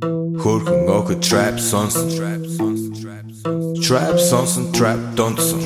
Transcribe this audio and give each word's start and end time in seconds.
Jorge 0.00 0.70
Ngoga 0.86 1.20
Trap 1.20 1.58
Sonson. 1.58 2.08
Trap 3.82 4.18
Sonson 4.18 4.72
Trap 4.72 4.98
Donson. 5.14 5.58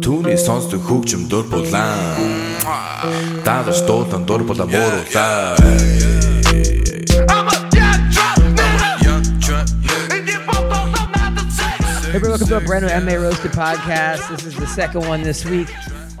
Түүний 0.00 0.38
сонсдог 0.40 0.80
хөгжим 0.86 1.28
дур 1.28 1.44
булаан 1.50 1.98
Та 3.44 3.62
нар 3.66 4.24
дур 4.24 4.44
була 4.44 4.64
мууруулаа 4.66 5.56
Everyone, 12.12 12.40
welcome 12.40 12.48
to 12.48 12.56
a 12.56 12.60
brand 12.60 12.84
new 12.84 12.90
MMA 12.90 13.22
Roasted 13.22 13.52
podcast. 13.52 14.28
This 14.30 14.44
is 14.46 14.56
the 14.56 14.66
second 14.66 15.06
one 15.06 15.22
this 15.22 15.44
week. 15.44 15.68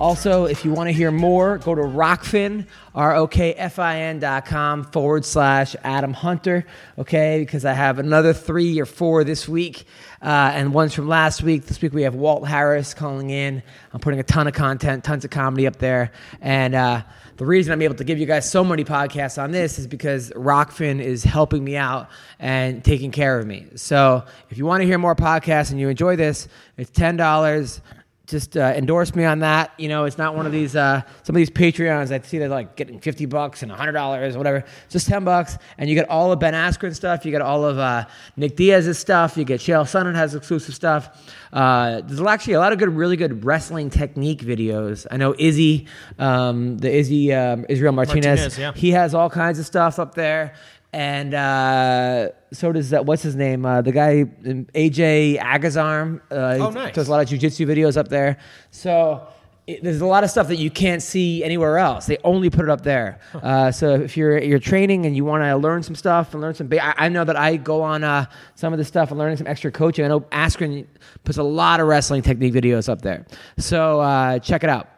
Also, 0.00 0.46
if 0.46 0.64
you 0.64 0.72
want 0.72 0.88
to 0.88 0.92
hear 0.92 1.10
more, 1.10 1.58
go 1.58 1.74
to 1.74 1.82
Rokfin, 1.82 2.66
R-O-K-F-I-N 2.94 4.18
dot 4.18 4.46
com 4.46 4.82
forward 4.84 5.26
slash 5.26 5.76
Adam 5.84 6.14
Hunter, 6.14 6.64
okay? 6.96 7.40
Because 7.40 7.66
I 7.66 7.74
have 7.74 7.98
another 7.98 8.32
three 8.32 8.80
or 8.80 8.86
four 8.86 9.24
this 9.24 9.46
week, 9.46 9.84
uh, 10.22 10.52
and 10.54 10.72
one's 10.72 10.94
from 10.94 11.06
last 11.06 11.42
week. 11.42 11.66
This 11.66 11.82
week 11.82 11.92
we 11.92 12.04
have 12.04 12.14
Walt 12.14 12.48
Harris 12.48 12.94
calling 12.94 13.28
in. 13.28 13.62
I'm 13.92 14.00
putting 14.00 14.18
a 14.18 14.22
ton 14.22 14.46
of 14.46 14.54
content, 14.54 15.04
tons 15.04 15.26
of 15.26 15.30
comedy 15.30 15.66
up 15.66 15.76
there, 15.76 16.12
and 16.40 16.74
uh, 16.74 17.02
the 17.36 17.44
reason 17.44 17.70
I'm 17.70 17.82
able 17.82 17.96
to 17.96 18.04
give 18.04 18.18
you 18.18 18.24
guys 18.24 18.50
so 18.50 18.64
many 18.64 18.84
podcasts 18.84 19.40
on 19.40 19.50
this 19.50 19.78
is 19.78 19.86
because 19.86 20.30
Rokfin 20.30 21.02
is 21.02 21.24
helping 21.24 21.62
me 21.62 21.76
out 21.76 22.08
and 22.38 22.82
taking 22.82 23.10
care 23.10 23.38
of 23.38 23.46
me. 23.46 23.66
So 23.74 24.24
if 24.48 24.56
you 24.56 24.64
want 24.64 24.80
to 24.80 24.86
hear 24.86 24.96
more 24.96 25.14
podcasts 25.14 25.70
and 25.70 25.78
you 25.78 25.90
enjoy 25.90 26.16
this, 26.16 26.48
it's 26.78 26.90
ten 26.90 27.18
dollars. 27.18 27.82
Just 28.30 28.56
uh, 28.56 28.72
endorse 28.76 29.14
me 29.14 29.24
on 29.24 29.40
that. 29.40 29.72
You 29.78 29.88
know, 29.88 30.04
it's 30.04 30.18
not 30.18 30.34
one 30.34 30.46
of 30.46 30.52
these 30.52 30.76
uh, 30.76 31.02
some 31.22 31.34
of 31.34 31.38
these 31.38 31.50
Patreons 31.50 32.12
I 32.12 32.20
see 32.20 32.38
they're 32.38 32.48
like 32.48 32.76
getting 32.76 33.00
fifty 33.00 33.26
bucks 33.26 33.62
and 33.62 33.70
hundred 33.72 33.92
dollars, 33.92 34.36
whatever. 34.36 34.58
It's 34.58 34.92
just 34.92 35.08
ten 35.08 35.24
bucks, 35.24 35.58
and 35.78 35.88
you 35.90 35.96
get 35.96 36.08
all 36.08 36.32
of 36.32 36.38
Ben 36.38 36.54
Askren 36.54 36.94
stuff. 36.94 37.24
You 37.24 37.30
get 37.30 37.42
all 37.42 37.64
of 37.64 37.78
uh, 37.78 38.06
Nick 38.36 38.56
Diaz's 38.56 38.98
stuff. 38.98 39.36
You 39.36 39.44
get 39.44 39.60
Chael 39.60 39.82
Sonnen 39.82 40.14
has 40.14 40.34
exclusive 40.34 40.74
stuff. 40.74 41.32
Uh, 41.52 42.00
there's 42.02 42.20
actually 42.20 42.54
a 42.54 42.60
lot 42.60 42.72
of 42.72 42.78
good, 42.78 42.90
really 42.90 43.16
good 43.16 43.44
wrestling 43.44 43.90
technique 43.90 44.42
videos. 44.42 45.06
I 45.10 45.16
know 45.16 45.34
Izzy, 45.38 45.88
um, 46.18 46.78
the 46.78 46.90
Izzy 46.90 47.32
um, 47.32 47.66
Israel 47.68 47.92
Martinez. 47.92 48.24
Martinez, 48.24 48.58
yeah. 48.58 48.72
He 48.74 48.92
has 48.92 49.14
all 49.14 49.28
kinds 49.30 49.58
of 49.58 49.66
stuff 49.66 49.98
up 49.98 50.14
there. 50.14 50.54
And 50.92 51.34
uh, 51.34 52.30
so 52.52 52.72
does 52.72 52.90
that. 52.90 53.06
What's 53.06 53.22
his 53.22 53.36
name? 53.36 53.64
Uh, 53.64 53.80
the 53.82 53.92
guy 53.92 54.24
AJ 54.24 55.38
Agazarm. 55.38 56.20
Uh, 56.30 56.58
Oh, 56.66 56.70
nice. 56.70 56.94
Does 56.94 57.06
a 57.08 57.10
lot 57.12 57.22
of 57.22 57.28
jujitsu 57.28 57.66
videos 57.66 57.96
up 57.96 58.08
there. 58.08 58.38
So 58.72 59.28
it, 59.68 59.84
there's 59.84 60.00
a 60.00 60.06
lot 60.06 60.24
of 60.24 60.30
stuff 60.30 60.48
that 60.48 60.56
you 60.56 60.68
can't 60.68 61.00
see 61.00 61.44
anywhere 61.44 61.78
else. 61.78 62.06
They 62.06 62.18
only 62.24 62.50
put 62.50 62.64
it 62.64 62.70
up 62.70 62.80
there. 62.82 63.20
Uh, 63.34 63.70
so 63.70 63.94
if 63.94 64.16
you're 64.16 64.38
you're 64.42 64.58
training 64.58 65.06
and 65.06 65.14
you 65.14 65.24
want 65.24 65.44
to 65.44 65.54
learn 65.56 65.84
some 65.84 65.94
stuff 65.94 66.32
and 66.32 66.42
learn 66.42 66.54
some, 66.54 66.66
ba- 66.66 66.84
I, 66.84 67.06
I 67.06 67.08
know 67.08 67.22
that 67.24 67.36
I 67.36 67.56
go 67.56 67.82
on 67.82 68.02
uh, 68.02 68.24
some 68.56 68.72
of 68.72 68.78
the 68.80 68.84
stuff 68.84 69.10
and 69.10 69.18
learning 69.18 69.36
some 69.36 69.46
extra 69.46 69.70
coaching. 69.70 70.04
I 70.04 70.08
know 70.08 70.22
Askren 70.32 70.86
puts 71.22 71.38
a 71.38 71.44
lot 71.44 71.78
of 71.78 71.86
wrestling 71.86 72.22
technique 72.22 72.52
videos 72.52 72.88
up 72.88 73.00
there. 73.02 73.26
So 73.58 74.00
uh, 74.00 74.40
check 74.40 74.64
it 74.64 74.70
out. 74.70 74.88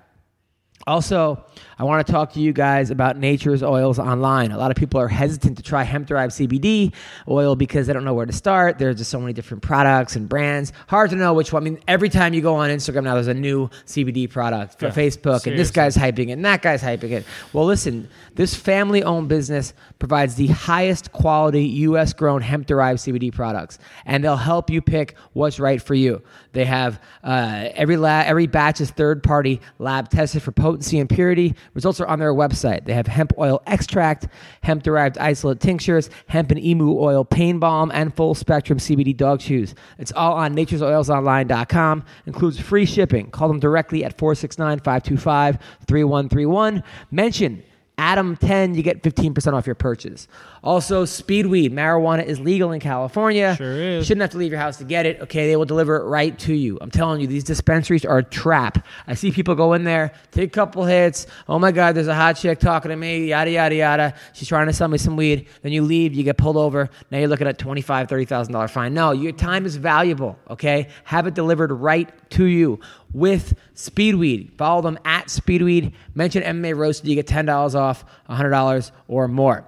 Also, 0.87 1.45
I 1.82 1.84
want 1.84 2.06
to 2.06 2.12
talk 2.12 2.34
to 2.34 2.41
you 2.41 2.53
guys 2.53 2.93
about 2.93 3.16
Nature's 3.16 3.60
Oils 3.60 3.98
online. 3.98 4.53
A 4.53 4.56
lot 4.56 4.70
of 4.70 4.76
people 4.76 5.00
are 5.00 5.09
hesitant 5.09 5.56
to 5.56 5.65
try 5.65 5.82
hemp 5.82 6.06
derived 6.06 6.32
CBD 6.32 6.93
oil 7.28 7.56
because 7.56 7.88
they 7.88 7.93
don't 7.93 8.04
know 8.04 8.15
where 8.15 8.25
to 8.25 8.32
start. 8.32 8.78
There's 8.78 8.98
just 8.98 9.10
so 9.10 9.19
many 9.19 9.32
different 9.32 9.65
products 9.65 10.15
and 10.15 10.28
brands. 10.28 10.72
Hard 10.87 11.10
to 11.10 11.16
know 11.16 11.34
which 11.34 11.53
one. 11.53 11.60
I 11.60 11.65
mean, 11.65 11.81
every 11.88 12.09
time 12.09 12.34
you 12.34 12.41
go 12.41 12.54
on 12.54 12.71
Instagram 12.71 13.03
now, 13.03 13.15
there's 13.15 13.26
a 13.26 13.34
new 13.34 13.69
CBD 13.84 14.31
product 14.31 14.78
for 14.78 14.87
Yeah, 14.87 14.92
Facebook, 14.92 15.44
and 15.44 15.59
this 15.59 15.72
guy's 15.72 15.97
hyping 15.97 16.28
it, 16.28 16.34
and 16.34 16.44
that 16.44 16.62
guy's 16.62 16.84
hyping 16.84 17.10
it. 17.10 17.25
Well, 17.53 17.65
listen, 17.65 18.09
this 18.37 18.54
family 18.54 19.03
owned 19.03 19.28
business 19.28 19.75
provides 19.98 20.37
the 20.37 20.47
highest 20.47 21.10
quality 21.10 21.65
US 21.65 22.12
grown 22.12 22.42
hemp 22.42 22.69
derived 22.69 23.00
CBD 23.00 23.34
products, 23.34 23.81
and 24.06 24.22
they'll 24.22 24.37
help 24.37 24.71
you 24.71 24.82
pick 24.82 25.16
what's 25.32 25.59
right 25.59 25.82
for 25.82 25.94
you. 25.94 26.22
They 26.53 26.65
have 26.65 27.03
uh, 27.25 27.71
every 27.75 27.97
la- 27.97 28.22
every 28.25 28.47
batch 28.47 28.81
is 28.81 28.92
third 28.92 29.25
party 29.25 29.60
lab 29.81 30.10
tested 30.10 30.44
for 30.44 30.53
potency 30.53 31.00
and 31.00 31.10
purity. 31.10 31.56
Results 31.75 32.00
are 32.00 32.06
on 32.06 32.19
their 32.19 32.34
website. 32.34 32.84
They 32.84 32.93
have 32.93 33.06
hemp 33.06 33.33
oil 33.38 33.62
extract, 33.66 34.28
hemp 34.62 34.83
derived 34.83 35.19
isolate 35.19 35.60
tinctures, 35.60 36.10
hemp 36.27 36.50
and 36.50 36.62
emu 36.62 36.99
oil 36.99 37.25
pain 37.25 37.59
balm, 37.59 37.91
and 37.94 38.15
full 38.15 38.34
spectrum 38.34 38.78
CBD 38.78 39.16
dog 39.16 39.41
chews. 39.41 39.75
It's 39.99 40.12
all 40.12 40.34
on 40.34 40.55
naturesoilsonline.com. 40.55 42.05
Includes 42.27 42.60
free 42.60 42.87
shipping. 42.87 43.31
Call 43.31 43.49
them 43.49 43.60
directly 43.60 44.05
at 44.05 44.19
469 44.19 44.81
525 44.81 45.59
3131. 45.87 46.83
Mention 47.10 47.62
Adam 47.98 48.36
10, 48.36 48.75
you 48.75 48.82
get 48.82 49.03
15% 49.03 49.53
off 49.53 49.66
your 49.66 49.75
purchase. 49.75 50.26
Also, 50.64 51.04
Speedweed, 51.04 51.72
marijuana 51.72 52.25
is 52.25 52.41
legal 52.41 52.72
in 52.72 52.80
California. 52.80 53.54
Sure 53.56 53.75
is. 53.75 53.98
You 53.98 54.04
shouldn't 54.04 54.22
have 54.22 54.30
to 54.30 54.38
leave 54.38 54.50
your 54.50 54.60
house 54.60 54.78
to 54.78 54.84
get 54.84 55.04
it. 55.04 55.20
Okay, 55.20 55.47
they 55.47 55.56
will 55.56 55.66
deliver 55.66 55.97
it 55.97 56.04
right 56.04 56.36
to 56.41 56.54
you. 56.54 56.78
I'm 56.80 56.91
telling 56.91 57.20
you, 57.20 57.26
these 57.26 57.44
dispensaries 57.44 58.04
are 58.04 58.19
a 58.19 58.25
trap. 58.25 58.86
I 59.06 59.14
see 59.14 59.30
people 59.30 59.54
go 59.54 59.75
in 59.75 59.84
there, 59.84 60.12
take 60.30 60.48
a 60.48 60.53
couple 60.53 60.84
hits. 60.84 61.26
Oh 61.48 61.58
my 61.58 61.70
God, 61.70 61.94
there's 61.94 62.06
a 62.08 62.14
hot 62.14 62.36
chick 62.36 62.60
talking 62.60 62.88
to 62.88 62.97
me, 62.97 63.26
yada, 63.26 63.50
yada, 63.50 63.75
yada. 63.75 64.14
She's 64.32 64.48
trying 64.48 64.69
to 64.69 64.72
sell 64.72 64.88
me 64.88 64.98
some 64.98 65.16
weed. 65.16 65.48
Then 65.60 65.72
you 65.72 65.82
leave, 65.82 66.14
you 66.14 66.22
get 66.22 66.38
pulled 66.38 66.56
over. 66.56 66.88
Now 67.10 67.19
you're 67.19 67.28
looking 67.28 67.47
at 67.47 67.59
$25,000, 67.59 68.09
$30,000 68.09 68.70
fine. 68.70 68.94
No, 68.94 69.12
your 69.12 69.32
time 69.32 69.66
is 69.66 69.76
valuable, 69.76 70.38
okay? 70.48 70.88
Have 71.04 71.26
it 71.26 71.34
delivered 71.34 71.72
right 71.72 72.10
to 72.30 72.44
you 72.44 72.80
with 73.12 73.55
Speedweed. 73.75 74.53
Follow 74.56 74.83
them 74.83 74.99
at 75.05 75.27
Speedweed. 75.27 75.93
Mention 76.15 76.43
MMA 76.43 76.77
Roasted, 76.77 77.09
you 77.09 77.15
get 77.15 77.27
$10 77.27 77.75
off, 77.75 78.05
$100 78.31 78.91
or 79.09 79.28
more. 79.28 79.65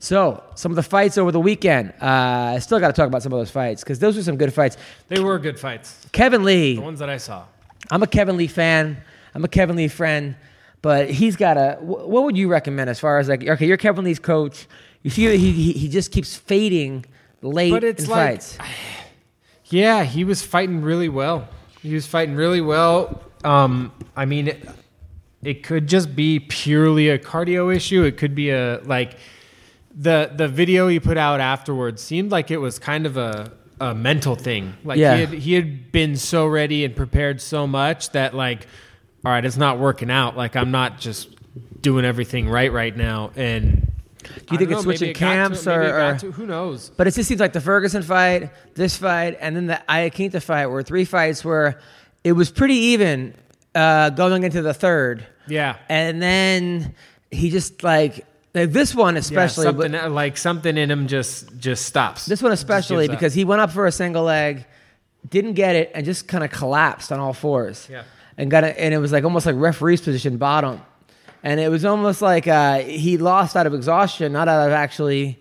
So, 0.00 0.42
some 0.54 0.70
of 0.70 0.76
the 0.76 0.82
fights 0.84 1.18
over 1.18 1.32
the 1.32 1.40
weekend. 1.40 1.90
Uh, 2.00 2.54
I 2.54 2.58
still 2.60 2.78
got 2.78 2.86
to 2.86 2.92
talk 2.92 3.08
about 3.08 3.22
some 3.22 3.32
of 3.32 3.38
those 3.40 3.50
fights 3.50 3.82
because 3.82 3.98
those 3.98 4.16
were 4.16 4.22
some 4.22 4.36
good 4.36 4.54
fights. 4.54 4.76
They 5.08 5.18
were 5.20 5.38
good 5.40 5.58
fights. 5.58 6.06
Kevin 6.12 6.44
Lee, 6.44 6.76
The 6.76 6.82
ones 6.82 7.00
that 7.00 7.10
I 7.10 7.16
saw. 7.16 7.44
I'm 7.90 8.02
a 8.02 8.06
Kevin 8.06 8.36
Lee 8.36 8.46
fan. 8.46 8.98
I'm 9.34 9.44
a 9.44 9.48
Kevin 9.48 9.74
Lee 9.74 9.88
friend, 9.88 10.36
but 10.82 11.10
he's 11.10 11.34
got 11.36 11.56
a. 11.56 11.78
What 11.80 12.22
would 12.24 12.36
you 12.36 12.48
recommend 12.48 12.88
as 12.90 13.00
far 13.00 13.18
as 13.18 13.28
like, 13.28 13.44
okay, 13.46 13.66
you're 13.66 13.76
Kevin 13.76 14.04
Lee's 14.04 14.20
coach. 14.20 14.68
You 15.02 15.10
see 15.10 15.26
that 15.26 15.36
he, 15.36 15.50
he, 15.52 15.72
he 15.72 15.88
just 15.88 16.12
keeps 16.12 16.36
fading 16.36 17.04
late 17.42 17.70
But 17.72 17.82
it's 17.84 18.04
in 18.04 18.10
like- 18.10 18.40
fights. 18.42 18.58
Yeah, 19.70 20.04
he 20.04 20.24
was 20.24 20.42
fighting 20.42 20.80
really 20.80 21.08
well. 21.10 21.46
He 21.82 21.94
was 21.94 22.06
fighting 22.06 22.34
really 22.34 22.60
well. 22.60 23.22
Um, 23.44 23.92
I 24.16 24.24
mean, 24.24 24.48
it, 24.48 24.68
it 25.42 25.62
could 25.62 25.86
just 25.86 26.16
be 26.16 26.40
purely 26.40 27.08
a 27.10 27.18
cardio 27.18 27.74
issue. 27.74 28.02
It 28.02 28.16
could 28.16 28.34
be 28.34 28.50
a 28.50 28.80
like 28.84 29.16
the 29.96 30.30
the 30.34 30.48
video 30.48 30.88
he 30.88 31.00
put 31.00 31.16
out 31.16 31.40
afterwards 31.40 32.02
seemed 32.02 32.30
like 32.30 32.50
it 32.50 32.58
was 32.58 32.78
kind 32.78 33.06
of 33.06 33.16
a 33.16 33.52
a 33.80 33.94
mental 33.94 34.34
thing. 34.34 34.74
Like 34.84 34.98
Yeah. 34.98 35.14
he 35.14 35.20
had 35.20 35.32
he 35.32 35.54
had 35.54 35.92
been 35.92 36.16
so 36.16 36.46
ready 36.46 36.84
and 36.84 36.94
prepared 36.96 37.40
so 37.40 37.66
much 37.66 38.10
that 38.10 38.34
like, 38.34 38.66
all 39.24 39.30
right, 39.32 39.44
it's 39.44 39.56
not 39.56 39.78
working 39.78 40.10
out. 40.10 40.36
Like 40.36 40.56
I'm 40.56 40.72
not 40.72 40.98
just 40.98 41.28
doing 41.80 42.04
everything 42.04 42.48
right 42.48 42.72
right 42.72 42.96
now. 42.96 43.30
And 43.36 43.92
Do 44.22 44.30
you 44.52 44.58
think 44.58 44.70
it's 44.70 44.82
switching 44.82 45.14
camps 45.14 45.66
or, 45.66 45.82
or 45.82 46.14
who 46.14 46.46
knows? 46.46 46.90
But 46.96 47.06
it 47.06 47.14
just 47.14 47.28
seems 47.28 47.40
like 47.40 47.52
the 47.52 47.60
Ferguson 47.60 48.02
fight, 48.02 48.50
this 48.74 48.96
fight, 48.96 49.36
and 49.40 49.54
then 49.56 49.66
the 49.66 49.80
Iaquinta 49.88 50.42
fight 50.42 50.66
were 50.66 50.82
three 50.82 51.04
fights 51.04 51.44
where 51.44 51.80
it 52.24 52.32
was 52.32 52.50
pretty 52.50 52.74
even 52.74 53.34
uh, 53.74 54.10
going 54.10 54.42
into 54.42 54.62
the 54.62 54.74
third. 54.74 55.26
Yeah. 55.46 55.76
And 55.88 56.20
then 56.20 56.94
he 57.30 57.50
just 57.50 57.82
like, 57.82 58.26
like 58.54 58.72
this 58.72 58.94
one 58.94 59.16
especially. 59.16 59.66
yeah, 59.66 59.72
but- 59.72 60.10
like 60.10 60.36
something 60.36 60.76
in 60.76 60.90
him 60.90 61.06
just 61.06 61.56
just 61.58 61.86
stops. 61.86 62.26
This 62.26 62.42
one 62.42 62.52
especially 62.52 63.08
because 63.08 63.34
he 63.34 63.44
went 63.44 63.60
up 63.60 63.70
for 63.70 63.86
a 63.86 63.92
single 63.92 64.24
leg, 64.24 64.66
didn't 65.28 65.54
get 65.54 65.76
it, 65.76 65.90
and 65.94 66.04
just 66.04 66.26
kind 66.28 66.42
of 66.44 66.50
collapsed 66.50 67.12
on 67.12 67.20
all 67.20 67.32
fours. 67.32 67.86
Yeah. 67.90 68.02
And 68.36 68.50
got 68.50 68.62
it, 68.64 68.76
and 68.78 68.94
it 68.94 68.98
was 68.98 69.10
like 69.12 69.24
almost 69.24 69.46
like 69.46 69.56
referee's 69.58 70.00
position 70.00 70.36
bottom, 70.36 70.80
and 71.42 71.60
it 71.60 71.70
was 71.70 71.84
almost 71.84 72.22
like 72.22 72.46
uh, 72.46 72.80
he 72.80 73.18
lost 73.18 73.56
out 73.56 73.66
of 73.66 73.74
exhaustion, 73.74 74.32
not 74.32 74.48
out 74.48 74.66
of 74.66 74.72
actually 74.72 75.38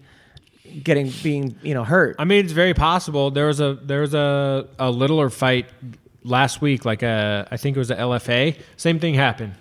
getting 0.83 1.11
being 1.23 1.57
you 1.61 1.73
know 1.73 1.83
hurt. 1.83 2.15
I 2.19 2.25
mean, 2.25 2.43
it's 2.43 2.53
very 2.53 2.73
possible. 2.73 3.31
There 3.31 3.47
was 3.47 3.59
a 3.59 3.75
there 3.75 4.01
was 4.01 4.13
a 4.13 4.67
a 4.79 4.91
littler 4.91 5.29
fight 5.29 5.67
last 6.23 6.61
week. 6.61 6.85
Like 6.85 7.03
a 7.03 7.47
I 7.49 7.57
think 7.57 7.75
it 7.75 7.79
was 7.79 7.91
a 7.91 7.95
LFA. 7.95 8.59
Same 8.75 8.99
thing 8.99 9.13
happened. 9.13 9.53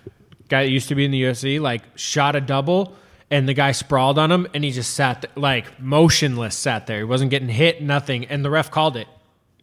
Guy 0.49 0.63
that 0.63 0.69
used 0.69 0.89
to 0.89 0.95
be 0.95 1.05
in 1.05 1.11
the 1.11 1.21
UFC 1.23 1.59
like 1.59 1.83
shot 1.95 2.35
a 2.35 2.41
double 2.41 2.95
and 3.29 3.47
the 3.47 3.53
guy 3.53 3.73
sprawled 3.73 4.17
on 4.17 4.31
him, 4.31 4.47
and 4.53 4.63
he 4.63 4.71
just 4.71 4.93
sat 4.93 5.25
like 5.35 5.81
motionless, 5.81 6.55
sat 6.55 6.87
there. 6.87 6.99
He 6.99 7.03
wasn't 7.03 7.29
getting 7.29 7.49
hit, 7.49 7.81
nothing, 7.81 8.25
and 8.25 8.43
the 8.43 8.49
ref 8.49 8.71
called 8.71 8.95
it 8.95 9.07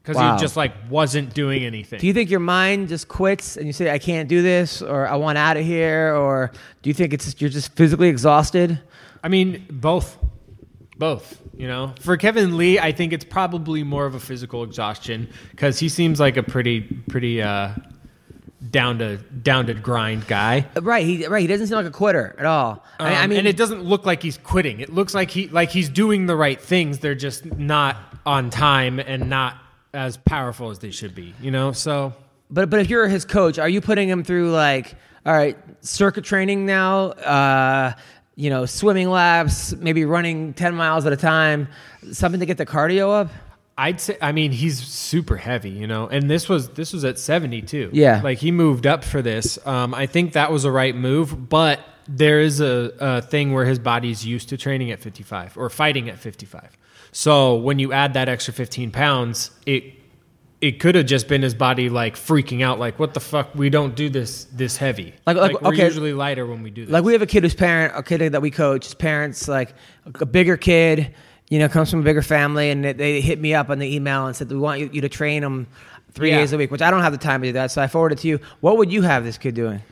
because 0.05 0.17
Wow. 0.19 0.35
he 0.37 0.41
just 0.41 0.55
like 0.57 0.73
wasn't 0.91 1.33
doing 1.33 1.65
anything. 1.65 1.99
Do 1.99 2.07
you 2.07 2.13
think 2.13 2.29
your 2.31 2.39
mind 2.41 2.89
just 2.89 3.09
quits 3.09 3.57
and 3.57 3.67
you 3.67 3.73
say, 3.73 3.91
I 3.91 3.99
can't 3.99 4.29
do 4.29 4.43
this, 4.43 4.83
or 4.83 5.09
I 5.09 5.17
want 5.17 5.39
out 5.39 5.57
of 5.57 5.65
here, 5.65 6.15
or 6.15 6.53
do 6.83 6.91
you 6.91 6.95
think 6.95 7.15
it's 7.15 7.25
just, 7.25 7.41
you're 7.41 7.49
just 7.51 7.75
physically 7.75 8.09
exhausted? 8.09 8.79
I 9.23 9.29
mean, 9.29 9.65
both. 9.71 10.19
Both, 10.99 11.41
you 11.57 11.67
know. 11.67 11.95
For 12.01 12.17
Kevin 12.19 12.57
Lee, 12.59 12.79
I 12.79 12.93
think 12.93 13.13
it's 13.15 13.25
probably 13.25 13.83
more 13.83 14.05
of 14.07 14.15
a 14.15 14.21
physical 14.21 14.63
exhaustion 14.63 15.29
because 15.51 15.79
he 15.81 15.89
seems 15.89 16.21
like 16.21 16.37
a 16.37 16.43
pretty, 16.43 16.83
pretty 17.09 17.43
uh, 17.43 17.71
down 18.71 18.99
to 18.99 19.17
down 19.17 19.67
to 19.67 19.75
grind 19.75 20.27
guy. 20.29 20.67
Right, 20.81 21.05
he 21.05 21.27
right. 21.27 21.41
He 21.41 21.47
doesn't 21.49 21.67
seem 21.67 21.77
like 21.77 21.87
a 21.87 21.91
quitter 21.91 22.37
at 22.39 22.47
all. 22.47 22.85
I, 23.01 23.15
I 23.15 23.25
Um, 23.25 23.31
mean, 23.31 23.41
and 23.41 23.49
it 23.49 23.57
doesn't 23.57 23.83
look 23.83 24.07
like 24.07 24.23
he's 24.23 24.39
quitting. 24.39 24.79
It 24.81 24.93
looks 24.95 25.15
like 25.15 25.31
he 25.31 25.49
like 25.49 25.71
he's 25.71 25.89
doing 25.89 26.27
the 26.27 26.37
right 26.37 26.61
things. 26.61 27.01
They're 27.01 27.15
just 27.17 27.45
not 27.45 27.97
on 28.25 28.51
time 28.51 29.01
and 29.01 29.29
not 29.29 29.57
as 29.95 30.17
powerful 30.19 30.71
as 30.71 30.79
they 30.81 30.91
should 30.91 31.15
be. 31.15 31.35
You 31.41 31.51
know, 31.51 31.73
so 31.73 32.13
but 32.51 32.71
but 32.71 32.81
if 32.81 32.91
you're 32.91 33.09
his 33.09 33.25
coach, 33.25 33.59
are 33.59 33.69
you 33.69 33.81
putting 33.81 34.09
him 34.09 34.25
through 34.25 34.51
like, 34.51 34.95
all 35.25 35.33
right, 35.33 35.57
circuit 35.81 36.25
training 36.25 36.67
now? 36.67 37.07
Uh, 37.11 37.93
you 38.37 38.51
know, 38.51 38.67
swimming 38.67 39.09
laps, 39.09 39.75
maybe 39.77 40.05
running 40.05 40.55
ten 40.55 40.75
miles 40.75 41.07
at 41.07 41.13
a 41.13 41.17
time, 41.17 41.69
something 42.13 42.41
to 42.41 42.47
get 42.47 42.59
the 42.59 42.67
cardio 42.67 43.13
up. 43.13 43.31
I'd 43.77 44.01
say 44.01 44.17
I 44.21 44.33
mean 44.33 44.53
he's 44.53 44.79
super 44.79 45.37
heavy, 45.37 45.71
you 45.71 45.87
know, 45.87 46.07
and 46.07 46.31
this 46.31 46.49
was 46.49 46.69
this 46.71 46.93
was 46.93 47.05
at 47.05 47.19
72. 47.19 47.91
Yeah. 47.93 48.21
Like 48.23 48.39
he 48.39 48.53
moved 48.53 48.87
up 48.87 49.03
for 49.03 49.21
this. 49.21 49.59
Um, 49.67 49.95
I 49.95 50.07
think 50.07 50.35
that 50.35 50.53
was 50.53 50.65
a 50.65 50.71
right 50.71 50.95
move, 50.95 51.49
but 51.49 51.81
there 52.07 52.41
is 52.41 52.61
a, 52.61 52.93
a 53.01 53.23
thing 53.23 53.53
where 53.53 53.65
his 53.65 53.79
body's 53.79 54.25
used 54.25 54.51
to 54.51 54.57
training 54.57 54.91
at 54.93 55.01
55 55.01 55.57
or 55.57 55.71
fighting 55.71 56.09
at 56.09 56.19
55. 56.19 56.77
So 57.17 57.55
when 57.55 57.79
you 57.79 57.93
add 57.93 58.15
that 58.15 58.29
extra 58.29 58.53
15 58.53 58.91
pounds, 58.91 59.53
it 59.67 59.85
it 60.61 60.81
could 60.81 60.95
have 60.97 61.07
just 61.07 61.29
been 61.29 61.43
his 61.43 61.55
body 61.55 61.89
like 61.89 62.17
freaking 62.17 62.61
out, 62.65 62.81
like 62.81 62.99
what 62.99 63.15
the 63.15 63.21
fuck? 63.21 63.55
We 63.55 63.71
don't 63.71 63.95
do 63.95 64.09
this 64.09 64.47
this 64.47 64.77
heavy. 64.77 65.15
Like- 65.25 65.37
like, 65.37 65.61
we're 65.63 65.69
okay. 65.69 65.85
usually 65.85 66.13
lighter 66.13 66.45
when 66.45 66.65
we 66.65 66.71
do 66.71 66.85
this. 66.85 66.93
Like 66.93 67.05
we 67.05 67.13
have 67.13 67.23
a 67.23 67.27
kid 67.27 67.45
whose 67.45 67.55
parent, 67.55 67.93
a 67.97 68.03
kid 68.03 68.33
that 68.33 68.43
we 68.43 68.51
coach, 68.51 68.87
his 68.87 68.95
parents 68.95 69.47
like 69.47 69.75
a 70.17 70.27
bigger 70.27 70.57
kid, 70.57 71.15
you 71.51 71.61
know, 71.61 71.69
comes 71.69 71.89
from 71.89 72.01
a 72.01 72.03
bigger 72.03 72.23
family, 72.23 72.71
and 72.71 72.85
they, 72.85 72.93
they 72.95 73.21
hit 73.21 73.39
me 73.39 73.55
up 73.55 73.71
on 73.71 73.79
the 73.79 73.95
email 73.95 74.27
and 74.27 74.35
said 74.35 74.51
we 74.51 74.59
want 74.59 74.81
you, 74.81 74.91
you 74.93 75.01
to 75.01 75.09
train 75.09 75.41
him 75.45 75.69
three 76.15 76.31
Yeah. 76.31 76.39
days 76.39 76.53
a 76.53 76.59
week, 76.59 76.73
which 76.73 76.83
I 76.83 76.91
don't 76.91 77.03
have 77.03 77.13
the 77.13 77.19
time 77.19 77.43
to 77.43 77.49
do 77.49 77.53
that. 77.53 77.71
So 77.71 77.81
I 77.81 77.87
forwarded 77.87 78.19
to 78.19 78.29
you. 78.29 78.41
What 78.61 78.77
would 78.79 78.91
you 78.91 79.03
have 79.03 79.23
this 79.23 79.39
kid 79.39 79.55
doing? 79.55 79.83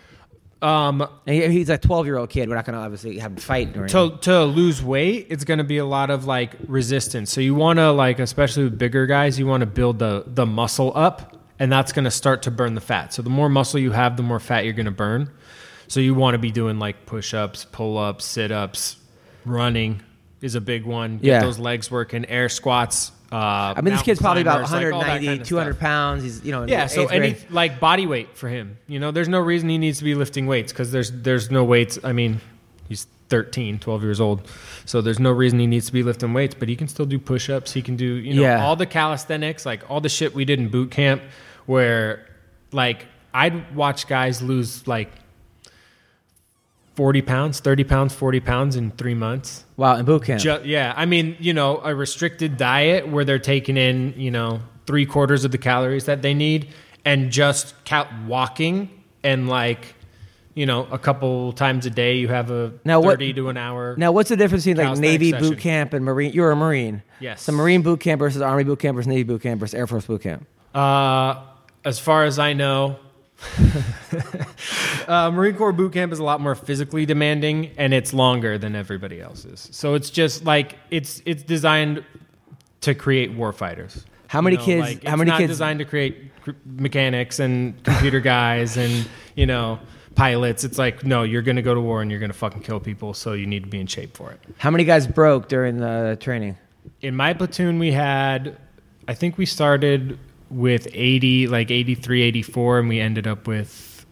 Um, 0.63 1.01
And 1.27 1.37
he- 1.37 1.49
he's 1.49 1.69
a 1.71 1.79
twelve 1.79 2.07
year 2.07 2.17
old 2.19 2.31
kid. 2.31 2.49
We're 2.49 2.55
not 2.55 2.65
going 2.65 2.79
to 2.79 2.83
obviously 2.83 3.19
have 3.19 3.33
him 3.33 3.37
fight 3.39 3.77
or 3.77 3.89
to 3.89 4.17
to 4.23 4.45
lose 4.45 4.83
weight, 4.83 5.27
it's 5.31 5.45
going 5.45 5.59
to 5.59 5.65
be 5.65 5.79
a 5.79 5.85
lot 5.85 6.11
of 6.11 6.25
like 6.27 6.53
resistance. 6.67 7.33
So 7.33 7.41
you 7.41 7.55
want 7.55 7.79
to 7.79 7.91
like, 7.91 8.19
especially 8.19 8.65
with 8.65 8.79
bigger 8.79 9.07
guys, 9.07 9.39
you 9.39 9.47
want 9.47 9.61
to 9.63 9.67
build 9.67 9.99
the 9.99 10.25
the 10.27 10.47
muscle 10.47 10.93
up, 10.95 11.37
and 11.59 11.71
that's 11.73 11.93
going 11.93 12.05
to 12.05 12.11
start 12.11 12.43
to 12.43 12.51
burn 12.51 12.75
the 12.75 12.81
fat. 12.81 13.13
So 13.13 13.23
the 13.23 13.31
more 13.31 13.49
muscle 13.49 13.81
you 13.81 13.91
have, 13.93 14.17
the 14.17 14.23
more 14.23 14.41
fat 14.41 14.65
you're 14.65 14.73
going 14.75 14.87
to 14.87 14.91
burn. 14.93 15.31
So 15.89 16.01
you 16.01 16.15
want 16.15 16.35
to 16.35 16.39
be 16.39 16.51
doing 16.51 16.79
like 16.79 17.05
push 17.07 17.35
ups, 17.35 17.67
pull 17.71 17.99
ups, 17.99 18.25
sit 18.25 18.51
ups, 18.53 18.97
running 19.45 20.01
is 20.41 20.55
a 20.55 20.61
big 20.61 20.85
one. 20.87 21.19
Get 21.19 21.25
Yeah. 21.27 21.41
those 21.43 21.59
legs 21.59 21.91
working, 21.91 22.25
air 22.27 22.49
squats. 22.49 23.13
Uh, 23.33 23.75
I 23.77 23.81
mean, 23.81 23.95
this 23.95 24.03
kid's 24.03 24.21
probably 24.21 24.43
about 24.43 24.67
climbers, 24.67 24.93
like, 24.93 25.01
190, 25.01 25.27
kind 25.27 25.41
of 25.41 25.47
200 25.49 25.73
stuff. 25.73 25.81
pounds. 25.81 26.23
He's 26.23 26.45
you 26.45 26.53
know 26.53 26.65
Yeah, 26.67 26.87
so 26.87 27.07
any 27.07 27.33
grade. 27.33 27.47
like 27.51 27.81
body 27.81 28.07
weight 28.07 28.37
for 28.37 28.49
him. 28.49 28.77
You 28.89 28.99
know, 29.01 29.11
there's 29.11 29.29
no 29.29 29.41
reason 29.41 29.69
he 29.69 29.79
needs 29.79 29.99
to 29.99 30.05
be 30.05 30.15
lifting 30.15 30.47
weights 30.47 30.73
because 30.73 30.93
there's 30.93 31.11
there's 31.11 31.51
no 31.51 31.65
weights. 31.65 31.99
I 32.05 32.13
mean, 32.13 32.41
he's 32.89 33.07
13, 33.31 33.79
12 33.79 34.03
years 34.03 34.21
old, 34.21 34.47
so 34.85 35.01
there's 35.01 35.19
no 35.19 35.31
reason 35.33 35.59
he 35.59 35.67
needs 35.67 35.87
to 35.87 35.93
be 35.93 36.03
lifting 36.03 36.35
weights. 36.35 36.55
But 36.55 36.69
he 36.69 36.77
can 36.77 36.89
still 36.89 37.07
do 37.07 37.19
push-ups. 37.19 37.73
He 37.73 37.81
can 37.81 37.97
do 37.97 38.05
you 38.05 38.35
know 38.35 38.43
Yeah. 38.43 38.63
all 38.65 38.77
the 38.77 38.85
calisthenics, 38.87 39.65
like 39.65 39.89
all 39.91 40.03
the 40.03 40.11
shit 40.11 40.35
we 40.35 40.45
did 40.45 40.59
in 40.59 40.69
boot 40.69 40.91
camp, 40.91 41.23
where 41.65 42.27
like 42.73 43.07
I'd 43.33 43.75
watch 43.75 44.07
guys 44.09 44.43
lose 44.43 44.87
like 44.87 45.11
40 46.95 47.23
pounds, 47.23 47.61
30 47.61 47.85
pounds, 47.85 48.15
40 48.15 48.41
pounds 48.41 48.77
in 48.77 48.91
three 48.93 49.15
months. 49.15 49.65
wow 49.77 49.97
in 49.97 50.05
boot 50.05 50.25
camp. 50.25 50.41
Ju- 50.41 50.61
yeah, 50.65 50.93
I 50.97 51.07
mean, 51.07 51.37
you 51.41 51.55
know, 51.55 51.81
a 51.83 51.95
restricted 51.95 52.57
diet 52.57 53.09
where 53.09 53.25
they're 53.25 53.39
taking 53.39 53.77
in, 53.77 54.15
you 54.17 54.31
know, 54.31 54.61
three 54.87 55.07
quarters 55.07 55.45
of 55.45 55.53
the 55.53 55.59
calories 55.59 56.05
that 56.07 56.23
they 56.23 56.35
need, 56.35 56.69
and 57.05 57.31
just 57.31 57.75
cal- 57.85 58.09
walking 58.27 58.91
and 59.25 59.49
like, 59.49 59.95
you 60.55 60.67
know, 60.67 60.87
a 60.91 60.99
couple 60.99 61.53
times 61.55 61.87
a 61.87 61.91
day, 61.91 62.17
you 62.17 62.29
have 62.29 62.51
a 62.51 62.73
Now 62.85 63.01
what- 63.01 63.13
thirty 63.15 63.33
to 63.35 63.49
an 63.49 63.57
hour. 63.57 63.95
Now, 63.97 64.13
what's 64.13 64.29
the 64.29 64.37
difference 64.37 64.65
between 64.67 64.85
like 64.87 64.99
Navy 64.99 65.31
session. 65.31 65.49
boot 65.49 65.59
camp 65.59 65.95
and 65.95 66.05
Marine? 66.05 66.33
You're 66.35 66.51
a 66.51 66.57
Marine. 66.57 67.03
Yes. 67.21 67.41
So 67.43 67.53
Marine 67.53 67.81
boot 67.83 68.01
camp 68.01 68.19
versus 68.19 68.43
Army 68.43 68.65
boot 68.65 68.79
camp 68.81 68.97
versus 68.97 69.07
Navy 69.09 69.23
boot 69.23 69.41
camp 69.43 69.61
versus 69.61 69.75
Air 69.75 69.87
Force 69.87 70.05
boot 70.05 70.21
camp. 70.23 70.47
Uh, 70.75 71.37
as 71.85 71.99
far 71.99 72.25
as 72.25 72.39
I 72.39 72.53
know, 72.53 72.99
uh, 75.09 75.31
Marine 75.31 75.57
Corps 75.57 75.73
boot 75.73 75.93
camp 75.93 76.13
is 76.13 76.19
a 76.19 76.25
lot 76.25 76.41
more 76.41 76.55
physically 76.55 77.07
demanding, 77.07 77.71
and 77.77 77.93
it's 77.95 78.13
longer 78.13 78.59
than 78.59 78.75
everybody 78.75 79.21
else's. 79.21 79.69
So 79.73 79.95
it's 79.95 80.11
just 80.11 80.45
like 80.45 80.77
it's 80.91 81.23
it's 81.27 81.43
designed 81.43 82.05
to 82.83 82.95
create 82.95 83.33
war 83.33 83.53
fighters. 83.53 84.05
How 84.29 84.41
many 84.41 84.55
You 84.57 84.61
know, 84.61 84.65
kids- 84.65 84.83
Like, 84.89 85.05
how 85.05 85.17
many 85.17 85.31
not 85.31 85.39
kids- 85.39 85.51
designed 85.53 85.79
to 85.81 85.85
create 85.85 86.33
cr- 86.43 86.51
mechanics 86.65 87.39
and 87.39 87.83
computer 87.85 88.21
guys 88.21 88.77
and 88.77 89.07
you 89.37 89.47
know 89.47 89.79
pilots. 90.15 90.65
It's 90.65 90.79
like 90.79 91.05
no, 91.05 91.23
you're 91.23 91.43
going 91.43 91.57
to 91.57 91.63
go 91.63 91.75
to 91.75 91.81
war 91.81 92.03
and 92.03 92.11
you're 92.11 92.21
going 92.21 92.33
to 92.33 92.37
fucking 92.39 92.63
kill 92.63 92.81
people, 92.81 93.15
so 93.15 93.33
you 93.33 93.47
need 93.47 93.63
to 93.65 93.69
be 93.69 93.81
in 93.81 93.87
shape 93.87 94.17
for 94.17 94.31
it. 94.31 94.41
How 94.59 94.71
many 94.71 94.85
guys 94.85 95.07
broke 95.07 95.49
during 95.49 95.79
the 95.79 96.17
training? 96.21 96.57
In 97.01 97.15
my 97.15 97.33
platoon, 97.33 97.79
we 97.79 97.93
had, 97.93 98.57
I 99.07 99.15
think 99.15 99.39
we 99.39 99.47
started 99.47 100.19
with 100.53 100.87
80, 100.93 101.49
like 101.49 101.71
83, 101.71 102.23
84, 102.23 102.79
and 102.81 102.89
we 102.89 103.01
ended 103.01 103.27
up 103.27 103.47
with 103.47 104.05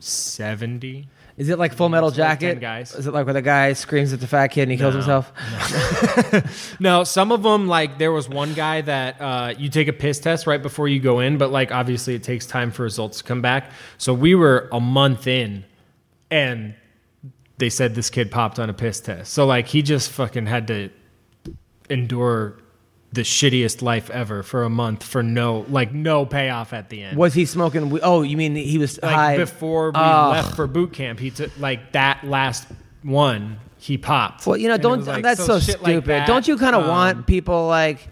70. 0.00 1.08
Is 1.36 1.50
it 1.50 1.58
like 1.58 1.74
Full 1.74 1.90
Metal 1.90 2.08
It's 2.08 2.16
like 2.18 2.38
10 2.40 2.48
Jacket? 2.54 2.60
guys. 2.60 2.94
Is 2.94 3.06
it 3.06 3.12
like 3.12 3.26
where 3.26 3.34
the 3.34 3.42
guy 3.42 3.74
screams 3.74 4.12
at 4.14 4.20
the 4.20 4.26
fat 4.26 4.48
kid 4.48 4.62
and 4.62 4.70
he 4.72 4.78
kills 4.78 4.94
No. 4.94 5.00
himself? 5.22 6.80
No, 6.80 7.04
some 7.04 7.30
of 7.30 7.42
them, 7.42 7.66
like 7.68 7.98
there 7.98 8.10
was 8.10 8.26
one 8.26 8.54
guy 8.54 8.80
that 8.80 9.20
uh, 9.20 9.54
you 9.58 9.68
take 9.68 9.86
a 9.88 9.92
piss 9.92 10.18
test 10.18 10.46
right 10.46 10.62
before 10.62 10.88
you 10.88 10.98
go 10.98 11.20
in, 11.20 11.36
but 11.36 11.50
like 11.50 11.72
obviously 11.72 12.14
it 12.14 12.22
takes 12.22 12.46
time 12.46 12.70
for 12.70 12.84
results 12.84 13.18
to 13.18 13.24
come 13.24 13.42
back. 13.42 13.70
So 13.98 14.14
we 14.14 14.34
were 14.34 14.68
a 14.72 14.80
month 14.80 15.26
in, 15.26 15.64
and 16.30 16.74
they 17.58 17.68
said 17.68 17.94
this 17.94 18.08
kid 18.08 18.30
popped 18.30 18.58
on 18.58 18.70
a 18.70 18.74
piss 18.74 19.00
test. 19.00 19.34
So 19.34 19.44
like 19.44 19.66
he 19.66 19.82
just 19.82 20.10
fucking 20.12 20.46
had 20.46 20.66
to 20.68 20.88
endure 21.90 22.56
the 23.16 23.22
shittiest 23.22 23.82
life 23.82 24.08
ever 24.10 24.42
for 24.44 24.62
a 24.62 24.70
month 24.70 25.02
for 25.02 25.22
no 25.22 25.66
like 25.68 25.92
no 25.92 26.24
payoff 26.24 26.72
at 26.72 26.88
the 26.88 27.02
end. 27.02 27.16
Was 27.18 27.34
he 27.34 27.44
smoking? 27.44 27.90
we- 27.90 28.00
Oh, 28.00 28.22
you 28.22 28.36
mean 28.36 28.54
he 28.54 28.78
was 28.78 29.00
like 29.02 29.12
high 29.14 29.36
before 29.36 29.90
we 29.90 29.98
left 29.98 30.54
for 30.54 30.66
boot 30.68 30.92
camp, 30.92 31.18
he 31.18 31.30
took 31.30 31.50
like 31.58 31.92
that 31.92 32.22
last 32.24 32.68
one. 33.02 33.58
He 33.78 33.98
popped. 33.98 34.46
Well, 34.46 34.56
you 34.56 34.68
know, 34.68 34.74
And 34.74 34.80
it 34.80 34.82
don't. 34.82 34.98
was 34.98 35.06
like, 35.08 35.22
that's 35.22 35.44
so, 35.44 35.58
shit 35.60 35.82
like 35.82 35.92
stupid. 35.92 36.08
that, 36.08 36.26
don't 36.26 36.46
you 36.48 36.56
kind 36.56 36.74
of 36.76 36.84
um, 36.84 36.88
want 36.88 37.26
people 37.26 37.66
like 37.66 38.08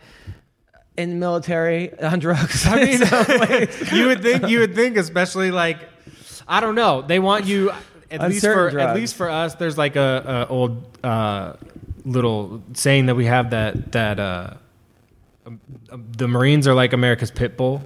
in 0.97 1.11
the 1.11 1.17
military 1.17 1.99
on 2.01 2.19
drugs? 2.19 2.67
I 2.67 2.77
mean, 2.77 3.01
you 3.93 4.07
would 4.09 4.23
think 4.23 4.49
you 4.49 4.59
would 4.61 4.75
think, 4.75 4.97
especially 4.97 5.51
like 5.51 5.79
I 6.47 6.61
don't 6.61 6.75
know. 6.75 7.03
They 7.03 7.19
want 7.19 7.47
you 7.47 7.71
at 8.11 8.21
On 8.21 8.31
least 8.31 8.43
certain 8.43 8.73
for 8.75 8.79
at 8.81 8.85
drugs. 8.85 9.01
least 9.01 9.15
for 9.17 9.29
us. 9.31 9.55
There's 9.57 9.79
like 9.79 9.97
a, 9.97 10.47
a 10.49 10.53
old 10.53 10.99
uh, 11.05 11.55
little 12.05 12.63
saying 12.75 13.07
that 13.07 13.15
we 13.17 13.25
have 13.25 13.51
that 13.51 13.93
that 13.93 14.21
uh, 14.21 14.55
um, 15.47 15.61
um, 15.91 16.07
the 16.17 16.29
Marines 16.29 16.67
are 16.67 16.75
like 16.75 16.93
America's 16.93 17.31
pit 17.31 17.57
bull. 17.57 17.83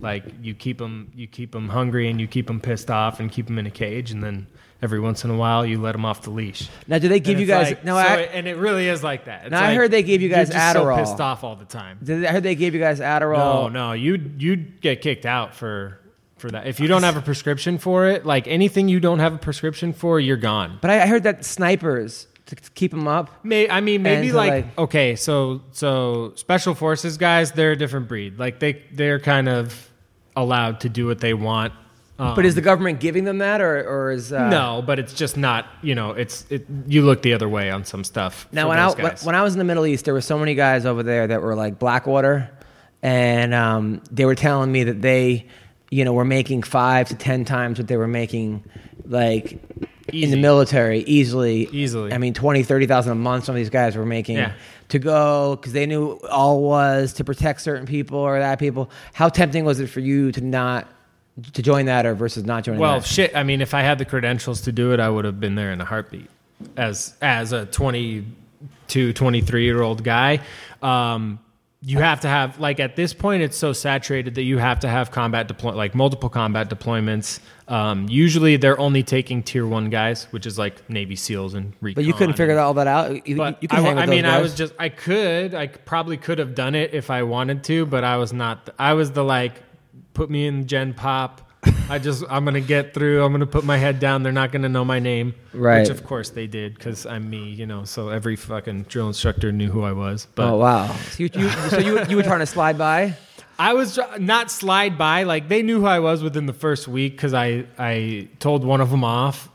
Like 0.00 0.24
you 0.42 0.54
keep 0.54 0.78
them 0.78 1.10
you 1.14 1.26
keep 1.26 1.52
them 1.52 1.68
hungry 1.68 2.08
and 2.10 2.20
you 2.20 2.26
keep 2.26 2.46
them 2.46 2.60
pissed 2.60 2.90
off 2.90 3.18
and 3.20 3.30
keep 3.32 3.46
them 3.46 3.58
in 3.58 3.66
a 3.66 3.70
cage 3.70 4.10
and 4.10 4.22
then. 4.22 4.46
Every 4.82 4.98
once 4.98 5.24
in 5.26 5.30
a 5.30 5.36
while, 5.36 5.66
you 5.66 5.78
let 5.78 5.92
them 5.92 6.06
off 6.06 6.22
the 6.22 6.30
leash. 6.30 6.66
now, 6.86 6.98
do 6.98 7.06
they 7.06 7.20
give 7.20 7.32
And 7.32 7.40
you 7.42 7.46
guys? 7.46 7.66
like- 7.66 7.84
no, 7.84 7.96
so 7.96 7.98
I, 7.98 8.14
it- 8.20 8.30
and 8.32 8.48
it 8.48 8.56
really 8.56 8.88
is 8.88 9.04
like 9.04 9.26
that. 9.26 9.42
It's 9.42 9.50
Now, 9.50 9.62
I 9.62 9.74
heard 9.74 9.90
they 9.90 10.02
gave 10.02 10.22
you 10.22 10.30
guys 10.30 10.48
just 10.48 10.72
so 10.72 10.86
Adderall. 10.86 10.96
pissed 10.96 11.20
off 11.20 11.44
all 11.44 11.54
the 11.54 11.66
time. 11.66 11.98
did- 12.02 12.24
I 12.24 12.32
heard 12.32 12.42
they 12.44 12.54
gave 12.54 12.72
you 12.72 12.80
guys 12.80 12.98
Adderall. 12.98 13.36
No, 13.36 13.68
no, 13.68 13.92
you'd 13.92 14.40
you'd 14.40 14.80
get 14.80 15.02
kicked 15.02 15.26
out 15.26 15.54
for 15.54 16.00
for 16.38 16.50
that. 16.50 16.66
If 16.66 16.80
you 16.80 16.88
don't 16.88 17.02
have 17.02 17.18
a 17.18 17.20
prescription 17.20 17.76
for 17.76 18.06
it, 18.08 18.24
like 18.24 18.48
anything 18.48 18.88
you 18.88 19.00
don't 19.00 19.18
have 19.18 19.34
a 19.34 19.36
prescription 19.38 19.92
for, 19.92 20.18
you're 20.18 20.38
gone. 20.38 20.78
But 20.80 20.90
I, 20.92 21.02
I 21.02 21.06
heard 21.08 21.24
that 21.24 21.44
snipers 21.44 22.26
to, 22.50 22.56
to 22.56 22.70
keep 22.72 22.90
them 22.90 23.08
up. 23.08 23.44
May, 23.44 23.68
I 23.68 23.80
mean, 23.80 24.02
maybe 24.02 24.20
And 24.28 24.30
to, 24.30 24.36
like, 24.36 24.50
like- 24.50 24.78
okay, 24.78 25.16
so 25.16 25.62
so 25.72 26.32
special 26.36 26.74
forces 26.74 27.16
guys, 27.16 27.52
they're 27.52 27.72
a 27.72 27.76
different 27.76 28.06
breed. 28.06 28.38
Like 28.38 28.60
they 28.60 28.82
they're 28.92 29.18
kind 29.18 29.48
of 29.48 29.90
allowed 30.36 30.80
to 30.80 30.88
do 30.88 31.06
what 31.06 31.18
they 31.20 31.34
want. 31.34 31.72
Um, 32.18 32.34
But 32.36 32.44
is 32.44 32.54
the 32.54 32.60
government 32.60 33.00
giving 33.00 33.24
them 33.24 33.38
that, 33.38 33.62
or 33.62 33.82
or 33.88 34.10
is 34.10 34.30
uh, 34.30 34.50
no, 34.50 34.82
but 34.86 34.98
it's 34.98 35.14
just 35.14 35.38
not. 35.38 35.66
You 35.82 35.94
know, 35.94 36.10
it's 36.10 36.44
it. 36.50 36.66
You 36.86 37.00
look 37.02 37.22
the 37.22 37.32
other 37.32 37.48
way 37.48 37.70
on 37.70 37.84
some 37.86 38.04
stuff. 38.04 38.46
Now, 38.52 38.64
for 38.64 38.68
when 38.68 38.78
I 38.78 38.86
those 38.86 38.94
guys. 38.94 39.24
when 39.24 39.34
I 39.34 39.42
was 39.42 39.54
in 39.54 39.58
the 39.58 39.64
Middle 39.64 39.86
East, 39.86 40.04
there 40.04 40.12
were 40.12 40.20
so 40.20 40.38
many 40.38 40.54
guys 40.54 40.84
over 40.84 41.02
there 41.02 41.26
that 41.26 41.40
were 41.40 41.54
like 41.54 41.78
Blackwater, 41.78 42.50
and 43.02 43.54
um, 43.54 44.02
they 44.10 44.26
were 44.26 44.34
telling 44.34 44.70
me 44.70 44.84
that 44.84 45.00
they, 45.00 45.46
you 45.90 46.04
know, 46.04 46.12
were 46.12 46.26
making 46.26 46.62
five 46.62 47.08
to 47.08 47.14
ten 47.14 47.46
times 47.46 47.78
what 47.78 47.88
they 47.88 47.96
were 47.96 48.06
making, 48.06 48.64
like 49.10 49.58
in 50.12 50.30
the 50.30 50.36
military 50.36 51.00
easily. 51.00 51.68
Easily. 51.72 52.12
I 52.12 52.18
mean, 52.18 52.32
20, 52.32 52.62
30,000 52.62 53.12
a 53.12 53.14
month. 53.14 53.44
Some 53.44 53.54
of 53.54 53.56
these 53.58 53.70
guys 53.70 53.96
were 53.96 54.06
making 54.06 54.36
Yeah. 54.38 54.52
to 54.88 54.98
go 54.98 55.56
because 55.56 55.72
they 55.72 55.84
knew 55.86 56.12
all 56.30 56.62
was 56.62 57.12
to 57.14 57.24
protect 57.24 57.60
certain 57.60 57.86
people 57.86 58.18
or 58.18 58.38
that 58.38 58.58
people. 58.58 58.90
How 59.12 59.28
tempting 59.28 59.64
was 59.64 59.80
it 59.80 59.88
for 59.88 60.00
you 60.00 60.32
to 60.32 60.40
not 60.40 60.88
to 61.54 61.62
join 61.62 61.86
that 61.86 62.06
or 62.06 62.14
versus 62.14 62.44
not 62.44 62.64
joining 62.64 62.80
Well, 62.80 63.00
that? 63.00 63.06
shit. 63.06 63.34
I 63.36 63.42
mean, 63.44 63.60
if 63.60 63.72
I 63.74 63.82
had 63.82 63.98
the 63.98 64.04
credentials 64.04 64.62
to 64.62 64.72
do 64.72 64.92
it, 64.92 65.00
I 65.00 65.08
would 65.08 65.24
have 65.24 65.38
been 65.40 65.54
there 65.54 65.72
in 65.72 65.80
a 65.80 65.84
heartbeat. 65.84 66.28
As 66.76 67.14
as 67.22 67.52
a 67.52 67.66
22, 67.66 69.12
23 69.12 69.64
year 69.64 69.80
old 69.82 70.04
guy, 70.04 70.40
um, 70.82 71.38
you 71.82 71.98
have 71.98 72.20
to 72.20 72.28
have 72.28 72.60
like 72.60 72.78
at 72.80 72.96
this 72.96 73.14
point, 73.14 73.42
it's 73.42 73.56
so 73.56 73.72
saturated 73.72 74.34
that 74.34 74.42
you 74.42 74.58
have 74.58 74.80
to 74.80 74.88
have 74.88 75.10
combat 75.10 75.48
deploy 75.48 75.72
like 75.72 75.94
multiple 75.94 76.28
combat 76.28 76.68
deployments. 76.68 77.40
Um, 77.70 78.08
usually, 78.08 78.56
they're 78.56 78.78
only 78.80 79.04
taking 79.04 79.44
tier 79.44 79.64
one 79.64 79.90
guys, 79.90 80.24
which 80.32 80.44
is 80.44 80.58
like 80.58 80.90
Navy 80.90 81.14
SEALs 81.14 81.54
and 81.54 81.72
recon. 81.80 82.02
But 82.02 82.04
you 82.04 82.12
couldn't 82.12 82.34
figure 82.34 82.58
all 82.58 82.74
that 82.74 82.88
out. 82.88 83.26
You, 83.28 83.36
But 83.36 83.62
you 83.62 83.68
could 83.68 83.78
I, 83.78 83.82
hang 83.82 83.94
with 83.94 84.02
I 84.02 84.06
mean, 84.06 84.24
I 84.24 84.40
was 84.40 84.56
just 84.56 84.74
I 84.78 84.88
could 84.88 85.54
I 85.54 85.68
probably 85.68 86.16
could 86.16 86.38
have 86.40 86.56
done 86.56 86.74
it 86.74 86.92
if 86.94 87.10
I 87.10 87.22
wanted 87.22 87.62
to, 87.64 87.86
but 87.86 88.02
I 88.02 88.16
was 88.16 88.32
not. 88.32 88.70
I 88.76 88.94
was 88.94 89.12
the 89.12 89.22
like 89.22 89.62
put 90.14 90.30
me 90.30 90.48
in 90.48 90.66
Gen 90.66 90.94
Pop. 90.94 91.48
I 91.88 91.98
just 91.98 92.24
I'm 92.28 92.44
gonna 92.44 92.60
get 92.60 92.92
through. 92.92 93.22
I'm 93.22 93.32
gonna 93.32 93.46
put 93.46 93.64
my 93.64 93.76
head 93.76 94.00
down. 94.00 94.22
They're 94.24 94.32
not 94.32 94.50
gonna 94.50 94.68
know 94.68 94.84
my 94.84 94.98
name, 94.98 95.34
Right. 95.52 95.80
Which 95.80 95.90
of 95.90 96.04
course 96.04 96.30
they 96.30 96.46
did 96.46 96.74
because 96.74 97.06
I'm 97.06 97.28
me, 97.28 97.50
you 97.50 97.66
know. 97.66 97.84
So 97.84 98.08
every 98.08 98.34
fucking 98.34 98.84
drill 98.84 99.08
instructor 99.08 99.52
knew 99.52 99.70
who 99.70 99.82
I 99.82 99.92
was. 99.92 100.26
But 100.34 100.48
oh 100.50 100.56
wow! 100.56 100.86
So 101.10 101.24
you, 101.24 101.30
you, 101.34 101.48
so 101.50 101.78
you, 101.78 102.04
you 102.06 102.16
were 102.16 102.22
trying 102.22 102.40
to 102.40 102.46
slide 102.46 102.78
by. 102.78 103.16
I 103.60 103.74
was 103.74 103.98
not 104.18 104.50
slide 104.50 104.96
by. 104.96 105.24
Like 105.24 105.48
they 105.48 105.60
knew 105.60 105.80
who 105.80 105.86
I 105.86 105.98
was 105.98 106.22
within 106.22 106.46
the 106.46 106.54
first 106.54 106.88
week 106.88 107.12
because 107.12 107.34
I 107.34 107.66
I 107.78 108.28
told 108.38 108.64
one 108.64 108.80
of 108.80 108.90
them 108.90 109.04
off. 109.04 109.50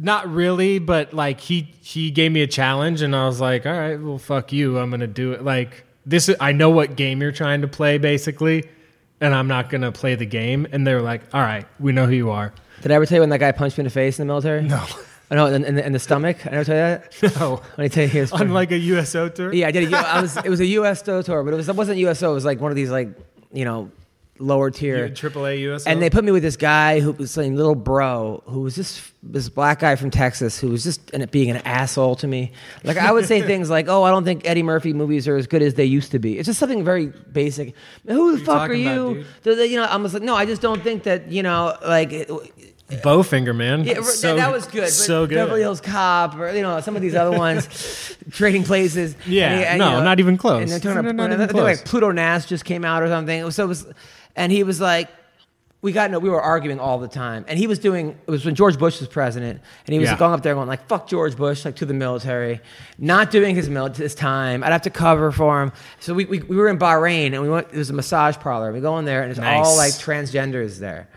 Not 0.00 0.32
really, 0.32 0.78
but 0.78 1.12
like 1.12 1.40
he 1.40 1.74
he 1.82 2.10
gave 2.10 2.32
me 2.32 2.40
a 2.40 2.46
challenge, 2.46 3.02
and 3.02 3.14
I 3.14 3.26
was 3.26 3.38
like, 3.38 3.66
all 3.66 3.78
right, 3.78 4.00
well, 4.00 4.16
fuck 4.16 4.54
you. 4.54 4.78
I'm 4.78 4.90
gonna 4.90 5.06
do 5.06 5.32
it. 5.32 5.44
Like 5.44 5.84
this, 6.06 6.30
is, 6.30 6.36
I 6.40 6.52
know 6.52 6.70
what 6.70 6.96
game 6.96 7.20
you're 7.20 7.30
trying 7.30 7.60
to 7.60 7.68
play, 7.68 7.98
basically, 7.98 8.70
and 9.20 9.34
I'm 9.34 9.48
not 9.48 9.68
gonna 9.68 9.92
play 9.92 10.14
the 10.14 10.24
game. 10.24 10.66
And 10.72 10.86
they 10.86 10.94
were 10.94 11.02
like, 11.02 11.20
all 11.34 11.42
right, 11.42 11.66
we 11.78 11.92
know 11.92 12.06
who 12.06 12.14
you 12.14 12.30
are. 12.30 12.54
Did 12.80 12.90
I 12.90 12.94
ever 12.94 13.04
tell 13.04 13.16
you 13.16 13.20
when 13.20 13.30
that 13.30 13.40
guy 13.40 13.52
punched 13.52 13.76
me 13.76 13.82
in 13.82 13.86
the 13.86 13.90
face 13.90 14.18
in 14.18 14.26
the 14.26 14.30
military? 14.30 14.62
No. 14.62 14.82
Oh, 15.30 15.34
know 15.34 15.46
in, 15.46 15.64
in, 15.64 15.74
the, 15.74 15.86
in 15.86 15.92
the 15.92 15.98
stomach. 15.98 16.46
I 16.46 16.50
never 16.50 16.64
tell 16.64 16.76
you 16.76 16.80
that. 17.20 17.36
No, 17.40 17.62
Let 17.76 17.78
me 17.78 17.88
tell 17.88 18.04
you 18.04 18.08
his 18.08 18.32
on 18.32 18.50
like 18.52 18.70
a 18.70 18.78
USO 18.78 19.28
tour. 19.28 19.52
Yeah, 19.52 19.68
I 19.68 19.70
did. 19.72 19.92
A, 19.92 19.96
I 19.96 20.20
was. 20.20 20.36
It 20.36 20.48
was 20.48 20.60
a 20.60 20.66
USO 20.66 21.22
tour, 21.22 21.42
but 21.42 21.52
it 21.52 21.56
was. 21.56 21.68
It 21.68 21.76
wasn't 21.76 21.98
USO. 21.98 22.30
It 22.30 22.34
was 22.34 22.44
like 22.44 22.60
one 22.60 22.70
of 22.70 22.76
these 22.76 22.90
like 22.90 23.08
you 23.52 23.64
know 23.64 23.90
lower 24.38 24.70
tier. 24.70 25.08
AAA 25.08 25.60
USO. 25.60 25.90
And 25.90 26.02
they 26.02 26.10
put 26.10 26.24
me 26.24 26.32
with 26.32 26.42
this 26.42 26.56
guy 26.56 27.00
who 27.00 27.12
was 27.12 27.36
like 27.36 27.50
little 27.52 27.74
bro 27.74 28.42
who 28.46 28.60
was 28.60 28.74
just 28.74 29.00
this 29.22 29.48
black 29.48 29.80
guy 29.80 29.96
from 29.96 30.10
Texas 30.10 30.58
who 30.60 30.68
was 30.68 30.84
just 30.84 31.10
being 31.30 31.50
an 31.50 31.56
asshole 31.58 32.16
to 32.16 32.26
me. 32.26 32.52
Like 32.84 32.96
I 32.96 33.12
would 33.12 33.26
say 33.26 33.42
things 33.46 33.70
like, 33.70 33.88
"Oh, 33.88 34.02
I 34.02 34.10
don't 34.10 34.24
think 34.24 34.46
Eddie 34.46 34.62
Murphy 34.62 34.92
movies 34.92 35.26
are 35.26 35.36
as 35.36 35.46
good 35.46 35.62
as 35.62 35.74
they 35.74 35.84
used 35.84 36.12
to 36.12 36.18
be." 36.18 36.38
It's 36.38 36.46
just 36.46 36.58
something 36.60 36.84
very 36.84 37.06
basic. 37.06 37.74
Who 38.06 38.36
the 38.36 38.44
fuck 38.44 38.70
are 38.70 38.74
about, 38.74 38.76
you? 39.16 39.24
the- 39.42 39.66
you 39.66 39.76
know, 39.76 39.86
I'm 39.88 40.02
just 40.02 40.14
like, 40.14 40.22
no, 40.22 40.34
I 40.34 40.46
just 40.46 40.62
don't 40.62 40.82
think 40.82 41.04
that 41.04 41.30
you 41.30 41.42
know, 41.42 41.76
like. 41.82 42.12
it- 42.12 42.30
Bowfinger, 42.88 43.54
man. 43.54 43.84
yeah, 43.84 44.00
so, 44.02 44.36
that 44.36 44.52
was 44.52 44.66
good. 44.66 44.88
So 44.88 45.26
good. 45.26 45.34
Beverly 45.34 45.60
Hills 45.60 45.80
Cop, 45.80 46.36
or 46.36 46.52
you 46.52 46.62
know, 46.62 46.80
some 46.80 46.94
of 46.96 47.02
these 47.02 47.14
other 47.16 47.36
ones, 47.38 48.16
Trading 48.30 48.62
Places. 48.62 49.16
Yeah, 49.26 49.50
And 49.50 49.64
and, 49.64 49.78
no, 49.80 49.86
you 49.86 49.92
know, 49.98 50.02
not 50.04 50.20
even 50.20 50.36
close. 50.36 50.62
And 50.62 50.70
then 50.70 50.80
talking 50.80 51.16
No, 51.16 51.24
about, 51.24 51.32
even 51.32 51.56
I 51.58 51.62
like. 51.62 51.84
Pluto 51.84 52.10
Nash 52.12 52.46
just 52.46 52.64
came 52.64 52.84
out 52.84 53.02
or 53.02 53.08
something. 53.08 53.50
So 53.50 53.64
it 53.64 53.68
was, 53.68 53.86
and 54.36 54.52
he 54.52 54.62
was 54.62 54.80
like, 54.80 55.08
we 55.82 55.92
got 55.92 56.10
no, 56.10 56.18
we 56.18 56.28
were 56.30 56.40
arguing 56.40 56.80
all 56.80 56.98
the 56.98 57.06
time, 57.08 57.44
and 57.48 57.58
he 57.58 57.66
was 57.66 57.78
doing. 57.78 58.16
It 58.26 58.30
was 58.30 58.44
when 58.44 58.54
George 58.54 58.78
Bush 58.78 58.98
was 58.98 59.08
president, 59.08 59.60
and 59.86 59.92
he 59.92 59.98
was 59.98 60.08
Yeah. 60.08 60.18
going 60.18 60.32
up 60.32 60.42
there 60.42 60.54
going 60.54 60.66
like, 60.68 60.86
"Fuck 60.88 61.06
George 61.06 61.36
Bush," 61.36 61.64
like 61.64 61.76
to 61.76 61.86
the 61.86 61.94
military, 61.94 62.60
not 62.98 63.30
doing 63.30 63.54
his 63.54 63.68
mil- 63.68 63.92
his 63.92 64.14
time. 64.14 64.64
I'd 64.64 64.72
have 64.72 64.82
to 64.82 64.90
cover 64.90 65.30
for 65.30 65.62
him. 65.62 65.72
So 66.00 66.14
we, 66.14 66.24
we, 66.24 66.38
we 66.40 66.56
were 66.56 66.68
in 66.68 66.78
Bahrain, 66.78 67.34
and 67.34 67.42
we 67.42 67.48
went. 67.48 67.68
It 67.72 67.76
was 67.76 67.90
a 67.90 67.92
massage 67.92 68.36
parlor. 68.36 68.72
We 68.72 68.80
go 68.80 68.98
in 68.98 69.04
there, 69.04 69.22
and 69.22 69.30
it's 69.30 69.38
Nice. 69.38 69.64
all 69.64 69.76
like 69.76 69.92
transgenders 69.92 70.78
there, 70.78 71.08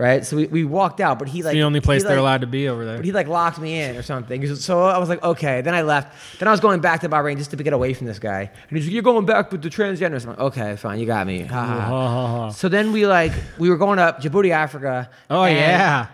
right? 0.00 0.24
So 0.24 0.36
we, 0.36 0.46
we 0.46 0.64
walked 0.64 1.00
out, 1.00 1.18
but 1.18 1.28
he 1.28 1.42
like 1.42 1.52
the 1.52 1.62
only 1.62 1.80
place 1.80 2.02
they're 2.02 2.12
like- 2.12 2.18
allowed 2.20 2.40
to 2.40 2.46
be 2.46 2.68
over 2.68 2.84
there. 2.84 2.96
but 2.96 3.04
he 3.04 3.12
like 3.12 3.28
locked 3.28 3.58
me 3.60 3.80
in 3.80 3.96
or 3.96 4.02
something. 4.02 4.54
So 4.56 4.82
I 4.84 4.98
was 4.98 5.08
like, 5.08 5.22
okay. 5.22 5.60
Then 5.60 5.74
I 5.74 5.82
left. 5.82 6.38
Then 6.38 6.48
I 6.48 6.50
was 6.50 6.60
going 6.60 6.80
back 6.80 7.02
to 7.02 7.08
Bahrain 7.08 7.36
just 7.36 7.50
to 7.50 7.56
get 7.62 7.72
away 7.72 7.92
from 7.94 8.06
this 8.06 8.18
guy. 8.18 8.50
And 8.68 8.76
he's 8.78 8.86
like, 8.86 8.94
you're 8.94 9.02
going 9.02 9.26
back 9.26 9.52
with 9.52 9.62
the 9.62 9.68
transgenders. 9.70 10.22
I'm 10.24 10.30
like, 10.30 10.38
okay, 10.40 10.76
fine, 10.76 10.98
you 10.98 11.06
got 11.06 11.26
me. 11.26 11.42
Ha, 11.42 11.66
ha, 11.66 11.86
ha. 11.88 12.50
So 12.50 12.68
then 12.68 12.92
we 12.92 13.06
like 13.06 13.32
we 13.58 13.68
were 13.70 13.76
going 13.76 13.98
up 13.98 14.20
Djibouti, 14.22 14.50
Africa. 14.50 15.10
oh 15.28 15.44
and- 15.44 15.56
yeah. 15.58 16.06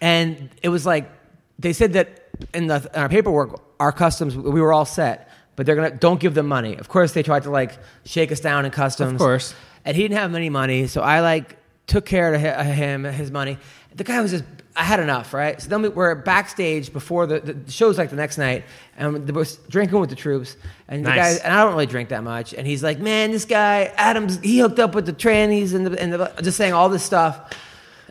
and 0.00 0.50
it 0.62 0.68
was 0.70 0.84
like 0.86 1.10
they 1.58 1.72
said 1.72 1.92
that 1.92 2.28
in, 2.52 2.66
the, 2.66 2.76
in 2.94 3.00
our 3.00 3.08
paperwork, 3.08 3.60
our 3.78 3.92
customs 3.92 4.36
we 4.36 4.60
were 4.60 4.72
all 4.72 4.84
set, 4.84 5.28
but 5.56 5.66
they're 5.66 5.76
gonna 5.76 5.90
don't 5.90 6.20
give 6.20 6.34
them 6.34 6.46
money. 6.46 6.76
Of 6.76 6.88
course, 6.88 7.12
they 7.12 7.22
tried 7.22 7.44
to 7.44 7.50
like 7.50 7.78
shake 8.04 8.32
us 8.32 8.40
down 8.40 8.64
in 8.64 8.70
customs. 8.70 9.12
Of 9.12 9.18
course. 9.18 9.54
and 9.84 9.96
he 9.96 10.02
didn't 10.02 10.16
have 10.18 10.34
any 10.34 10.50
money, 10.50 10.86
so 10.86 11.00
I 11.02 11.20
like 11.20 11.56
took 11.86 12.04
care 12.06 12.34
of 12.34 12.42
uh, 12.44 12.62
him, 12.64 13.04
his 13.04 13.30
money. 13.30 13.58
The 13.94 14.04
guy 14.04 14.20
was 14.20 14.30
just. 14.32 14.44
I 14.76 14.82
had 14.82 14.98
enough, 14.98 15.32
right? 15.32 15.62
So 15.62 15.68
then 15.68 15.82
we 15.82 15.88
were 15.88 16.12
backstage 16.16 16.92
before 16.92 17.28
the, 17.28 17.38
the 17.38 17.70
show's 17.70 17.96
like 17.96 18.10
the 18.10 18.16
next 18.16 18.38
night, 18.38 18.64
and 18.96 19.24
we 19.24 19.32
were 19.32 19.46
drinking 19.68 20.00
with 20.00 20.10
the 20.10 20.16
troops. 20.16 20.56
And 20.88 21.04
the 21.04 21.10
Nice. 21.10 21.38
guy, 21.38 21.44
and 21.44 21.54
I 21.54 21.62
don't 21.62 21.74
really 21.74 21.86
drink 21.86 22.08
that 22.08 22.24
much. 22.24 22.54
And 22.54 22.66
he's 22.66 22.82
like, 22.82 22.98
"Man, 22.98 23.30
this 23.30 23.44
guy 23.44 23.92
Adams, 23.96 24.40
he 24.40 24.58
hooked 24.58 24.80
up 24.80 24.92
with 24.96 25.06
the 25.06 25.12
trannies 25.12 25.74
and 25.74 25.86
the, 25.86 26.02
and 26.02 26.12
the, 26.12 26.32
just 26.42 26.56
saying 26.56 26.72
all 26.72 26.88
this 26.88 27.04
stuff. 27.04 27.52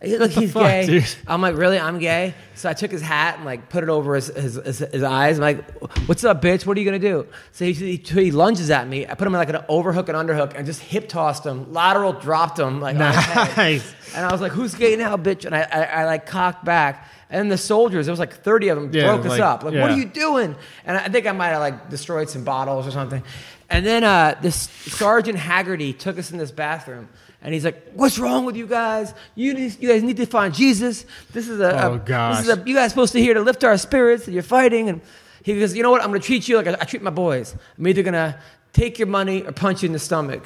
Look, 0.04 0.32
he's 0.32 0.52
fuck, 0.52 0.64
gay. 0.64 0.86
dude? 0.86 1.06
I'm 1.28 1.42
like, 1.42 1.56
really? 1.56 1.80
I'm 1.80 1.98
gay? 1.98 2.34
So 2.56 2.70
I 2.70 2.74
took 2.74 2.92
his 2.92 3.02
hat 3.02 3.38
and 3.38 3.46
like 3.46 3.70
put 3.70 3.84
it 3.84 3.90
over 3.90 4.16
his, 4.16 4.28
his, 4.28 4.56
his, 4.56 4.80
his 4.80 5.04
eyes. 5.04 5.38
I'm 5.38 5.44
like, 5.44 5.82
what's 6.08 6.24
up, 6.26 6.42
bitch? 6.42 6.66
What 6.66 6.76
are 6.76 6.82
you 6.82 6.86
gonna 6.86 7.00
do? 7.00 7.26
So 7.54 7.66
he, 7.66 7.74
he, 7.74 7.96
he 7.96 8.32
lunges 8.32 8.70
at 8.70 8.88
me. 8.88 9.08
I 9.08 9.14
put 9.14 9.26
him 9.28 9.34
in 9.34 9.40
like 9.40 9.50
an 9.50 9.64
overhook 9.70 10.10
and 10.10 10.18
underhook 10.18 10.56
and 10.56 10.66
just 10.66 10.82
hip 10.82 11.08
tossed 11.08 11.46
him, 11.46 11.72
lateral 11.72 12.14
dropped 12.14 12.60
him 12.60 12.82
like 12.82 12.98
on 12.98 13.14
his 13.14 13.24
head. 13.26 13.58
Nice. 13.58 13.96
And 14.16 14.26
I 14.26 14.32
was 14.32 14.42
like, 14.42 14.52
who's 14.52 14.76
gay 14.76 14.96
now, 14.96 15.16
bitch? 15.16 15.46
And 15.46 15.56
I, 15.56 15.62
I, 15.62 15.82
I 15.84 16.06
like 16.06 16.26
cocked 16.26 16.66
back. 16.66 17.10
And 17.30 17.52
the 17.52 17.58
soldiers, 17.58 18.06
there 18.06 18.14
was 18.14 18.20
like 18.20 18.34
30 18.34 18.68
of 18.70 18.78
them, 18.78 18.92
Yeah, 18.94 19.16
broke 19.16 19.26
us 19.26 19.40
up. 19.40 19.64
Like, 19.64 19.74
what 19.74 19.90
are 19.90 19.98
you 19.98 20.06
doing? 20.06 20.56
And 20.86 20.98
I 20.98 21.08
think 21.10 21.26
I 21.26 21.32
might 21.32 21.48
have 21.48 21.62
like 21.62 21.90
destroyed 21.90 22.30
some 22.30 22.44
bottles 22.44 22.86
or 22.86 22.92
something. 22.92 23.24
And 23.74 23.86
then 23.86 24.03
uh, 24.03 24.38
this 24.42 24.70
Sergeant 24.88 25.38
Haggerty 25.38 25.94
took 25.94 26.20
us 26.20 26.32
in 26.32 26.38
this 26.38 26.51
bathroom. 26.51 27.10
And 27.42 27.53
he's 27.53 27.65
like, 27.65 27.92
"What's 27.94 28.20
wrong 28.20 28.46
with 28.46 28.56
you 28.56 28.68
guys? 28.68 29.13
You, 29.36 29.53
need, 29.53 29.75
you 29.82 29.89
guys 29.89 30.03
need 30.03 30.18
to 30.18 30.25
find 30.25 30.53
Jesus. 30.53 31.06
This 31.34 31.50
is 31.50 31.60
a, 31.60 31.70
a- 31.70 31.89
Oh, 31.89 31.98
gosh. 31.98 32.38
this 32.38 32.48
is 32.48 32.58
a, 32.58 32.63
you 32.65 32.75
guys 32.75 32.92
supposed 32.92 33.12
to 33.13 33.20
here 33.20 33.34
to 33.34 33.42
lift 33.42 33.63
our 33.63 33.77
spirits. 33.77 34.25
And 34.25 34.34
you're 34.34 34.44
fighting." 34.44 34.88
And 34.89 35.01
he 35.44 35.60
goes, 35.60 35.75
"You 35.75 35.84
know 35.84 35.92
what? 35.92 36.01
I'm 36.01 36.10
going 36.10 36.22
to 36.22 36.25
treat 36.25 36.48
you 36.48 36.56
like 36.58 36.68
I, 36.68 36.74
I 36.80 36.86
treat 36.86 37.01
my 37.01 37.10
boys. 37.10 37.53
I'm 37.77 37.88
either 37.88 38.03
going 38.03 38.13
to 38.13 38.38
take 38.72 38.98
your 39.00 39.08
money 39.10 39.42
or 39.44 39.51
punch 39.51 39.84
you 39.84 39.88
in 39.88 39.94
the 39.94 40.00
stomach." 40.00 40.46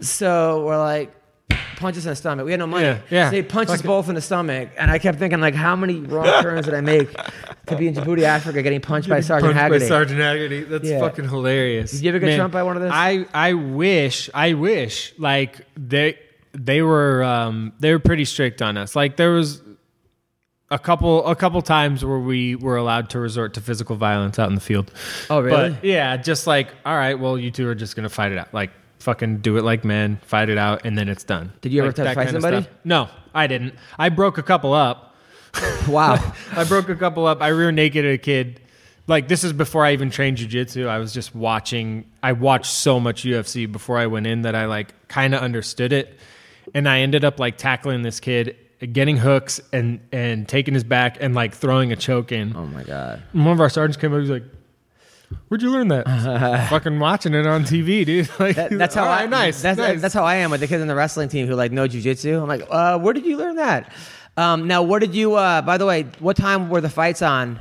So 0.00 0.64
we're 0.66 0.76
like, 0.78 1.14
punch 1.76 1.96
us 1.96 2.04
in 2.04 2.10
the 2.10 2.16
stomach. 2.16 2.44
We 2.44 2.52
had 2.52 2.60
no 2.60 2.66
money. 2.66 2.84
Yeah, 2.84 2.98
yeah. 3.10 3.30
So 3.30 3.36
he 3.36 3.42
punched 3.42 3.72
us 3.72 3.80
it. 3.80 3.86
both 3.86 4.08
in 4.08 4.14
the 4.14 4.20
stomach, 4.20 4.70
and 4.78 4.90
I 4.90 4.98
kept 4.98 5.18
thinking 5.18 5.40
like, 5.40 5.54
how 5.54 5.76
many 5.76 6.00
wrong 6.00 6.24
turns 6.42 6.64
did 6.66 6.74
I 6.74 6.80
make 6.80 7.12
to 7.66 7.76
be 7.76 7.88
in 7.88 7.94
Djibouti, 7.94 8.22
Africa, 8.22 8.62
getting 8.62 8.80
punched 8.80 9.08
by 9.08 9.20
Sergeant 9.20 9.52
Punched 9.52 9.60
Haggerty? 9.60 9.84
By 9.84 9.88
Sergeant 9.88 10.20
Haggerty. 10.20 10.64
That's 10.64 10.84
Yeah. 10.88 11.00
fucking 11.00 11.28
hilarious. 11.28 11.92
Did 11.92 12.02
you 12.02 12.08
ever 12.10 12.18
get 12.18 12.36
jumped 12.36 12.52
by 12.52 12.62
one 12.62 12.76
of 12.76 12.82
those? 12.82 12.92
I 12.94 13.26
I 13.34 13.54
wish 13.54 14.30
I 14.34 14.54
wish 14.54 15.12
like 15.18 15.66
they 15.76 16.18
they 16.52 16.82
were 16.82 17.22
um 17.24 17.72
they 17.80 17.92
were 17.92 17.98
pretty 17.98 18.24
strict 18.24 18.62
on 18.62 18.76
us. 18.76 18.94
Like 18.96 19.16
there 19.16 19.32
was 19.32 19.60
a 20.70 20.78
couple 20.78 21.26
a 21.26 21.36
couple 21.36 21.60
times 21.62 22.04
where 22.04 22.18
we 22.18 22.54
were 22.56 22.76
allowed 22.76 23.10
to 23.10 23.18
resort 23.20 23.54
to 23.54 23.60
physical 23.60 23.96
violence 23.96 24.38
out 24.38 24.48
in 24.48 24.54
the 24.54 24.60
field. 24.60 24.90
Oh, 25.30 25.40
really? 25.40 25.70
But 25.70 25.84
yeah, 25.84 26.16
just 26.16 26.46
like 26.46 26.68
all 26.86 26.96
right, 26.96 27.18
well 27.18 27.38
you 27.38 27.50
two 27.50 27.68
are 27.68 27.74
just 27.74 27.96
gonna 27.96 28.08
fight 28.08 28.32
it 28.32 28.38
out. 28.38 28.52
Like 28.54 28.70
fucking 29.04 29.38
do 29.38 29.56
it 29.58 29.62
like 29.64 29.84
men, 29.84 30.16
fight 30.24 30.48
it 30.48 30.58
out, 30.58 30.84
and 30.84 30.98
then 30.98 31.08
it's 31.08 31.22
done. 31.24 31.52
Did 31.60 31.72
you 31.72 31.82
ever 31.82 31.88
Like, 31.88 31.96
have 31.98 32.06
to 32.08 32.14
fight 32.14 32.30
somebody? 32.30 32.66
No, 32.84 33.08
I 33.34 33.46
didn't. 33.46 33.74
I 33.98 34.08
broke 34.08 34.38
a 34.38 34.42
couple 34.42 34.72
up. 34.72 35.14
wow. 35.88 36.32
I 36.52 36.64
broke 36.64 36.88
a 36.88 36.96
couple 36.96 37.26
up. 37.26 37.42
I 37.42 37.48
rear 37.48 37.70
naked 37.70 38.04
a 38.04 38.18
kid. 38.18 38.60
Like 39.06 39.28
this 39.28 39.44
is 39.44 39.52
before 39.52 39.84
I 39.84 39.92
even 39.92 40.10
trained 40.10 40.38
jujitsu. 40.38 40.88
I 40.88 40.98
was 40.98 41.12
just 41.12 41.34
watching. 41.34 42.06
I 42.22 42.32
watched 42.32 42.72
so 42.72 42.98
much 42.98 43.22
UFC 43.24 43.70
before 43.70 43.98
I 43.98 44.06
went 44.06 44.26
in 44.26 44.42
that 44.42 44.54
I 44.54 44.64
like 44.64 44.94
kind 45.08 45.34
of 45.34 45.42
understood 45.42 45.92
it, 45.92 46.18
and 46.72 46.88
I 46.88 47.00
ended 47.00 47.22
up 47.22 47.38
like 47.38 47.58
tackling 47.58 48.00
this 48.00 48.18
kid, 48.18 48.56
getting 48.94 49.18
hooks 49.18 49.60
and 49.74 50.00
and 50.10 50.48
taking 50.48 50.72
his 50.72 50.84
back 50.84 51.18
and 51.20 51.34
like 51.34 51.54
throwing 51.54 51.92
a 51.92 51.96
choke 51.96 52.32
in. 52.32 52.56
Oh 52.56 52.64
my 52.66 52.82
god. 52.82 53.22
And 53.34 53.44
one 53.44 53.52
of 53.52 53.60
our 53.60 53.68
sergeants 53.68 53.98
came 54.00 54.10
up. 54.12 54.16
He 54.16 54.20
was 54.22 54.30
like, 54.30 54.44
"Where'd 55.48 55.62
you 55.62 55.70
learn 55.70 55.88
that?" 55.88 56.06
Fucking 56.70 56.98
watching 56.98 57.34
it 57.34 57.46
on 57.46 57.64
TV, 57.64 58.04
dude. 58.04 58.28
Like 58.38 58.56
That, 58.56 58.70
that's 58.70 58.94
how 58.94 59.04
all 59.04 59.10
I 59.10 59.20
right, 59.22 59.30
nice. 59.30 59.62
That's, 59.62 59.78
nice. 59.78 60.00
that's 60.00 60.14
how 60.14 60.24
I 60.24 60.36
am 60.36 60.50
with 60.50 60.60
the 60.60 60.66
kids 60.66 60.82
in 60.82 60.88
the 60.88 60.94
wrestling 60.94 61.28
team 61.28 61.46
who 61.46 61.54
like 61.54 61.72
know 61.72 61.86
jujitsu. 61.88 62.40
I'm 62.42 62.48
like, 62.48 62.66
uh, 62.70 62.98
where 62.98 63.12
did 63.14 63.24
you 63.26 63.36
learn 63.36 63.56
that? 63.56 63.92
Um, 64.36 64.66
now, 64.66 64.82
what 64.82 64.98
did 65.00 65.14
you? 65.14 65.34
Uh, 65.34 65.62
by 65.62 65.78
the 65.78 65.86
way, 65.86 66.04
what 66.18 66.36
time 66.36 66.68
were 66.68 66.80
the 66.80 66.90
fights 66.90 67.22
on 67.22 67.60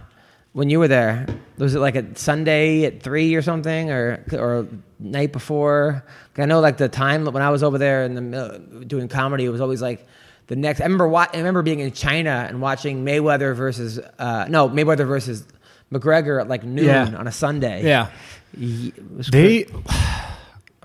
when 0.54 0.70
you 0.70 0.80
were 0.80 0.88
there? 0.88 1.28
Was 1.58 1.76
it 1.76 1.80
like 1.80 1.96
a 1.96 2.16
Sunday 2.16 2.86
at 2.86 3.02
three 3.04 3.36
or 3.36 3.42
something, 3.42 3.92
or 3.92 4.24
or 4.34 4.68
night 5.00 5.32
before? 5.32 6.04
I 6.38 6.46
know 6.46 6.60
like 6.62 6.78
the 6.78 6.90
time 6.90 7.26
when 7.26 7.44
I 7.44 7.50
was 7.52 7.62
over 7.64 7.78
there 7.78 8.04
in 8.06 8.32
the 8.32 8.86
doing 8.88 9.08
comedy, 9.08 9.46
it 9.46 9.50
was 9.50 9.62
always 9.62 9.82
like. 9.82 10.06
The 10.48 10.56
the 10.56 10.56
next. 10.58 10.82
I 10.82 10.84
remember. 10.84 11.08
Wa- 11.08 11.28
I 11.34 11.38
remember 11.38 11.62
being 11.62 11.80
in 11.80 11.94
China 11.94 12.46
and 12.50 12.60
watching 12.60 13.06
Mayweather 13.06 13.56
versus 13.56 13.98
uh, 14.20 14.46
no 14.50 14.68
Mayweather 14.68 15.08
versus 15.08 15.46
McGregor 15.94 16.42
at 16.42 16.48
like 16.48 16.64
noon 16.64 16.86
Yeah. 16.86 17.16
on 17.18 17.28
a 17.28 17.32
Sunday. 17.32 17.84
Yeah. 17.84 18.10
Ye- 18.58 18.94
it 18.96 19.12
was 19.18 19.28
They. 19.28 19.66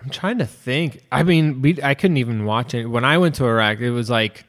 I'm 0.01 0.11
trying 0.11 0.39
to 0.39 0.47
think. 0.47 1.03
I 1.11 1.23
mean, 1.25 1.61
we, 1.61 1.83
I 1.83 1.95
couldn't 1.95 2.19
even 2.19 2.45
watch 2.45 2.73
it 2.73 2.87
when 2.87 3.05
I 3.05 3.19
went 3.19 3.35
to 3.37 3.45
Iraq. 3.47 3.81
It 3.81 3.91
was 3.91 4.09
like, 4.09 4.45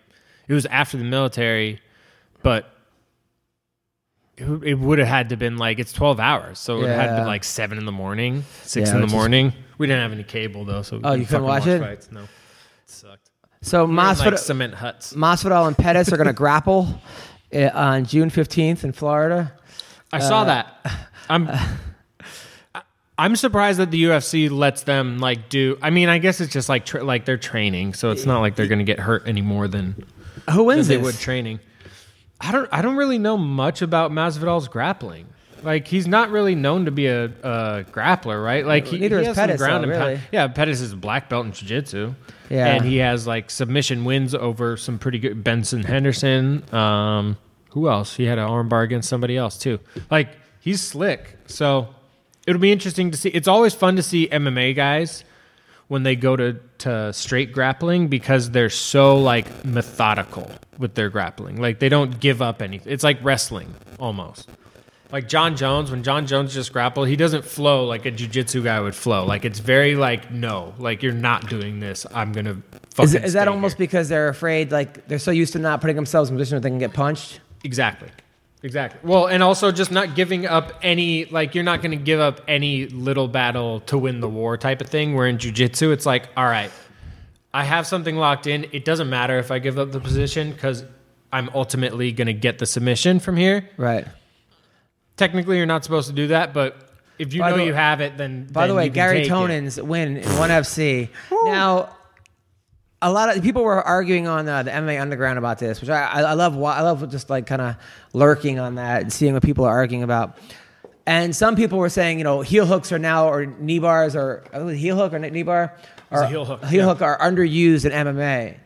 it 0.47 0.53
was 0.53 0.65
after 0.67 0.95
the 0.97 1.03
military, 1.03 1.81
but 2.43 2.71
it, 4.37 4.43
w- 4.43 4.61
it 4.63 4.75
would 4.79 4.99
have 4.99 5.07
had 5.07 5.29
to 5.29 5.37
been 5.37 5.57
like 5.57 5.79
it's 5.79 5.91
12 5.91 6.19
hours, 6.19 6.59
so 6.59 6.75
it 6.75 6.79
would 6.81 6.89
have 6.89 6.97
had 6.99 7.05
to 7.07 7.11
Yeah. 7.13 7.19
been 7.21 7.27
like 7.27 7.43
seven 7.43 7.77
in 7.77 7.85
the 7.85 7.91
morning, 7.91 8.43
six 8.63 8.89
Yeah, 8.89 8.95
in 8.95 8.99
the 9.01 9.05
which 9.05 9.09
is- 9.09 9.13
morning. 9.13 9.53
We 9.77 9.87
didn't 9.87 10.01
have 10.03 10.11
any 10.11 10.23
cable 10.23 10.65
though, 10.65 10.81
so 10.81 10.97
we 10.97 11.03
Oh, 11.03 11.13
you 11.13 11.25
couldn't 11.25 11.43
watch 11.43 11.65
it? 11.65 11.79
Fights. 11.81 12.09
No, 12.11 12.21
it 12.23 12.29
sucked. 12.85 13.29
So 13.61 13.85
We 13.85 13.95
were 13.95 14.01
in, 14.01 14.05
Masvidal, 14.07 14.25
like 14.31 14.37
cement 14.39 14.73
huts. 14.75 15.13
Masvidal 15.13 15.67
and 15.67 15.77
Pettis 15.77 16.11
are 16.13 16.17
going 16.17 16.27
to 16.27 16.33
grapple 16.33 17.01
uh, 17.53 17.69
on 17.73 18.05
June 18.05 18.29
fifteenth 18.29 18.83
in 18.83 18.91
Florida. 18.91 19.53
I 20.11 20.19
saw 20.19 20.45
that. 20.45 20.75
I'm. 21.29 21.49
I'm 23.17 23.35
surprised 23.35 23.79
that 23.79 23.91
the 23.91 24.01
UFC 24.05 24.49
lets 24.49 24.83
them 24.83 25.19
like 25.19 25.49
do. 25.49 25.77
I 25.81 25.89
mean, 25.89 26.07
I 26.07 26.19
guess 26.19 26.39
it's 26.39 26.53
just 26.53 26.69
like 26.69 26.85
tra- 26.85 27.03
like 27.03 27.25
they're 27.25 27.37
training, 27.37 27.93
so 27.93 28.11
it's 28.11 28.25
not 28.25 28.39
like 28.39 28.55
they're 28.55 28.67
going 28.67 28.79
to 28.79 28.85
get 28.85 28.97
hurt 28.97 29.23
any 29.27 29.41
more 29.41 29.67
than 29.67 30.05
Who 30.49 30.55
than 30.57 30.65
wins 30.65 30.87
they 30.87 30.97
would 30.97 31.15
training. 31.15 31.59
I 32.39 32.53
don't. 32.53 32.69
I 32.71 32.81
don't 32.81 32.95
really 32.95 33.17
know 33.17 33.37
much 33.37 33.81
about 33.81 34.11
Masvidal's 34.11 34.69
grappling. 34.69 35.27
Like 35.61 35.85
he's 35.87 36.07
not 36.07 36.29
really 36.29 36.55
known 36.55 36.85
to 36.85 36.91
be 36.91 37.07
a, 37.07 37.25
a 37.25 37.83
grappler, 37.91 38.41
right? 38.41 38.65
Like 38.65 38.87
he, 38.87 38.97
Neither 38.99 39.17
he 39.17 39.21
is 39.23 39.27
has 39.27 39.35
some 39.35 39.47
Pettis, 39.47 39.61
ground 39.61 39.83
though, 39.83 39.89
really. 39.89 40.19
Yeah, 40.31 40.47
Pettis 40.47 40.79
is 40.79 40.93
a 40.93 40.95
black 40.95 41.27
belt 41.27 41.45
in 41.45 41.51
jiu-jitsu. 41.51 42.15
Yeah. 42.49 42.67
and 42.67 42.85
he 42.85 42.97
has 42.97 43.27
like 43.27 43.51
submission 43.51 44.05
wins 44.05 44.33
over 44.33 44.77
some 44.77 44.97
pretty 44.97 45.19
good 45.19 45.43
Benson 45.43 45.83
Henderson. 45.83 46.63
Um, 46.73 47.37
who 47.69 47.89
else? 47.89 48.15
He 48.15 48.25
had 48.25 48.37
an 48.37 48.47
armbar 48.47 48.83
against 48.83 49.09
somebody 49.09 49.37
else 49.37 49.57
too. 49.57 49.79
Like 50.09 50.29
he's 50.59 50.81
slick. 50.81 51.37
So 51.47 51.89
it'll 52.47 52.61
be 52.61 52.71
interesting 52.71 53.11
to 53.11 53.17
see. 53.17 53.29
It's 53.29 53.47
always 53.47 53.73
fun 53.73 53.95
to 53.95 54.03
see 54.03 54.27
MMA 54.27 54.75
guys 54.75 55.23
when 55.87 56.03
they 56.03 56.15
go 56.15 56.35
to, 56.35 56.59
to 56.79 57.11
straight 57.13 57.51
grappling 57.51 58.07
because 58.07 58.51
they're 58.51 58.69
so 58.69 59.17
like 59.17 59.65
methodical 59.65 60.51
with 60.77 60.93
their 60.95 61.09
grappling. 61.09 61.59
Like 61.61 61.79
they 61.79 61.89
don't 61.89 62.19
give 62.19 62.41
up 62.41 62.61
anything. 62.61 62.91
It's 62.91 63.03
like 63.03 63.23
wrestling 63.23 63.73
almost. 63.99 64.49
Like 65.11 65.27
Jon 65.27 65.55
Jones, 65.57 65.89
when 65.89 66.03
Jon 66.03 66.27
Jones 66.27 66.53
just 66.53 66.71
grappled, 66.71 67.07
he 67.07 67.15
doesn't 67.15 67.43
flow 67.43 67.85
like 67.85 68.05
a 68.05 68.11
jujitsu 68.11 68.63
guy 68.63 68.79
would 68.79 68.93
flow. 68.93 69.25
Like 69.25 69.43
it's 69.43 69.57
very 69.57 69.95
like 69.95 70.31
no, 70.31 70.75
like 70.77 71.01
you're 71.01 71.13
not 71.13 71.49
doing 71.49 71.79
this. 71.79 72.05
I'm 72.13 72.31
gonna. 72.31 72.61
Fucking 72.93 73.15
Is, 73.15 73.15
is 73.15 73.33
that 73.33 73.47
almost 73.47 73.77
here. 73.77 73.87
because 73.87 74.09
they're 74.09 74.29
afraid, 74.29 74.71
like 74.71 75.07
they're 75.07 75.17
so 75.17 75.31
used 75.31 75.53
to 75.53 75.59
not 75.59 75.81
putting 75.81 75.95
themselves 75.95 76.29
in 76.29 76.35
a 76.35 76.37
position 76.37 76.57
where 76.57 76.61
they 76.61 76.69
can 76.69 76.77
get 76.77 76.93
punched? 76.93 77.39
Exactly. 77.63 78.09
Exactly. 78.61 78.99
Well, 79.03 79.27
and 79.27 79.41
also 79.41 79.71
just 79.71 79.89
not 79.91 80.15
giving 80.15 80.45
up 80.45 80.73
any, 80.81 81.25
like, 81.25 81.55
you're 81.55 81.63
not 81.63 81.81
going 81.81 81.97
to 81.97 82.03
give 82.03 82.19
up 82.19 82.41
any 82.47 82.87
little 82.87 83.27
battle 83.29 83.79
to 83.81 83.97
win 83.97 84.19
the 84.19 84.27
war 84.27 84.57
type 84.57 84.81
of 84.81 84.87
thing. 84.87 85.15
Where 85.15 85.27
in 85.27 85.37
jujitsu, 85.37 85.93
it's 85.93 86.05
like, 86.05 86.27
all 86.35 86.45
right, 86.45 86.71
I 87.53 87.63
have 87.63 87.87
something 87.87 88.17
locked 88.17 88.47
in. 88.47 88.65
It 88.73 88.83
doesn't 88.83 89.09
matter 89.09 89.39
if 89.39 89.49
I 89.49 89.59
give 89.59 89.79
up 89.79 89.91
the 89.91 90.01
position 90.01 90.51
because 90.51 90.83
I'm 91.31 91.49
ultimately 91.53 92.11
going 92.11 92.27
to 92.27 92.33
get 92.33 92.59
the 92.59 92.65
submission 92.65 93.19
from 93.19 93.37
here. 93.37 93.69
Right. 93.77 94.05
Technically, 95.15 95.57
you're 95.57 95.65
not 95.65 95.83
supposed 95.85 96.07
to 96.09 96.13
do 96.13 96.27
that, 96.27 96.53
but 96.53 96.89
if 97.17 97.33
you 97.33 97.41
By 97.41 97.51
know 97.51 97.57
the- 97.57 97.65
you 97.65 97.73
have 97.73 98.01
it, 98.01 98.17
then. 98.17 98.47
By 98.51 98.67
the 98.67 98.75
way, 98.75 98.89
Gary 98.89 99.21
it. 99.21 99.31
Win 99.85 100.17
in 100.17 100.37
ONE 100.37 100.49
FC. 100.49 101.09
Now, 101.45 101.95
a 103.01 103.11
lot 103.11 103.35
of 103.35 103.41
people 103.43 103.63
were 103.63 103.81
arguing 103.81 104.27
on 104.27 104.47
uh, 104.47 104.63
the 104.63 104.71
MMA 104.71 104.99
Underground 105.01 105.37
about 105.37 105.59
this, 105.59 105.79
which 105.79 105.89
I, 105.89 106.03
I, 106.05 106.33
love. 106.33 106.61
I 106.61 106.81
love 106.81 107.09
just 107.09 107.29
like 107.29 107.45
kind 107.45 107.61
of 107.61 107.75
lurking 108.13 108.59
on 108.59 108.75
that 108.75 109.03
and 109.03 109.13
seeing 109.13 109.33
what 109.33 109.43
people 109.43 109.65
are 109.65 109.75
arguing 109.75 110.03
about. 110.03 110.37
And 111.05 111.35
some 111.35 111.55
people 111.55 111.79
were 111.79 111.89
saying, 111.89 112.17
you 112.17 112.23
know, 112.23 112.41
heel 112.41 112.65
hooks 112.65 112.91
are 112.91 112.99
now 112.99 113.29
or 113.29 113.45
knee 113.45 113.79
bars 113.79 114.15
or 114.15 114.43
uh, 114.53 114.67
heel 114.67 114.95
hook 114.95 115.13
or 115.13 115.19
knee 115.19 115.43
bar 115.43 115.75
or 116.11 116.25
heel 116.25 116.45
hook, 116.45 116.63
heel 116.65 116.81
yeah. 116.81 116.85
hook 116.85 117.01
are 117.01 117.17
underused 117.19 117.85
in 117.85 117.91
MMA. 117.91 118.57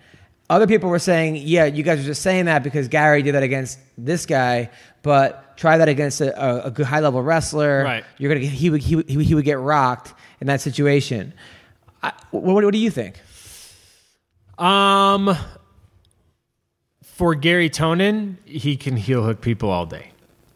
Other 0.49 0.67
people 0.67 0.89
were 0.89 0.99
saying, 0.99 1.37
yeah, 1.37 1.65
you 1.65 1.83
guys 1.83 1.99
are 1.99 2.03
just 2.03 2.21
saying 2.21 2.45
that 2.45 2.63
because 2.63 2.89
Gary 2.89 3.21
did 3.21 3.35
that 3.35 3.43
against 3.43 3.79
this 3.97 4.25
guy, 4.25 4.71
but 5.03 5.55
try 5.57 5.77
that 5.77 5.87
against 5.87 6.19
a, 6.21 6.65
a, 6.65 6.71
good 6.71 6.85
high 6.85 6.99
level 6.99 7.21
wrestler. 7.21 7.83
Right. 7.83 8.03
You're 8.17 8.29
gonna 8.29 8.41
get, 8.41 8.51
he 8.51 8.69
would 8.69 8.81
he, 8.81 8.95
would- 8.97 9.09
he 9.09 9.17
would- 9.17 9.25
he 9.25 9.35
would 9.35 9.45
get 9.45 9.59
rocked 9.59 10.13
in 10.41 10.47
that 10.47 10.59
situation. 10.59 11.33
I, 12.01 12.11
what, 12.31 12.43
what 12.55 12.73
do 12.73 12.77
you 12.77 12.91
think? 12.91 13.21
Um, 14.57 15.35
for 17.03 17.35
Garry 17.35 17.69
Tonon, 17.69 18.37
he 18.45 18.75
can 18.77 18.97
heel 18.97 19.23
hook 19.23 19.41
people 19.41 19.69
all 19.69 19.85
day. 19.85 20.09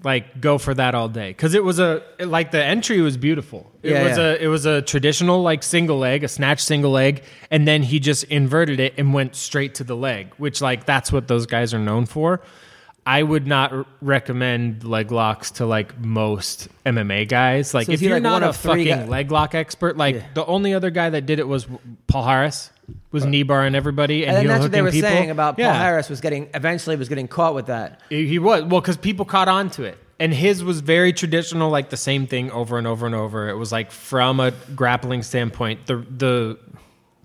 Like 0.04 0.40
go 0.40 0.60
for 0.60 0.74
that 0.76 0.94
all 0.94 1.10
day 1.10 1.30
because 1.32 1.56
it 1.56 1.64
was 1.64 1.80
a 1.80 2.04
like 2.20 2.52
the 2.52 2.64
entry 2.64 3.02
was 3.02 3.18
beautiful. 3.18 3.72
It 3.82 3.92
Yeah, 3.92 4.04
was 4.04 4.18
yeah. 4.18 4.24
a 4.26 4.36
it 4.36 4.48
was 4.48 4.66
a 4.68 4.82
traditional 4.84 5.42
like 5.42 5.64
single 5.64 5.98
leg, 5.98 6.24
a 6.24 6.28
snatch 6.28 6.64
single 6.64 6.92
leg, 6.92 7.24
and 7.50 7.68
then 7.68 7.82
he 7.82 8.00
just 8.00 8.24
inverted 8.26 8.80
it 8.80 8.94
and 8.98 9.12
went 9.14 9.36
straight 9.36 9.74
to 9.76 9.84
the 9.84 9.96
leg, 9.96 10.34
which 10.38 10.62
like 10.62 10.86
that's 10.86 11.12
what 11.12 11.28
those 11.28 11.48
guys 11.48 11.74
are 11.74 11.80
known 11.80 12.06
for. 12.06 12.42
I 13.08 13.24
would 13.24 13.48
not 13.48 13.72
r- 13.72 13.86
recommend 14.02 14.84
leg 14.84 15.12
locks 15.14 15.52
to 15.52 15.66
like 15.66 15.98
most 16.00 16.68
MMA 16.86 17.28
guys. 17.30 17.74
Like 17.74 17.86
So 17.86 17.94
if 17.94 18.02
you're 18.02 18.16
like, 18.16 18.24
not 18.24 18.44
a 18.44 18.52
fucking 18.52 18.86
guy- 18.86 19.06
leg 19.06 19.32
lock 19.32 19.56
expert, 19.56 19.96
like 19.96 20.34
the 20.34 20.46
only 20.46 20.74
other 20.74 20.90
guy 20.90 21.10
that 21.12 21.26
did 21.26 21.40
it 21.40 21.48
was 21.48 21.68
Paul 22.08 22.26
Harris, 22.26 22.70
was 23.12 23.26
knee 23.26 23.44
barring 23.44 23.76
everybody 23.76 24.26
and, 24.26 24.38
And 24.38 24.50
that's 24.50 24.62
what 24.62 24.72
they 24.74 24.82
were 24.82 24.92
people. 24.92 25.10
saying 25.10 25.30
about 25.32 25.58
Paul 25.58 25.72
Harris 25.74 26.10
was 26.10 26.20
getting 26.22 26.50
eventually 26.54 26.96
was 26.98 27.08
getting 27.10 27.28
caught 27.30 27.56
with 27.56 27.68
that. 27.68 28.02
He 28.10 28.28
he 28.28 28.40
was 28.40 28.64
well 28.64 28.82
because 28.82 28.98
people 28.98 29.24
caught 29.26 29.48
on 29.48 29.70
to 29.72 29.84
it, 29.84 29.98
and 30.20 30.34
his 30.34 30.62
was 30.64 30.82
very 30.82 31.14
traditional, 31.14 31.70
like 31.70 31.90
the 31.90 31.98
same 31.98 32.28
thing 32.28 32.52
over 32.52 32.78
and 32.78 32.86
over 32.88 33.06
and 33.06 33.16
over. 33.16 33.48
It 33.50 33.56
was 33.56 33.72
like 33.72 33.92
from 33.92 34.40
a 34.42 34.52
grappling 34.76 35.24
standpoint. 35.24 35.86
The 35.86 35.98
the 36.10 36.60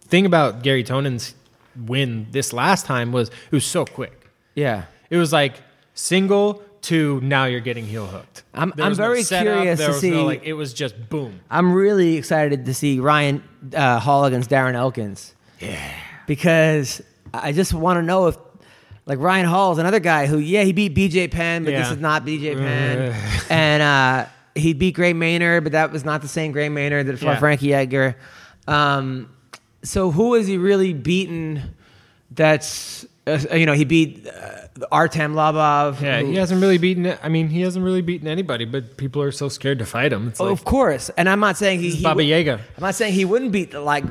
thing 0.06 0.26
about 0.26 0.62
Garry 0.62 0.84
Tonon's 0.84 1.34
win 1.76 2.26
this 2.30 2.52
last 2.52 2.86
time 2.86 3.10
was 3.12 3.28
it 3.30 3.52
was 3.52 3.64
so 3.64 3.84
quick. 3.84 4.28
Yeah. 4.54 4.84
It 5.10 5.16
was 5.16 5.32
like 5.32 5.54
single 5.94 6.62
to 6.82 7.20
now 7.22 7.44
you're 7.44 7.60
getting 7.60 7.86
heel 7.86 8.06
hooked. 8.06 8.42
I'm- 8.54 8.72
I'm 8.78 8.88
was 8.88 8.98
no 8.98 9.04
very 9.06 9.22
setup, 9.22 9.54
curious 9.54 9.78
to 9.80 9.86
was 9.88 9.96
no, 9.96 10.00
see- 10.00 10.14
like 10.22 10.42
it 10.44 10.54
was 10.54 10.72
just 10.74 11.08
boom. 11.08 11.40
I'm 11.50 11.72
really 11.72 12.16
excited 12.16 12.64
to 12.66 12.74
see 12.74 12.98
Ryan 12.98 13.42
uh, 13.74 14.00
Hall 14.00 14.24
against 14.24 14.50
Darren 14.50 14.74
Elkins. 14.74 15.34
Yeah. 15.60 15.78
Because 16.26 17.00
I 17.32 17.52
just 17.52 17.72
want 17.72 17.98
to 17.98 18.02
know 18.02 18.26
if, 18.26 18.36
like, 19.06 19.18
Ryan 19.20 19.46
Hall 19.46 19.72
is 19.72 19.78
another 19.78 20.00
guy 20.00 20.26
who, 20.26 20.38
yeah, 20.38 20.62
he 20.64 20.72
beat 20.72 20.94
BJ 20.94 21.30
Penn, 21.30 21.64
but 21.64 21.70
this 21.70 21.90
is 21.90 21.98
not 21.98 22.24
BJ 22.26 22.56
Penn. 22.56 23.14
and 23.50 23.82
uh, 23.82 24.26
he 24.56 24.72
beat 24.72 24.94
Gray 24.96 25.12
Maynard, 25.12 25.62
but 25.62 25.72
that 25.72 25.92
was 25.92 26.04
not 26.04 26.20
the 26.20 26.28
same 26.28 26.50
Gray 26.52 26.68
Maynard 26.68 27.06
that 27.06 27.18
fought 27.18 27.26
Yeah. 27.34 27.38
Frankie 27.38 27.74
Edgar. 27.74 28.16
Um, 28.66 29.28
so 29.84 30.10
who 30.10 30.34
has 30.34 30.46
he 30.48 30.56
really 30.58 30.92
beaten 30.94 31.74
that's, 32.30 33.06
uh, 33.26 33.38
you 33.54 33.66
know, 33.66 33.72
he 33.72 33.84
beat 33.84 34.26
uh, 34.26 34.86
Artem 34.90 35.34
Lobov. 35.34 36.00
Yeah, 36.00 36.20
who- 36.20 36.26
he 36.26 36.36
hasn't 36.36 36.60
really 36.60 36.78
beaten. 36.78 37.14
I 37.22 37.28
mean, 37.28 37.48
he 37.48 37.60
hasn't 37.60 37.84
really 37.84 38.02
beaten 38.02 38.26
anybody, 38.26 38.64
but 38.64 38.96
people 38.96 39.22
are 39.22 39.30
so 39.30 39.48
scared 39.48 39.78
to 39.78 39.86
fight 39.86 40.12
him. 40.12 40.28
It's 40.28 40.40
Oh, 40.40 40.44
like 40.44 40.52
of 40.52 40.64
course, 40.64 41.08
and 41.10 41.28
I'm 41.28 41.38
not 41.40 41.56
saying 41.56 41.80
he, 41.80 41.90
he 41.90 42.02
Baba 42.02 42.24
Yaga. 42.24 42.54
I'm 42.76 42.80
not 42.82 42.94
saying 42.94 43.12
he 43.14 43.24
wouldn't 43.24 43.52
beat 43.52 43.74
like 43.74 44.04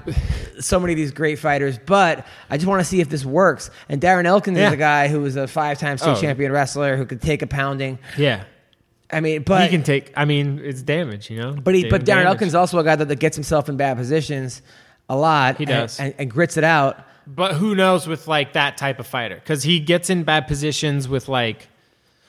so 0.60 0.80
many 0.80 0.94
of 0.94 0.98
these 0.98 1.12
great 1.12 1.40
fighters, 1.40 1.78
but 1.86 2.26
I 2.50 2.58
just 2.58 2.68
want 2.68 2.80
to 2.80 2.86
see 2.86 3.02
if 3.02 3.10
this 3.10 3.26
works. 3.26 3.70
And 3.90 4.00
Darren 4.02 4.26
Elkins 4.26 4.58
is 4.58 4.72
a 4.72 4.78
guy 4.78 5.08
who 5.10 5.20
was 5.22 5.36
a 5.36 5.48
five-time 5.48 5.98
state 5.98 6.18
Oh. 6.18 6.22
champion 6.22 6.52
wrestler 6.52 6.96
who 6.96 7.06
could 7.06 7.22
take 7.22 7.42
a 7.42 7.48
pounding. 7.48 8.00
yeah. 8.18 8.44
I 9.14 9.20
mean, 9.20 9.44
but 9.44 9.64
he 9.64 9.68
can 9.68 9.84
take. 9.84 10.14
I 10.16 10.24
mean, 10.24 10.62
it's 10.64 10.82
damage, 10.82 11.30
you 11.30 11.38
know. 11.38 11.52
but 11.52 11.76
he, 11.76 11.90
but 11.90 12.04
Darren 12.04 12.06
damage. 12.06 12.26
Elkins 12.28 12.48
is 12.52 12.56
also 12.56 12.80
a 12.80 12.84
guy 12.86 12.96
that, 12.96 13.10
that 13.10 13.20
gets 13.20 13.36
himself 13.36 13.68
in 13.68 13.76
bad 13.76 13.98
positions 13.98 14.62
a 15.10 15.18
lot. 15.18 15.58
He 15.58 15.64
and- 15.66 15.70
does. 15.70 16.00
and, 16.00 16.14
and 16.18 16.32
grits 16.32 16.56
it 16.56 16.64
out. 16.64 17.04
But 17.34 17.54
who 17.56 17.76
knows 17.76 18.08
with 18.08 18.28
like 18.28 18.54
that 18.54 18.78
type 18.78 19.00
of 19.00 19.08
fighter? 19.08 19.36
Because 19.36 19.64
he 19.64 19.80
gets 19.80 20.10
in 20.10 20.24
bad 20.24 20.48
positions 20.48 21.08
with 21.08 21.30
like 21.30 21.68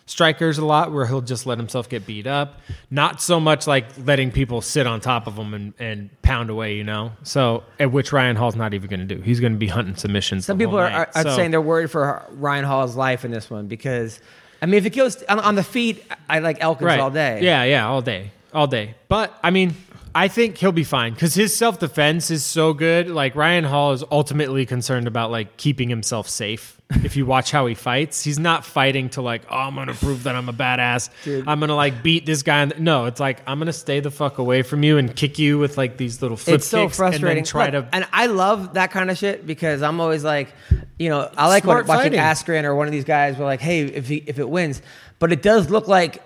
strikers 0.07 0.59
a 0.59 0.65
lot, 0.65 0.93
where 0.93 1.07
he'll 1.07 1.21
just 1.21 1.47
let 1.47 1.59
himself 1.59 1.89
get 1.89 2.07
beat 2.07 2.27
up. 2.27 2.61
Not 2.91 3.21
so 3.23 3.41
much 3.41 3.67
like 3.67 3.87
letting 4.05 4.31
people 4.31 4.61
sit 4.61 4.87
on 4.87 5.01
top 5.01 5.27
of 5.27 5.37
him 5.37 5.55
and, 5.55 5.73
and 5.79 6.23
pound 6.23 6.51
away, 6.51 6.77
you 6.77 6.85
know. 6.85 7.13
So, 7.23 7.63
at 7.81 7.91
which 7.93 8.13
Ryan 8.13 8.37
Hall's 8.37 8.57
not 8.57 8.75
even 8.75 8.91
going 8.91 9.07
to 9.07 9.15
do. 9.15 9.21
He's 9.23 9.41
going 9.41 9.53
to 9.53 9.59
be 9.59 9.69
hunting 9.69 9.97
submissions. 9.97 10.45
Some 10.45 10.59
people 10.59 10.79
are, 10.79 10.89
are, 10.89 11.11
are 11.15 11.23
So- 11.23 11.37
saying 11.37 11.51
they're 11.51 11.61
worried 11.61 11.91
for 11.91 12.23
Ryan 12.33 12.65
Hall's 12.65 12.95
life 12.97 13.25
in 13.25 13.31
this 13.31 13.49
one 13.51 13.67
because, 13.69 14.21
I 14.61 14.67
mean, 14.67 14.75
if 14.75 14.87
it 14.87 14.91
goes 14.91 15.23
on, 15.25 15.41
on 15.41 15.55
the 15.55 15.65
feet, 15.65 16.05
I 16.29 16.41
like 16.41 16.59
Elkins 16.61 16.93
all 17.01 17.11
day. 17.11 17.41
Yeah, 17.43 17.65
yeah, 17.65 17.89
all 17.89 18.03
day, 18.03 18.33
all 18.53 18.67
day. 18.67 18.95
But 19.09 19.37
I 19.43 19.51
mean, 19.51 19.75
I 20.15 20.29
think 20.29 20.59
he'll 20.59 20.73
be 20.73 20.85
fine 20.85 21.15
because 21.15 21.35
his 21.35 21.57
self 21.57 21.79
defense 21.79 22.31
is 22.31 22.45
so 22.45 22.75
good. 22.75 23.09
Like 23.09 23.35
Ryan 23.35 23.65
Hall 23.65 23.93
is 23.93 24.05
ultimately 24.11 24.67
concerned 24.67 25.07
about 25.07 25.31
like 25.31 25.57
keeping 25.57 25.89
himself 25.89 26.29
safe. 26.29 26.79
if 27.05 27.17
you 27.17 27.25
watch 27.25 27.51
how 27.51 27.65
he 27.67 27.75
fights, 27.75 28.23
he's 28.23 28.39
not 28.39 28.67
fighting 28.67 29.09
to 29.11 29.23
like, 29.23 29.43
oh, 29.51 29.57
I'm 29.57 29.75
gonna 29.75 29.95
prove 29.95 30.25
that 30.25 30.35
I'm 30.35 30.49
a 30.49 30.53
badass. 30.53 31.09
I'm 31.47 31.61
gonna 31.61 31.75
like 31.75 32.03
beat 32.03 32.27
this 32.27 32.43
guy. 32.43 32.65
the-" 32.67 32.79
No, 32.79 33.07
it's 33.07 33.21
like 33.21 33.41
I'm 33.47 33.59
gonna 33.59 33.73
stay 33.73 34.01
the 34.01 34.11
fuck 34.11 34.39
away 34.39 34.63
from 34.63 34.83
you 34.83 34.99
and 34.99 35.15
kick 35.15 35.39
you 35.39 35.59
with 35.59 35.79
like 35.79 35.97
these 35.97 36.21
little 36.21 36.37
flip 36.37 36.57
it's 36.57 36.67
so 36.67 36.87
kicks 36.87 36.99
frustrating. 36.99 37.29
and 37.29 37.37
then 37.39 37.45
try 37.45 37.71
Look, 37.71 37.91
to. 37.91 37.95
and 37.97 38.07
I 38.13 38.27
love 38.27 38.75
that 38.75 38.91
kind 38.91 39.11
of 39.11 39.17
shit 39.17 39.47
because 39.47 39.83
I'm 39.83 40.01
always 40.01 40.25
like, 40.25 40.53
you 40.99 41.09
know, 41.09 41.31
I 41.37 41.49
like 41.49 41.65
watching 41.65 41.87
fighting. 41.87 42.19
Askren 42.21 42.65
or 42.65 42.75
one 42.75 42.87
of 42.87 42.93
these 42.93 43.05
guys. 43.05 43.39
Were 43.39 43.45
like, 43.47 43.61
hey, 43.61 43.85
if 43.85 44.09
he, 44.09 44.17
if 44.27 44.39
it 44.39 44.49
wins, 44.49 44.83
but 45.19 45.33
it 45.33 45.41
does 45.41 45.71
look 45.71 45.89
like 45.89 46.23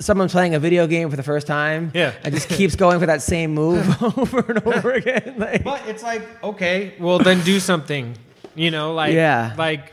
someone 0.00 0.28
playing 0.28 0.54
a 0.54 0.58
video 0.58 0.86
game 0.86 1.08
for 1.10 1.16
the 1.16 1.22
first 1.22 1.46
time. 1.46 1.92
Yeah. 1.94 2.12
and 2.24 2.34
just 2.34 2.48
keeps 2.48 2.74
going 2.74 2.98
for 3.00 3.06
that 3.06 3.22
same 3.22 3.52
move 3.54 4.02
over 4.18 4.40
and 4.40 4.58
over 4.66 4.92
again. 4.92 5.34
Like, 5.38 5.62
But 5.62 5.86
it's 5.86 6.02
like, 6.02 6.22
okay, 6.42 6.94
well 6.98 7.18
then 7.18 7.40
do 7.44 7.60
something. 7.60 8.16
You 8.54 8.70
know, 8.70 8.94
like 8.94 9.12
Yeah. 9.14 9.54
like 9.56 9.92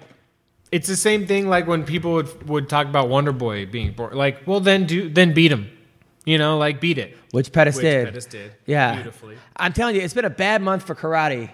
it's 0.72 0.88
the 0.88 0.96
same 0.98 1.28
thing 1.28 1.48
like 1.48 1.68
when 1.68 1.84
people 1.84 2.14
would 2.14 2.50
would 2.50 2.68
talk 2.70 2.88
about 2.88 3.08
Wonder 3.10 3.32
Boy 3.32 3.66
being 3.66 3.92
born. 3.92 4.14
Like, 4.16 4.46
well 4.48 4.60
then 4.60 4.86
do 4.86 5.10
then 5.10 5.34
beat 5.34 5.52
him. 5.52 5.70
You 6.26 6.38
know, 6.38 6.58
like 6.58 6.82
beat 6.82 6.98
it. 6.98 7.16
which 7.32 7.52
Pettis 7.54 7.76
Which 7.78 7.84
did. 7.84 8.06
Pettis 8.08 8.26
did. 8.26 8.52
Yeah, 8.66 8.96
Beautifully. 8.96 9.38
I'm 9.56 9.72
telling 9.72 9.96
you, 9.96 10.02
it's 10.02 10.14
been 10.14 10.26
a 10.26 10.30
bad 10.30 10.62
month 10.62 10.84
for 10.84 10.94
karate. 10.96 11.50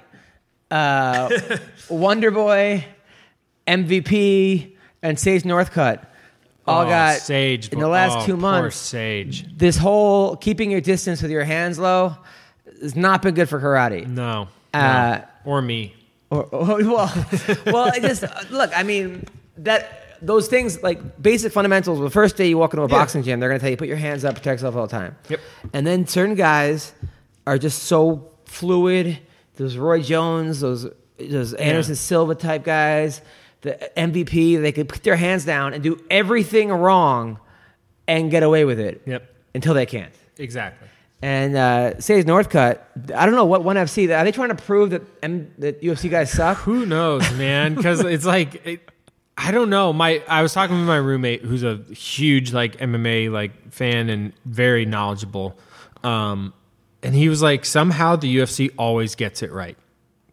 Uh, 0.72 1.30
Wonder 1.90 2.32
Boy, 2.32 2.84
MVP, 3.68 4.76
and 5.04 5.20
Sage 5.20 5.44
Northcutt 5.44 6.06
all 6.66 6.84
Oh, 6.84 6.86
got 6.90 7.18
Sage 7.20 7.70
in 7.70 7.80
the 7.80 7.88
last 7.88 8.20
oh, 8.20 8.26
two 8.26 8.38
months. 8.38 8.76
Sage. 8.78 9.46
This 9.58 9.78
whole 9.78 10.36
keeping 10.38 10.72
your 10.72 10.82
distance 10.82 11.22
with 11.22 11.32
your 11.32 11.44
hands 11.44 11.78
low 11.78 12.16
has 12.82 12.96
not 12.96 13.22
been 13.22 13.34
good 13.36 13.50
for 13.50 13.60
karate. 13.60 14.08
No. 14.08 14.48
no. 14.74 14.80
Uh, 14.80 15.22
or 15.46 15.62
me. 15.62 15.94
Or, 16.30 16.44
or- 16.46 16.78
well, 16.84 17.26
well, 17.66 17.88
it 17.94 18.02
just 18.02 18.24
look. 18.50 18.72
I 18.76 18.84
mean 18.84 19.26
that 19.58 20.18
those 20.22 20.48
things 20.48 20.82
like 20.82 21.22
basic 21.22 21.52
fundamentals. 21.52 22.00
The 22.00 22.10
first 22.10 22.38
day 22.38 22.48
you 22.48 22.58
walk 22.58 22.74
into 22.74 22.84
a 22.84 22.88
Yeah. 22.88 22.98
boxing 22.98 23.24
gym, 23.24 23.40
they're 23.40 23.50
going 23.50 23.60
to 23.60 23.64
tell 23.64 23.70
you 23.70 23.78
put 23.78 23.88
your 23.90 23.98
hands 23.98 24.24
up, 24.26 24.36
protect 24.36 24.62
yourself 24.62 24.76
all 24.76 24.88
the 24.88 24.92
time. 24.92 25.16
Yep. 25.30 25.40
And 25.74 25.86
then 25.86 26.08
certain 26.08 26.36
guys 26.36 26.94
are 27.46 27.58
just 27.58 27.84
so 27.84 28.32
fluid. 28.46 29.20
Those 29.58 29.78
Roy 29.78 30.02
Jones, 30.02 30.62
those 30.62 30.88
those 31.20 31.54
Anderson 31.54 31.96
Silva 31.96 32.34
type 32.36 32.64
guys, 32.64 33.22
the 33.64 33.92
MVP. 33.98 34.62
They 34.62 34.72
could 34.72 34.88
put 34.88 35.04
their 35.04 35.16
hands 35.16 35.44
down 35.44 35.74
and 35.74 35.84
do 35.84 36.02
everything 36.10 36.70
wrong 36.70 37.40
and 38.08 38.30
get 38.30 38.44
away 38.44 38.66
with 38.66 38.80
it. 38.80 39.02
Yep. 39.06 39.30
Until 39.56 39.74
they 39.74 39.86
can't. 39.86 40.14
Exactly. 40.38 40.88
And 41.22 41.56
uh, 41.56 42.00
Sage 42.02 42.26
Northcutt, 42.26 42.80
I 43.16 43.26
don't 43.26 43.36
know 43.36 43.46
what 43.46 43.64
one 43.64 43.78
FC. 43.78 44.14
Are 44.16 44.24
they 44.26 44.32
trying 44.34 44.50
to 44.50 44.56
prove 44.56 44.90
that 44.90 45.04
M, 45.24 45.54
that 45.60 45.82
UFC 45.82 46.10
guys 46.12 46.32
suck? 46.32 46.58
Who 46.60 46.86
knows, 46.86 47.22
man? 47.34 47.76
Because 47.76 48.02
it's 48.04 48.26
like 48.26 48.66
it, 48.66 48.92
I 49.38 49.52
don't 49.52 49.70
know. 49.70 49.94
My 49.94 50.22
I 50.28 50.42
was 50.42 50.54
talking 50.54 50.76
with 50.76 50.86
my 50.86 50.98
roommate, 50.98 51.42
who's 51.42 51.64
a 51.64 51.78
huge 51.94 52.52
like 52.52 52.78
MMA 52.78 53.32
like 53.32 53.72
fan 53.72 54.10
and 54.10 54.34
very 54.44 54.86
knowledgeable, 54.86 55.58
um, 56.04 56.54
and 57.02 57.16
he 57.16 57.30
was 57.30 57.42
like, 57.42 57.64
somehow 57.64 58.18
the 58.18 58.36
UFC 58.38 58.72
always 58.78 59.16
gets 59.16 59.42
it 59.42 59.52
right. 59.54 59.78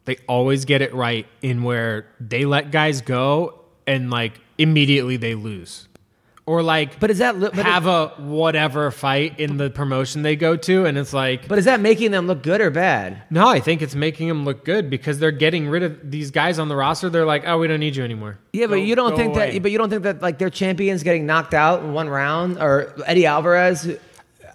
They 0.07 0.17
always 0.27 0.65
get 0.65 0.83
it 0.83 0.95
right 0.95 1.27
in 1.43 1.63
where 1.63 2.07
they 2.21 2.45
let 2.45 2.71
guys 2.71 3.01
go 3.01 3.61
and 3.87 4.11
like 4.11 4.41
immediately 4.59 5.17
they 5.17 5.35
lose, 5.35 5.89
or 6.47 6.63
like 6.63 6.99
But 6.99 7.11
is 7.11 7.19
that 7.19 7.39
li- 7.39 7.51
but 7.55 7.65
have 7.67 7.87
a 7.87 8.09
whatever 8.19 8.91
fight 8.91 9.39
in 9.39 9.57
the 9.59 9.69
promotion 9.71 10.23
they 10.23 10.37
go 10.37 10.57
to, 10.57 10.85
and 10.87 10.97
it's 10.99 11.13
like 11.13 11.47
But 11.49 11.59
is 11.59 11.65
that 11.67 11.81
making 11.81 12.11
them 12.13 12.27
look 12.27 12.43
good 12.43 12.61
or 12.61 12.71
bad? 12.71 13.23
no, 13.31 13.47
I 13.49 13.61
think 13.61 13.83
it's 13.83 13.95
making 13.95 14.29
them 14.29 14.45
look 14.45 14.65
good 14.65 14.89
because 14.91 15.19
they're 15.19 15.31
getting 15.31 15.69
rid 15.69 15.83
of 15.83 16.11
these 16.11 16.31
guys 16.31 16.59
on 16.59 16.69
the 16.69 16.77
roster. 16.77 17.09
They're 17.11 17.27
like, 17.27 17.45
oh, 17.47 17.59
we 17.59 17.69
don't 17.69 17.81
need 17.81 17.95
you 17.97 18.03
anymore. 18.05 18.39
Yeah, 18.53 18.67
but 18.67 18.77
Go- 18.77 18.83
you 18.83 18.95
don't 18.95 19.17
think 19.17 19.35
away. 19.35 19.53
that. 19.53 19.63
But 19.63 19.71
you 19.71 19.79
don't 19.79 19.91
think 19.91 20.03
that 20.05 20.23
like 20.23 20.39
their 20.39 20.51
champions 20.51 21.03
getting 21.03 21.27
knocked 21.27 21.55
out 21.55 21.83
in 21.83 21.93
one 21.93 22.09
round, 22.09 22.59
or 22.59 22.95
Eddie 23.07 23.27
Alvarez, 23.27 23.83
who, 23.85 23.97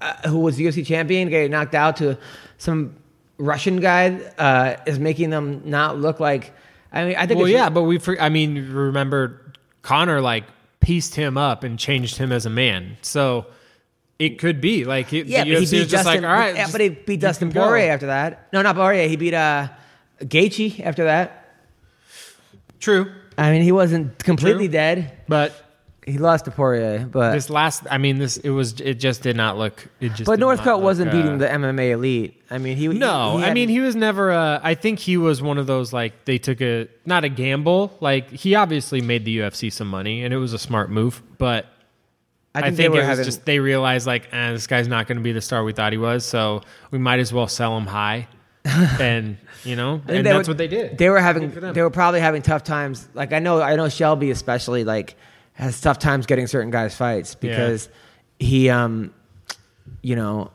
uh, 0.01 0.29
who 0.29 0.39
was 0.39 0.57
UFC 0.57 0.85
champion, 0.85 1.29
getting 1.29 1.51
knocked 1.51 1.75
out 1.75 1.97
to 1.97 2.17
some 2.57 2.95
Russian 3.37 3.79
guy, 3.79 4.19
uh, 4.37 4.77
is 4.85 4.99
making 4.99 5.29
them 5.29 5.61
not 5.65 5.97
look 5.97 6.19
like. 6.19 6.53
I 6.91 7.05
mean, 7.05 7.15
I 7.17 7.25
think. 7.25 7.39
well, 7.39 7.49
yeah, 7.49 7.69
but 7.69 7.83
we. 7.83 7.99
I 8.19 8.29
mean, 8.29 8.71
remember 8.71 9.41
Conor 9.81 10.21
like 10.21 10.45
pieced 10.79 11.15
him 11.15 11.37
up 11.37 11.63
and 11.63 11.77
changed 11.79 12.17
him 12.17 12.31
as 12.31 12.45
a 12.45 12.49
man. 12.49 12.97
So 13.01 13.47
it 14.19 14.39
could 14.39 14.61
be 14.61 14.85
like 14.85 15.11
it, 15.13 15.27
yeah, 15.27 15.39
but 15.43 15.47
he 15.47 15.53
beat 15.53 15.65
Justin. 15.65 15.89
just 15.89 16.05
like, 16.05 16.21
all 16.21 16.27
right, 16.27 16.55
yeah, 16.55 16.67
but 16.71 16.79
he 16.79 16.89
beat 16.89 17.19
Dustin. 17.19 17.51
Poirier 17.51 17.91
after 17.91 18.05
that. 18.07 18.47
No, 18.53 18.61
not 18.61 18.75
Poirier. 18.75 19.07
He 19.07 19.15
beat 19.15 19.33
uh, 19.33 19.69
Gaethje 20.21 20.79
after 20.79 21.05
that. 21.05 21.41
True, 22.79 23.11
I 23.37 23.51
mean, 23.51 23.63
he 23.63 23.71
wasn't 23.71 24.17
completely 24.23 24.67
True. 24.67 24.73
dead. 24.73 25.11
but 25.27 25.64
He 26.07 26.19
lost 26.19 26.45
to 26.45 26.51
Poirier, 26.51 27.07
but 27.11 27.31
this 27.33 27.49
last, 27.49 27.83
I 27.89 27.97
mean, 27.97 28.19
this 28.19 28.37
it 28.37 28.51
was 28.51 28.79
it 28.79 28.95
just 28.99 29.23
did 29.23 29.35
not 29.35 29.57
look. 29.57 29.87
It 29.99 30.09
just. 30.09 30.25
but 30.25 30.39
Northcutt 30.39 30.65
look, 30.75 30.83
wasn't 30.83 31.09
uh, 31.09 31.13
beating 31.13 31.37
the 31.39 31.47
MMA 31.47 31.91
elite. 31.93 32.43
I 32.51 32.59
mean, 32.59 32.77
he 32.77 32.87
No, 32.89 33.37
he 33.37 33.43
I 33.43 33.47
had- 33.47 33.53
mean 33.55 33.69
he 33.69 33.79
was 33.79 33.95
never. 33.95 34.29
A, 34.29 34.59
I 34.63 34.75
think 34.75 34.99
he 34.99 35.17
was 35.17 35.41
one 35.41 35.57
of 35.57 35.65
those 35.65 35.91
like 35.91 36.25
they 36.25 36.37
took 36.37 36.61
a 36.61 36.87
not 37.07 37.23
a 37.23 37.29
gamble. 37.29 37.97
Like 38.01 38.29
he 38.29 38.53
obviously 38.53 39.01
made 39.01 39.25
the 39.25 39.39
UFC 39.39 39.73
some 39.73 39.87
money 39.87 40.23
and 40.23 40.31
it 40.31 40.37
was 40.37 40.53
a 40.53 40.59
smart 40.59 40.91
move, 40.91 41.23
but 41.39 41.65
I 42.53 42.61
think, 42.61 42.77
they 42.77 42.85
it 42.85 42.91
was 42.91 43.03
having- 43.03 43.25
just 43.25 43.43
they 43.45 43.57
realized 43.59 44.05
like, 44.05 44.27
eh, 44.31 44.51
this 44.51 44.67
guy's 44.67 44.87
not 44.87 45.07
going 45.07 45.17
to 45.17 45.23
be 45.23 45.31
the 45.31 45.41
star 45.41 45.63
we 45.63 45.73
thought 45.73 45.91
he 45.91 45.97
was, 45.97 46.23
so 46.23 46.61
we 46.91 46.99
might 46.99 47.19
as 47.19 47.33
well 47.33 47.47
sell 47.47 47.75
him 47.75 47.87
high, 47.87 48.27
and 48.99 49.37
you 49.63 49.75
know, 49.75 50.01
and 50.07 50.23
that's 50.23 50.47
were- 50.47 50.51
what 50.51 50.57
they 50.59 50.67
did. 50.67 50.99
They 50.99 51.09
were 51.09 51.19
having, 51.19 51.43
Good 51.47 51.53
for 51.55 51.59
them. 51.61 51.73
they 51.73 51.81
were 51.81 51.89
probably 51.89 52.19
having 52.19 52.43
tough 52.43 52.63
times. 52.63 53.07
Like 53.15 53.33
I 53.33 53.39
know, 53.39 53.59
I 53.61 53.75
know 53.75 53.89
Shelby 53.89 54.29
especially 54.29 54.83
like 54.83 55.15
has 55.55 55.79
tough 55.81 55.99
times 55.99 56.25
getting 56.25 56.47
certain 56.47 56.69
guys 56.71 56.95
fights 56.95 57.35
because 57.35 57.89
he, 58.39 58.69
um, 58.69 59.13
you 60.01 60.15
know, 60.15 60.51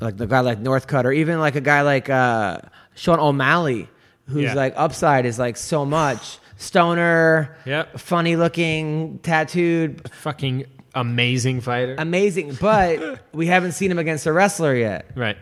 like 0.00 0.16
the 0.16 0.26
guy 0.26 0.40
like 0.40 0.60
Northcutt 0.60 1.04
or 1.04 1.12
even 1.12 1.38
like 1.40 1.54
a 1.56 1.60
guy 1.60 1.82
like 1.82 2.10
uh, 2.10 2.58
Sean 2.94 3.18
O'Malley, 3.20 3.88
who's 4.26 4.44
Yeah. 4.44 4.54
like 4.54 4.74
upside 4.76 5.26
is 5.26 5.38
like 5.38 5.56
so 5.56 5.84
much 5.84 6.38
stoner, 6.56 7.56
Yep. 7.66 7.98
funny 8.00 8.36
looking, 8.36 9.18
tattooed, 9.22 10.08
Fucking 10.12 10.64
amazing 10.94 11.60
fighter, 11.60 11.94
amazing, 11.98 12.56
but 12.60 13.20
we 13.32 13.46
haven't 13.46 13.72
seen 13.72 13.90
him 13.90 13.98
against 13.98 14.26
a 14.26 14.32
wrestler 14.32 14.74
yet. 14.74 15.10
right? 15.16 15.36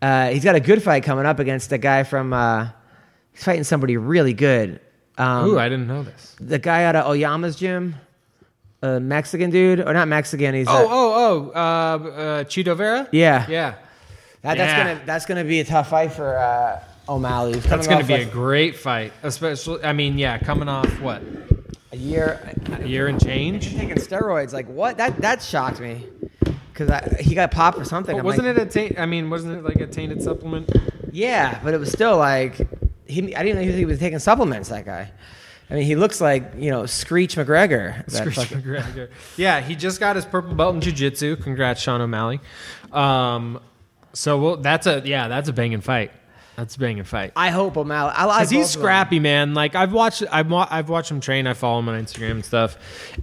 Uh, 0.00 0.28
he's 0.30 0.42
got 0.44 0.54
a 0.56 0.60
good 0.60 0.82
fight 0.82 1.04
coming 1.04 1.24
up 1.26 1.38
against 1.38 1.70
a 1.72 1.78
guy 1.78 2.02
from. 2.02 2.32
Uh, 2.32 2.68
he's 3.32 3.44
fighting 3.44 3.62
somebody 3.64 3.96
really 3.96 4.34
good. 4.34 4.80
Um, 5.16 5.50
Ooh, 5.50 5.58
I 5.58 5.68
didn't 5.68 5.86
know 5.86 6.02
this. 6.02 6.34
the 6.40 6.58
guy 6.58 6.84
out 6.84 6.96
of 6.96 7.06
Oyama's 7.06 7.54
gym, 7.54 7.94
a 8.82 9.00
Mexican 9.00 9.50
dude, 9.50 9.80
or 9.80 9.92
not 9.92 10.08
Mexican? 10.08 10.54
He's 10.54 10.66
Oh, 10.68 10.72
uh, 10.72 10.86
oh, 10.90 11.14
oh, 11.14 11.52
uh, 11.54 11.58
uh, 11.60 12.44
Chito 12.44 12.76
Vera. 12.76 13.08
yeah. 13.12 13.46
yeah. 13.48 13.74
That, 14.42 14.58
that's 14.58 14.72
Yeah. 14.72 14.84
gonna 14.94 15.00
that's 15.06 15.24
gonna 15.26 15.44
be 15.44 15.60
a 15.60 15.64
tough 15.64 15.90
fight 15.90 16.12
for 16.12 16.36
uh, 16.36 16.82
O'Malley. 17.08 17.54
He's 17.54 17.64
That's 17.64 17.86
going 17.86 18.00
to 18.00 18.06
be 18.06 18.14
like, 18.18 18.28
a 18.28 18.30
great 18.30 18.76
fight, 18.76 19.12
especially. 19.22 19.84
I 19.84 19.92
mean, 19.92 20.18
yeah, 20.18 20.38
coming 20.38 20.68
off 20.68 20.88
what 21.00 21.22
a 21.92 21.96
year. 21.96 22.40
a 22.72 22.86
year 22.86 23.08
and 23.08 23.22
change. 23.22 23.74
Taking 23.74 23.96
steroids, 23.96 24.52
like 24.52 24.66
what? 24.68 24.96
That 24.98 25.18
that 25.18 25.42
shocked 25.42 25.80
me 25.80 26.06
because 26.72 26.90
he 27.20 27.34
got 27.34 27.50
popped 27.50 27.78
for 27.78 27.84
something. 27.84 28.18
I'm 28.18 28.24
wasn't 28.24 28.46
like, 28.48 28.56
it 28.56 28.62
a 28.62 28.66
taint? 28.66 28.98
I 28.98 29.06
mean, 29.06 29.30
wasn't 29.30 29.58
it 29.58 29.64
like 29.64 29.80
a 29.80 29.86
tainted 29.86 30.22
supplement? 30.22 30.70
Yeah, 31.12 31.60
but 31.62 31.74
it 31.74 31.78
was 31.78 31.92
still 31.92 32.16
like 32.16 32.56
he. 33.06 33.34
I 33.36 33.42
didn't 33.42 33.64
know 33.64 33.72
he 33.72 33.84
was 33.84 33.98
taking 33.98 34.18
supplements. 34.18 34.68
That 34.70 34.84
guy. 34.84 35.10
I 35.72 35.76
mean, 35.76 35.84
he 35.84 35.96
looks 35.96 36.20
like 36.20 36.52
you 36.58 36.70
know 36.70 36.84
Screech 36.84 37.34
McGregor. 37.36 38.04
that 38.06 38.10
Screech 38.10 38.34
fucking- 38.34 38.62
McGregor. 38.62 39.08
Yeah, 39.38 39.62
he 39.62 39.74
just 39.74 39.98
got 40.00 40.16
his 40.16 40.26
purple 40.26 40.54
belt 40.54 40.74
in 40.74 40.82
jiu-jitsu. 40.82 41.36
Congrats, 41.36 41.80
Sean 41.80 42.02
O'Malley. 42.02 42.40
Um, 42.92 43.58
so 44.12 44.38
well, 44.38 44.56
that's 44.58 44.86
a 44.86 45.00
yeah, 45.04 45.28
that's 45.28 45.48
a 45.48 45.52
banging 45.54 45.80
fight. 45.80 46.12
That's 46.56 46.76
a 46.76 46.78
banging 46.78 47.04
fight. 47.04 47.32
I 47.34 47.48
hope 47.48 47.78
O'Malley. 47.78 48.12
I 48.14 48.26
like 48.26 48.40
Cause 48.40 48.50
he's 48.50 48.58
both 48.58 48.66
of 48.66 48.72
them. 48.74 48.80
scrappy, 48.82 49.18
man. 49.20 49.54
Like 49.54 49.74
I've 49.74 49.94
watched, 49.94 50.22
I've, 50.30 50.50
wa- 50.50 50.68
I've 50.70 50.90
watched 50.90 51.10
him 51.10 51.20
train. 51.20 51.46
I 51.46 51.54
follow 51.54 51.78
him 51.78 51.88
on 51.88 51.98
Instagram 52.04 52.32
and 52.32 52.44
stuff, 52.44 52.76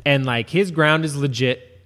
and 0.04 0.26
like 0.26 0.50
his 0.50 0.72
ground 0.72 1.06
is 1.06 1.16
legit. 1.16 1.80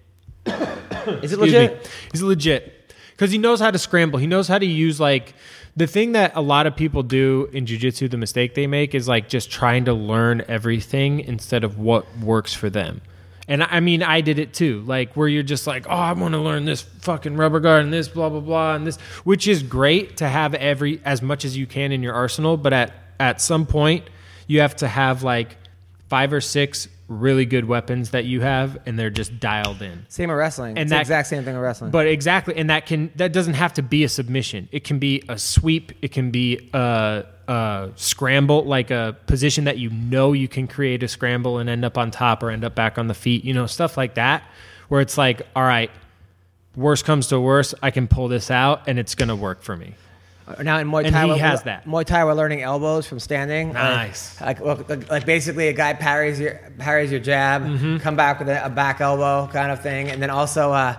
Is 0.45 0.53
it 0.53 1.23
Excuse 1.23 1.39
legit? 1.39 1.71
me. 1.83 1.89
He's 2.13 2.21
legit 2.21 2.93
because 3.11 3.31
he 3.31 3.37
knows 3.37 3.59
how 3.59 3.71
to 3.71 3.77
scramble. 3.77 4.19
He 4.19 4.27
knows 4.27 4.47
how 4.47 4.57
to 4.57 4.65
use 4.65 4.99
like 5.01 5.33
the 5.75 5.87
thing 5.87 6.11
that 6.11 6.33
a 6.35 6.41
lot 6.41 6.67
of 6.67 6.75
people 6.75 7.03
do 7.03 7.49
in 7.51 7.65
jujitsu. 7.65 8.09
The 8.09 8.17
mistake 8.17 8.53
they 8.53 8.67
make 8.67 8.93
is 8.93 9.07
like 9.07 9.27
just 9.27 9.49
trying 9.49 9.85
to 9.85 9.93
learn 9.93 10.43
everything 10.47 11.19
instead 11.21 11.63
of 11.63 11.79
what 11.79 12.05
works 12.19 12.53
for 12.53 12.69
them. 12.69 13.01
And 13.47 13.63
I 13.63 13.79
mean, 13.79 14.03
I 14.03 14.21
did 14.21 14.39
it 14.39 14.53
too. 14.53 14.81
Like 14.81 15.15
where 15.15 15.27
you're 15.27 15.43
just 15.43 15.67
like, 15.67 15.85
oh, 15.87 15.91
I 15.91 16.13
want 16.13 16.33
to 16.33 16.39
learn 16.39 16.65
this 16.65 16.81
fucking 16.81 17.35
rubber 17.35 17.59
guard 17.59 17.83
and 17.83 17.91
this 17.91 18.07
blah 18.07 18.29
blah 18.29 18.39
blah 18.39 18.75
and 18.75 18.87
this, 18.87 18.97
which 19.25 19.47
is 19.47 19.63
great 19.63 20.17
to 20.17 20.27
have 20.27 20.53
every 20.53 21.01
as 21.03 21.21
much 21.21 21.43
as 21.43 21.57
you 21.57 21.65
can 21.65 21.91
in 21.91 22.03
your 22.03 22.13
arsenal. 22.13 22.55
But 22.55 22.73
at 22.73 22.93
at 23.19 23.41
some 23.41 23.65
point, 23.65 24.09
you 24.47 24.61
have 24.61 24.75
to 24.77 24.87
have 24.87 25.23
like 25.23 25.57
five 26.13 26.31
or 26.31 26.41
six 26.41 26.87
really 27.07 27.43
good 27.43 27.65
weapons 27.65 28.11
that 28.11 28.23
you 28.23 28.39
have, 28.41 28.77
and 28.85 28.99
they're 28.99 29.09
just 29.09 29.39
dialed 29.39 29.81
in. 29.81 30.05
Same 30.09 30.29
with 30.29 30.37
wrestling. 30.37 30.77
And 30.77 30.81
it's 30.81 30.89
the 30.91 30.95
that- 30.97 31.01
exact 31.01 31.27
same 31.27 31.43
thing 31.43 31.55
with 31.55 31.63
wrestling. 31.63 31.89
But 31.89 32.05
exactly, 32.05 32.55
and 32.55 32.69
that 32.69 32.85
can 32.85 33.09
that 33.15 33.33
doesn't 33.33 33.55
have 33.55 33.73
to 33.73 33.81
be 33.81 34.03
a 34.03 34.09
submission. 34.09 34.69
It 34.71 34.83
can 34.83 34.99
be 34.99 35.23
a 35.27 35.39
sweep. 35.39 35.91
It 36.03 36.11
can 36.11 36.29
be 36.29 36.69
a, 36.71 37.25
a 37.47 37.89
scramble, 37.95 38.63
like 38.63 38.91
a 38.91 39.17
position 39.25 39.63
that 39.63 39.79
you 39.79 39.89
know 39.89 40.33
you 40.33 40.47
can 40.47 40.67
create 40.67 41.01
a 41.01 41.07
scramble 41.07 41.57
and 41.57 41.67
end 41.67 41.83
up 41.83 41.97
on 41.97 42.11
top 42.11 42.43
or 42.43 42.51
end 42.51 42.63
up 42.63 42.75
back 42.75 42.99
on 42.99 43.07
the 43.07 43.15
feet. 43.15 43.43
You 43.43 43.55
know, 43.55 43.65
stuff 43.65 43.97
like 43.97 44.13
that, 44.13 44.43
where 44.89 45.01
it's 45.01 45.17
like, 45.17 45.41
all 45.55 45.63
right, 45.63 45.89
worst 46.75 47.05
comes 47.05 47.25
to 47.29 47.39
worst, 47.39 47.73
I 47.81 47.89
can 47.89 48.07
pull 48.07 48.27
this 48.27 48.51
out 48.51 48.87
and 48.87 48.99
it's 48.99 49.15
gonna 49.15 49.35
work 49.35 49.63
for 49.63 49.75
me. 49.75 49.95
Now 50.61 50.77
in 50.79 50.87
Muay 50.89 51.05
And 51.05 51.13
Thai, 51.13 51.23
he 51.23 51.27
we're- 51.29 51.39
has 51.39 51.63
that. 51.63 51.85
Muay 51.85 52.03
Thai, 52.05 52.25
we're 52.25 52.33
learning 52.33 52.61
elbows 52.61 53.07
from 53.07 53.19
standing. 53.19 53.73
Nice. 53.73 54.39
Like, 54.41 54.59
like, 54.59 54.89
like, 54.89 55.09
like 55.11 55.25
basically, 55.25 55.67
a 55.69 55.73
guy 55.73 55.93
parries 55.93 56.39
your 56.39 56.59
parries 56.77 57.09
your 57.11 57.19
jab, 57.19 57.63
Mm-hmm. 57.63 57.97
come 57.97 58.15
back 58.15 58.39
with 58.39 58.49
a, 58.49 58.65
a 58.65 58.69
back 58.69 59.01
elbow 59.01 59.49
kind 59.51 59.71
of 59.71 59.81
thing, 59.81 60.09
and 60.09 60.21
then 60.21 60.29
also, 60.29 60.71
uh, 60.71 60.95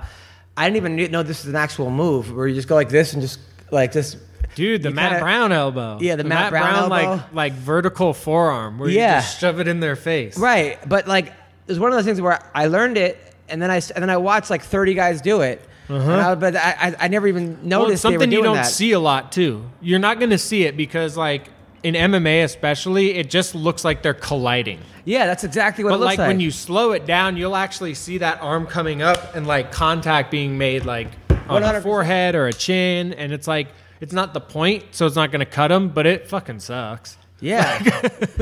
I 0.56 0.68
didn't 0.70 0.76
even 0.96 1.12
know 1.12 1.22
this 1.22 1.40
is 1.44 1.50
an 1.50 1.56
actual 1.56 1.90
move 1.90 2.34
where 2.34 2.46
you 2.46 2.54
just 2.54 2.68
go 2.68 2.74
like 2.74 2.88
this 2.88 3.12
and 3.12 3.20
just 3.22 3.38
like 3.70 3.92
just. 3.92 4.18
Dude, 4.54 4.84
the 4.84 4.90
Matt 4.92 5.08
kinda- 5.10 5.24
Brown 5.24 5.50
elbow. 5.50 5.98
Yeah, 6.00 6.14
the 6.14 6.22
Matt 6.22 6.50
Brown 6.50 6.88
like 6.88 7.06
elbow. 7.06 7.24
like 7.32 7.52
vertical 7.54 8.14
forearm 8.14 8.78
where 8.78 8.88
Yeah. 8.88 9.16
you 9.16 9.20
just 9.22 9.40
shove 9.40 9.58
it 9.58 9.66
in 9.66 9.80
their 9.80 9.96
face. 9.96 10.38
Right, 10.38 10.78
but 10.88 11.08
like 11.08 11.26
it 11.26 11.32
was 11.66 11.80
one 11.80 11.90
of 11.90 11.96
those 11.98 12.04
things 12.04 12.20
where 12.20 12.38
I 12.54 12.66
learned 12.66 12.96
it, 12.96 13.18
and 13.48 13.60
then 13.60 13.70
I 13.72 13.76
and 13.76 13.96
then 14.02 14.10
I 14.10 14.16
watched 14.16 14.50
like 14.50 14.62
thirty 14.62 14.94
guys 14.94 15.20
do 15.20 15.40
it, 15.40 15.60
and 15.88 16.02
I, 16.12 16.34
but 16.34 16.56
I, 16.56 16.74
I 16.80 16.94
I 17.00 17.08
never 17.08 17.26
even 17.26 17.44
Uh-huh. 17.52 17.56
Well, 17.62 17.80
noticed 17.82 18.04
were 18.04 18.10
something 18.12 18.32
you 18.32 18.42
don't 18.42 18.54
that. 18.56 18.66
see 18.66 18.92
a 18.92 19.00
lot 19.00 19.32
too. 19.32 19.64
You're 19.80 19.98
not 19.98 20.18
going 20.18 20.30
to 20.30 20.38
see 20.38 20.64
it 20.64 20.76
because 20.76 21.16
like 21.16 21.48
in 21.82 21.94
MMA 21.94 22.44
especially, 22.44 23.14
it 23.14 23.28
just 23.28 23.54
looks 23.54 23.84
like 23.84 24.02
they're 24.02 24.14
colliding. 24.14 24.80
Yeah, 25.04 25.26
that's 25.26 25.44
exactly 25.44 25.84
what 25.84 25.90
But 25.90 25.96
it 25.96 25.98
looks 25.98 26.10
like, 26.12 26.18
like. 26.20 26.28
when 26.28 26.40
you 26.40 26.50
slow 26.50 26.92
it 26.92 27.04
down, 27.04 27.36
you'll 27.36 27.56
actually 27.56 27.92
see 27.94 28.16
that 28.18 28.40
arm 28.40 28.66
coming 28.66 29.02
up 29.02 29.34
and 29.34 29.46
like 29.46 29.70
contact 29.70 30.30
being 30.30 30.56
made 30.56 30.86
like 30.86 31.08
on 31.48 31.60
100%. 31.62 31.76
a 31.76 31.80
forehead 31.82 32.34
or 32.34 32.46
a 32.46 32.52
chin, 32.54 33.12
and 33.12 33.32
it's 33.32 33.46
like 33.46 33.68
it's 34.00 34.14
not 34.14 34.32
the 34.32 34.40
point, 34.40 34.84
so 34.92 35.04
it's 35.06 35.16
not 35.16 35.30
going 35.30 35.40
to 35.40 35.46
cut 35.46 35.68
them, 35.68 35.90
but 35.90 36.06
it 36.06 36.26
fucking 36.28 36.60
sucks. 36.60 37.18
Yeah, 37.40 37.82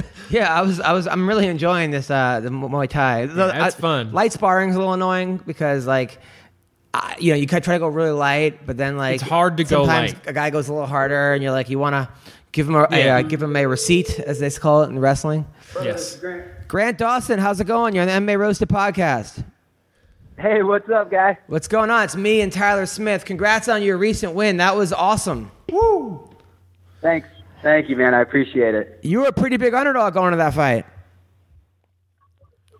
yeah. 0.30 0.52
I 0.56 0.62
was, 0.62 0.78
I 0.80 0.92
was, 0.92 1.08
I'm 1.08 1.26
really 1.26 1.46
enjoying 1.48 1.90
this, 1.90 2.08
uh, 2.10 2.38
the 2.40 2.50
Mu- 2.50 2.68
Muay 2.68 2.88
Thai. 2.88 3.26
The- 3.26 3.48
it's 3.48 3.76
I- 3.76 3.80
fun. 3.80 4.12
Light 4.12 4.32
sparring's 4.32 4.76
a 4.76 4.78
little 4.78 4.92
annoying 4.94 5.40
because, 5.44 5.86
like, 5.86 6.18
I, 6.94 7.16
you 7.18 7.32
know, 7.32 7.38
you 7.38 7.46
could 7.46 7.64
try 7.64 7.74
to 7.74 7.78
go 7.78 7.88
really 7.88 8.10
light, 8.10 8.66
but 8.66 8.76
then 8.76 8.96
like 8.96 9.14
It's 9.14 9.22
hard 9.22 9.56
to 9.56 9.64
go 9.64 9.84
light. 9.84 10.14
A 10.26 10.32
guy 10.32 10.50
goes 10.50 10.68
a 10.68 10.72
little 10.72 10.86
harder, 10.86 11.32
and 11.32 11.42
you're 11.42 11.52
like, 11.52 11.70
you 11.70 11.78
want 11.78 11.94
to 11.94 12.08
give 12.52 12.68
him 12.68 12.74
a, 12.74 12.86
a, 12.90 13.08
uh, 13.08 13.22
give 13.22 13.42
him 13.42 13.56
a 13.56 13.66
receipt, 13.66 14.20
as 14.20 14.38
they 14.40 14.50
call 14.50 14.82
it 14.82 14.90
in 14.90 14.98
wrestling. 14.98 15.46
Yes. 15.82 16.20
Grant 16.68 16.98
Dawson, 16.98 17.38
how's 17.38 17.60
it 17.60 17.66
going? 17.66 17.94
You're 17.94 18.08
on 18.08 18.26
the 18.26 18.32
MMA 18.32 18.38
Roasted 18.38 18.68
podcast. 18.68 19.44
Hey, 20.38 20.62
what's 20.62 20.88
up, 20.90 21.10
guy? 21.10 21.38
What's 21.46 21.68
going 21.68 21.90
on? 21.90 22.04
It's 22.04 22.16
me 22.16 22.40
and 22.40 22.52
Tyler 22.52 22.86
Smith. 22.86 23.24
Congrats 23.24 23.68
on 23.68 23.82
your 23.82 23.96
recent 23.96 24.34
win. 24.34 24.56
That 24.56 24.76
was 24.76 24.92
awesome. 24.92 25.50
Woo! 25.70 26.28
Thanks. 27.00 27.28
Thank 27.62 27.88
you, 27.88 27.96
man. 27.96 28.12
I 28.12 28.20
appreciate 28.22 28.74
it. 28.74 28.98
You 29.02 29.20
were 29.20 29.28
a 29.28 29.32
pretty 29.32 29.56
big 29.56 29.72
underdog 29.72 30.14
going 30.14 30.32
to 30.32 30.38
that 30.38 30.54
fight. 30.54 30.84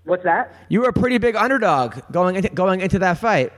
What's 0.05 0.25
that? 0.25 0.53
You 0.68 0.81
were 0.81 0.88
a 0.88 0.92
pretty 0.92 1.18
big 1.18 1.37
underdog 1.37 2.01
going 2.11 2.37
into, 2.37 2.48
going 2.48 2.81
into 2.81 2.98
that 2.98 3.18
fight. 3.18 3.53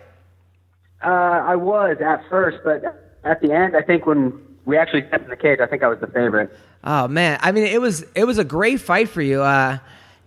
Uh, 1.05 1.09
I 1.09 1.57
was 1.57 1.97
at 2.05 2.29
first, 2.31 2.59
but 2.65 2.83
at 3.25 3.41
the 3.41 3.53
end, 3.53 3.77
I 3.77 3.83
think 3.83 4.07
when 4.07 4.41
we 4.65 4.79
actually 4.79 5.07
stepped 5.09 5.25
in 5.25 5.31
the 5.31 5.37
cage, 5.37 5.59
I 5.61 5.67
think 5.67 5.83
I 5.83 5.89
was 5.89 6.01
the 6.01 6.07
favorite. 6.07 6.57
Oh 6.83 7.09
man, 7.09 7.39
I 7.43 7.53
mean 7.53 7.65
it 7.65 7.81
was 7.81 8.05
it 8.15 8.25
was 8.25 8.39
a 8.39 8.45
great 8.45 8.81
fight 8.81 9.09
for 9.09 9.23
you. 9.23 9.43
Uh, 9.43 9.79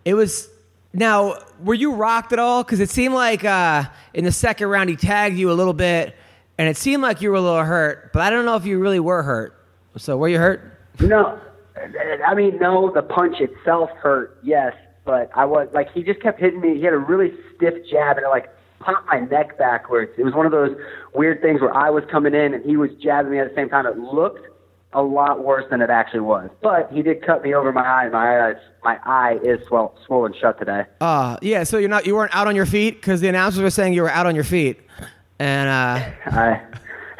it 0.06 0.14
was 0.14 0.50
now 0.94 1.36
were 1.64 1.74
you 1.74 1.94
rocked 1.94 2.34
at 2.34 2.40
all? 2.40 2.64
Because 2.64 2.80
it 2.80 2.90
seemed 2.90 3.14
like 3.14 3.44
uh, 3.44 3.84
in 4.14 4.26
the 4.26 4.32
second 4.32 4.68
round 4.68 4.90
he 4.90 4.96
tagged 4.96 5.38
you 5.38 5.52
a 5.52 5.54
little 5.54 5.74
bit, 5.74 6.16
and 6.58 6.68
it 6.68 6.78
seemed 6.78 7.02
like 7.02 7.22
you 7.22 7.30
were 7.30 7.38
a 7.38 7.42
little 7.42 7.64
hurt. 7.64 8.12
But 8.14 8.22
I 8.22 8.30
don't 8.30 8.46
know 8.46 8.56
if 8.56 8.66
you 8.66 8.80
really 8.80 9.00
were 9.00 9.24
hurt. 9.24 9.54
So 9.98 10.18
were 10.18 10.30
you 10.30 10.38
hurt? 10.38 10.80
No, 11.00 11.40
I 12.26 12.34
mean, 12.36 12.58
no, 12.60 12.92
the 12.94 13.02
punch 13.02 13.40
itself 13.40 13.90
hurt, 13.92 14.40
yes, 14.44 14.74
but 15.06 15.30
I 15.36 15.46
was 15.46 15.68
like, 15.74 15.92
he 15.92 16.04
just 16.04 16.22
kept 16.22 16.40
hitting 16.40 16.62
me. 16.62 16.76
He 16.76 16.84
had 16.84 16.94
a 16.94 16.98
really 16.98 17.34
stiff 17.56 17.74
jab, 17.90 18.18
and 18.18 18.26
it 18.26 18.30
like 18.30 18.50
popped 18.80 19.08
my 19.08 19.20
neck 19.20 19.58
backwards. 19.58 20.12
It 20.18 20.24
was 20.24 20.34
one 20.34 20.46
of 20.46 20.52
those 20.52 20.76
weird 21.14 21.42
things 21.42 21.62
where 21.62 21.74
I 21.74 21.90
was 21.90 22.04
coming 22.12 22.34
in 22.34 22.54
and 22.54 22.64
he 22.64 22.78
was 22.78 22.92
jabbing 23.02 23.32
me 23.32 23.40
at 23.40 23.50
the 23.50 23.56
same 23.56 23.70
time. 23.70 23.86
It 23.86 23.98
looked 23.98 24.48
a 24.94 25.02
lot 25.02 25.44
worse 25.44 25.66
than 25.70 25.82
it 25.82 25.90
actually 25.90 26.22
was, 26.22 26.50
but 26.62 26.92
he 26.92 27.02
did 27.02 27.26
cut 27.26 27.44
me 27.44 27.54
over 27.54 27.72
my 27.72 27.82
eye. 27.82 28.10
My 28.10 28.50
eye, 28.50 28.54
my 28.84 29.00
eye 29.04 29.40
is 29.44 29.66
swell, 29.68 29.98
swollen 30.06 30.34
shut 30.40 30.58
today. 30.58 30.86
Uh, 31.02 31.38
yeah. 31.42 31.64
So 31.64 31.78
you're 31.78 31.90
not 31.90 32.06
you 32.06 32.16
weren't 32.16 32.34
out 32.36 32.48
on 32.48 32.56
your 32.56 32.66
feet 32.66 32.96
because 32.96 33.22
the 33.22 33.28
announcers 33.28 33.62
were 33.62 33.70
saying 33.70 33.94
you 33.94 34.02
were 34.02 34.10
out 34.10 34.26
on 34.26 34.36
your 34.36 34.44
feet, 34.44 34.80
and 35.40 35.70
uh, 35.70 36.10
I, 36.26 36.62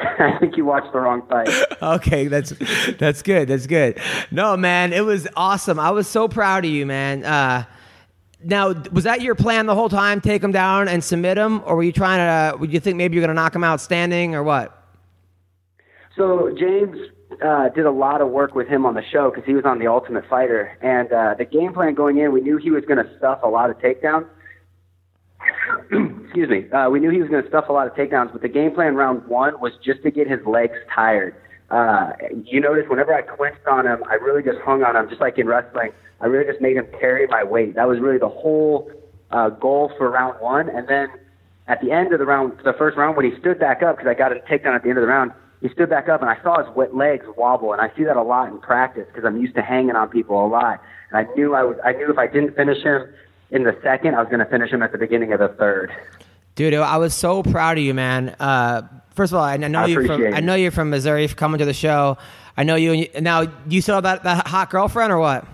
I 0.00 0.38
think 0.38 0.56
you 0.56 0.64
watched 0.64 0.92
the 0.92 1.00
wrong 1.00 1.22
fight. 1.28 1.48
okay, 1.82 2.28
that's 2.28 2.52
that's 2.98 3.22
good. 3.22 3.48
That's 3.48 3.66
good. 3.66 4.00
No, 4.30 4.56
man, 4.56 4.92
it 4.92 5.04
was 5.04 5.28
awesome. 5.36 5.78
I 5.78 5.90
was 5.90 6.08
so 6.08 6.28
proud 6.28 6.64
of 6.64 6.70
you, 6.70 6.86
man. 6.86 7.24
Uh, 7.24 7.64
now, 8.42 8.72
was 8.92 9.04
that 9.04 9.20
your 9.20 9.34
plan 9.34 9.66
the 9.66 9.74
whole 9.74 9.88
time? 9.88 10.20
Take 10.20 10.42
him 10.42 10.52
down 10.52 10.88
and 10.88 11.02
submit 11.02 11.36
him, 11.36 11.62
or 11.64 11.76
were 11.76 11.82
you 11.82 11.92
trying 11.92 12.18
to? 12.18 12.54
Uh, 12.54 12.58
would 12.58 12.72
you 12.72 12.80
think 12.80 12.96
maybe 12.96 13.16
you're 13.16 13.22
going 13.22 13.34
to 13.34 13.40
knock 13.40 13.54
him 13.54 13.64
out 13.64 13.80
standing, 13.80 14.34
or 14.34 14.42
what? 14.42 14.74
So 16.16 16.54
James 16.58 16.96
uh, 17.44 17.68
did 17.70 17.86
a 17.86 17.90
lot 17.90 18.20
of 18.20 18.28
work 18.28 18.54
with 18.54 18.68
him 18.68 18.86
on 18.86 18.94
the 18.94 19.02
show 19.10 19.30
because 19.30 19.44
he 19.44 19.54
was 19.54 19.64
on 19.64 19.78
the 19.78 19.86
Ultimate 19.86 20.24
Fighter, 20.28 20.76
and 20.82 21.12
uh, 21.12 21.34
the 21.36 21.44
game 21.44 21.72
plan 21.72 21.94
going 21.94 22.18
in, 22.18 22.32
we 22.32 22.40
knew 22.40 22.58
he 22.58 22.70
was 22.70 22.84
going 22.84 23.04
to 23.04 23.18
stuff 23.18 23.40
a 23.42 23.48
lot 23.48 23.70
of 23.70 23.78
takedowns. 23.78 24.26
Excuse 26.24 26.48
me. 26.48 26.70
Uh, 26.70 26.90
we 26.90 27.00
knew 27.00 27.10
he 27.10 27.20
was 27.20 27.28
going 27.28 27.42
to 27.42 27.48
stuff 27.48 27.68
a 27.68 27.72
lot 27.72 27.86
of 27.86 27.94
takedowns, 27.94 28.32
but 28.32 28.42
the 28.42 28.48
game 28.48 28.72
plan 28.72 28.94
round 28.94 29.26
one 29.26 29.60
was 29.60 29.72
just 29.84 30.02
to 30.02 30.10
get 30.10 30.28
his 30.28 30.40
legs 30.46 30.76
tired. 30.94 31.34
Uh, 31.70 32.12
you 32.44 32.60
notice 32.60 32.84
whenever 32.88 33.12
I 33.12 33.22
clinched 33.22 33.66
on 33.66 33.86
him, 33.86 34.02
I 34.08 34.14
really 34.14 34.42
just 34.42 34.58
hung 34.64 34.82
on 34.82 34.96
him, 34.96 35.08
just 35.08 35.20
like 35.20 35.38
in 35.38 35.46
wrestling. 35.46 35.90
I 36.20 36.26
really 36.26 36.50
just 36.50 36.60
made 36.60 36.76
him 36.76 36.86
carry 36.98 37.26
my 37.26 37.44
weight. 37.44 37.74
That 37.74 37.88
was 37.88 38.00
really 38.00 38.18
the 38.18 38.28
whole 38.28 38.90
uh, 39.30 39.50
goal 39.50 39.92
for 39.96 40.10
round 40.10 40.40
one. 40.40 40.68
And 40.68 40.88
then 40.88 41.08
at 41.68 41.80
the 41.80 41.92
end 41.92 42.12
of 42.12 42.18
the 42.18 42.26
round, 42.26 42.58
the 42.64 42.72
first 42.72 42.96
round, 42.96 43.16
when 43.16 43.30
he 43.30 43.38
stood 43.38 43.58
back 43.58 43.82
up, 43.82 43.96
because 43.96 44.10
I 44.10 44.14
got 44.14 44.32
a 44.32 44.36
takedown 44.40 44.74
at 44.74 44.82
the 44.82 44.88
end 44.88 44.98
of 44.98 45.02
the 45.02 45.08
round, 45.08 45.32
he 45.60 45.68
stood 45.70 45.90
back 45.90 46.08
up, 46.08 46.20
and 46.20 46.30
I 46.30 46.40
saw 46.42 46.64
his 46.64 46.74
wet 46.76 46.94
legs 46.94 47.26
wobble, 47.36 47.72
and 47.72 47.80
I 47.80 47.94
see 47.96 48.04
that 48.04 48.16
a 48.16 48.22
lot 48.22 48.48
in 48.48 48.58
practice 48.60 49.06
because 49.08 49.24
I'm 49.24 49.40
used 49.40 49.54
to 49.56 49.62
hanging 49.62 49.96
on 49.96 50.08
people 50.08 50.44
a 50.44 50.46
lot. 50.46 50.80
And 51.10 51.26
I 51.26 51.32
knew 51.34 51.54
I 51.54 51.62
was, 51.64 51.76
I 51.84 51.92
knew 51.92 52.10
if 52.10 52.18
I 52.18 52.26
didn't 52.26 52.54
finish 52.54 52.82
him 52.82 53.12
in 53.50 53.64
the 53.64 53.76
second, 53.82 54.14
I 54.14 54.20
was 54.20 54.28
going 54.28 54.40
to 54.40 54.46
finish 54.46 54.70
him 54.70 54.82
at 54.82 54.92
the 54.92 54.98
beginning 54.98 55.32
of 55.32 55.40
the 55.40 55.48
third. 55.48 55.92
Dude, 56.54 56.74
I 56.74 56.96
was 56.96 57.14
so 57.14 57.42
proud 57.42 57.78
of 57.78 57.84
you, 57.84 57.94
man. 57.94 58.36
Uh, 58.40 58.82
first 59.14 59.32
of 59.32 59.38
all, 59.38 59.44
I 59.44 59.56
know 59.56 59.80
I 59.80 59.86
you 59.86 59.94
from 59.94 60.04
appreciate 60.10 60.34
I 60.34 60.40
know 60.40 60.54
you're 60.54 60.70
from 60.70 60.90
Missouri 60.90 61.26
for 61.26 61.36
coming 61.36 61.58
to 61.58 61.64
the 61.64 61.74
show. 61.74 62.18
I 62.56 62.64
know 62.64 62.74
you. 62.74 63.08
Now, 63.20 63.46
you 63.68 63.80
still 63.80 63.94
have 63.94 64.04
that, 64.04 64.24
that 64.24 64.46
hot 64.46 64.70
girlfriend 64.70 65.12
or 65.12 65.18
what? 65.18 65.46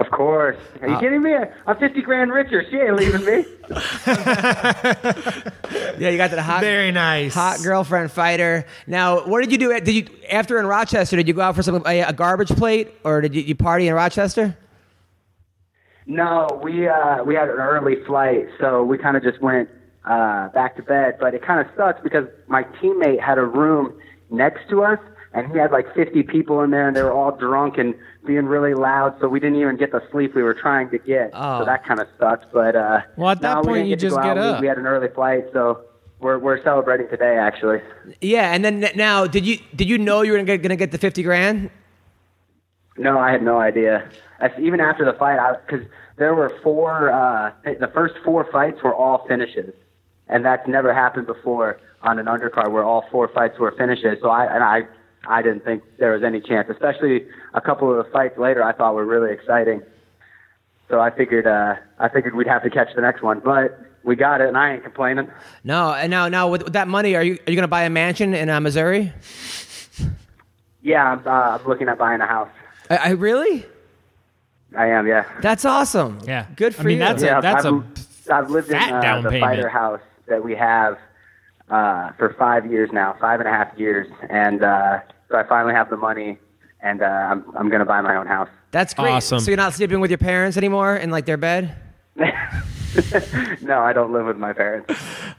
Of 0.00 0.10
course. 0.10 0.56
Are 0.80 0.88
you 0.88 0.98
kidding 0.98 1.22
me? 1.22 1.34
I'm 1.66 1.76
50 1.78 2.00
grand 2.02 2.32
richer. 2.32 2.64
She 2.70 2.76
ain't 2.78 2.96
leaving 2.96 3.24
me. 3.24 3.44
Yeah, 5.98 6.08
you 6.08 6.16
got 6.16 6.30
that 6.30 6.40
hot, 6.40 6.60
Very 6.62 6.92
nice. 6.92 7.34
hot 7.34 7.60
girlfriend 7.62 8.10
fighter. 8.10 8.64
Now, 8.86 9.26
what 9.26 9.40
did 9.42 9.52
you 9.52 9.58
do? 9.58 9.78
Did 9.80 9.94
you 9.94 10.06
after 10.30 10.58
in 10.58 10.66
Rochester? 10.66 11.14
Did 11.16 11.28
you 11.28 11.34
go 11.34 11.42
out 11.42 11.54
for 11.56 11.62
some 11.62 11.82
a, 11.86 12.00
a 12.00 12.12
garbage 12.14 12.48
plate, 12.48 12.90
or 13.04 13.20
did 13.20 13.34
you, 13.34 13.42
you 13.42 13.54
party 13.54 13.86
in 13.86 13.92
Rochester? 13.94 14.56
No, 16.06 16.58
we 16.64 16.88
uh, 16.88 17.22
we 17.24 17.34
had 17.34 17.48
an 17.50 17.56
early 17.58 17.96
flight, 18.06 18.46
so 18.58 18.82
we 18.82 18.96
kind 18.96 19.16
of 19.16 19.22
just 19.22 19.42
went 19.42 19.68
uh, 20.06 20.48
back 20.48 20.76
to 20.76 20.82
bed. 20.82 21.16
But 21.20 21.34
it 21.34 21.42
kind 21.44 21.60
of 21.60 21.66
sucks 21.76 22.00
because 22.02 22.26
my 22.48 22.62
teammate 22.82 23.20
had 23.20 23.36
a 23.36 23.44
room 23.44 23.92
next 24.30 24.68
to 24.70 24.82
us, 24.82 24.98
and 25.34 25.52
he 25.52 25.58
had 25.58 25.70
like 25.70 25.94
50 25.94 26.22
people 26.24 26.62
in 26.62 26.70
there, 26.70 26.88
and 26.88 26.96
they 26.96 27.02
were 27.02 27.12
all 27.12 27.36
drunk 27.36 27.76
and 27.76 27.94
being 28.26 28.46
really 28.46 28.74
loud. 28.74 29.16
So 29.20 29.28
we 29.28 29.40
didn't 29.40 29.60
even 29.60 29.76
get 29.76 29.92
the 29.92 30.02
sleep 30.10 30.34
we 30.34 30.42
were 30.42 30.54
trying 30.54 30.90
to 30.90 30.98
get. 30.98 31.30
Oh. 31.32 31.60
So 31.60 31.64
that 31.64 31.84
kind 31.84 32.00
of 32.00 32.08
sucks. 32.18 32.46
But 32.52 32.76
uh, 32.76 33.00
Well, 33.16 33.30
at 33.30 33.40
that 33.40 33.54
no, 33.54 33.60
we 33.60 33.78
point, 33.78 33.88
you 33.88 33.96
get 33.96 34.00
to 34.00 34.06
just 34.06 34.16
get 34.16 34.26
out. 34.26 34.36
We- 34.36 34.42
up. 34.42 34.60
We, 34.60 34.66
had 34.66 34.78
an 34.78 34.86
early 34.86 35.08
flight, 35.08 35.46
so 35.52 35.84
we're 36.20 36.38
we're 36.38 36.62
celebrating 36.62 37.08
today 37.08 37.36
actually. 37.38 37.80
Yeah, 38.20 38.52
and 38.52 38.64
then 38.64 38.90
now, 38.94 39.26
did 39.26 39.46
you 39.46 39.58
did 39.74 39.88
you 39.88 39.98
know 39.98 40.22
you 40.22 40.32
were 40.32 40.38
gonna 40.38 40.46
get, 40.46 40.62
gonna 40.62 40.76
get 40.76 40.92
the 40.92 40.98
fifty 40.98 41.22
grand? 41.22 41.70
No, 42.96 43.18
I 43.18 43.30
had 43.32 43.42
no 43.42 43.58
idea. 43.58 44.10
Even 44.58 44.80
after 44.80 45.04
the 45.04 45.14
fight, 45.14 45.38
because 45.66 45.86
there 46.16 46.34
were 46.34 46.52
four. 46.62 47.10
Uh, 47.10 47.52
the 47.64 47.90
first 47.94 48.14
four 48.24 48.46
fights 48.52 48.82
were 48.82 48.94
all 48.94 49.26
finishes, 49.26 49.72
and 50.28 50.44
that's 50.44 50.66
never 50.68 50.92
happened 50.92 51.26
before 51.26 51.80
on 52.02 52.18
an 52.18 52.26
undercard 52.26 52.70
where 52.70 52.84
all 52.84 53.06
four 53.10 53.28
fights 53.28 53.58
were 53.58 53.72
finishes. 53.72 54.18
So 54.20 54.28
I 54.28 54.44
and 54.44 54.62
I, 54.62 54.82
I 55.26 55.40
didn't 55.42 55.64
think 55.64 55.82
there 55.98 56.12
was 56.12 56.22
any 56.22 56.40
chance. 56.40 56.68
Especially 56.70 57.26
a 57.54 57.60
couple 57.60 57.90
of 57.90 58.04
the 58.04 58.10
fights 58.12 58.38
later, 58.38 58.62
I 58.62 58.72
thought 58.72 58.94
were 58.94 59.04
really 59.04 59.32
exciting. 59.32 59.82
So 60.88 61.00
I 61.00 61.10
figured, 61.10 61.46
uh, 61.46 61.76
I 61.98 62.08
figured 62.08 62.34
we'd 62.34 62.46
have 62.48 62.62
to 62.64 62.70
catch 62.70 62.88
the 62.94 63.00
next 63.02 63.22
one, 63.22 63.40
but 63.40 63.78
we 64.02 64.16
got 64.16 64.40
it, 64.40 64.48
and 64.48 64.56
I 64.56 64.74
ain't 64.74 64.82
complaining. 64.82 65.30
No, 65.62 65.92
and 65.92 66.10
now 66.10 66.28
now 66.28 66.48
with, 66.48 66.64
with 66.64 66.72
that 66.72 66.88
money, 66.88 67.14
are 67.14 67.22
you 67.22 67.34
are 67.46 67.50
you 67.50 67.54
gonna 67.56 67.68
buy 67.68 67.82
a 67.84 67.90
mansion 67.90 68.34
in 68.34 68.48
uh, 68.50 68.60
Missouri? 68.60 69.12
Yeah, 70.82 71.12
I'm, 71.12 71.26
uh, 71.26 71.58
I'm 71.58 71.66
looking 71.66 71.88
at 71.88 71.98
buying 71.98 72.20
a 72.20 72.26
house. 72.26 72.48
I, 72.88 72.96
I 72.96 73.08
really? 73.10 73.66
I 74.76 74.86
am, 74.86 75.06
yeah. 75.06 75.24
That's 75.42 75.64
awesome. 75.64 76.18
Yeah. 76.24 76.46
good 76.56 76.74
for 76.74 76.82
I 76.82 76.84
mean, 76.84 76.94
you. 76.94 76.98
that's 77.00 77.22
a- 77.22 77.26
yeah, 77.26 77.40
that's 77.40 77.64
I've, 77.66 77.74
a 78.28 78.34
I've 78.34 78.50
lived 78.50 78.68
in 78.70 78.78
fat 78.78 78.92
uh, 78.94 79.00
down 79.00 79.22
the 79.24 79.30
payment. 79.30 79.50
fighter 79.50 79.68
house 79.68 80.00
that 80.28 80.42
we 80.42 80.54
have 80.54 80.96
uh, 81.68 82.10
for 82.12 82.34
five 82.38 82.70
years 82.70 82.90
now, 82.92 83.14
five 83.20 83.40
and 83.40 83.48
a 83.48 83.52
half 83.52 83.76
years, 83.78 84.06
and 84.30 84.64
uh, 84.64 85.00
so 85.28 85.36
I 85.36 85.42
finally 85.44 85.74
have 85.74 85.90
the 85.90 85.96
money, 85.96 86.38
and 86.82 87.02
uh, 87.02 87.06
I'm 87.06 87.44
I'm 87.56 87.68
gonna 87.70 87.84
buy 87.84 88.00
my 88.00 88.16
own 88.16 88.26
house. 88.26 88.48
That's 88.70 88.94
great. 88.94 89.10
Awesome. 89.10 89.40
So 89.40 89.50
you're 89.50 89.56
not 89.56 89.74
sleeping 89.74 90.00
with 90.00 90.10
your 90.10 90.18
parents 90.18 90.56
anymore 90.56 90.96
in 90.96 91.10
like 91.10 91.26
their 91.26 91.36
bed? 91.36 91.76
no, 92.16 93.80
I 93.80 93.92
don't 93.92 94.12
live 94.12 94.26
with 94.26 94.36
my 94.36 94.52
parents. 94.52 94.92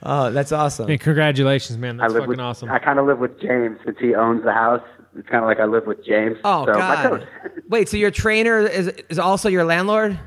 Oh, 0.04 0.32
that's 0.32 0.52
awesome. 0.52 0.88
Hey, 0.88 0.98
congratulations, 0.98 1.78
man. 1.78 2.00
I 2.00 2.04
That's 2.04 2.14
live 2.14 2.22
fucking 2.24 2.30
with 2.30 2.40
awesome. 2.40 2.72
I 2.72 2.80
kind 2.80 2.98
of 2.98 3.06
live 3.06 3.20
with 3.20 3.40
James 3.40 3.80
since 3.86 3.98
he 4.00 4.16
owns 4.16 4.44
the 4.44 4.54
house, 4.54 4.82
it's 5.18 5.28
kind 5.28 5.44
of 5.44 5.48
like 5.48 5.60
I 5.60 5.66
live 5.66 5.86
with 5.88 6.04
James. 6.06 6.38
Oh 6.44 6.66
so 6.66 6.74
My 6.74 7.04
God! 7.04 7.28
Wait, 7.70 7.90
so 7.90 7.98
your 7.98 8.12
trainer 8.12 8.60
is 8.60 8.88
is 9.10 9.20
also 9.20 9.50
your 9.50 9.66
landlord? 9.66 10.18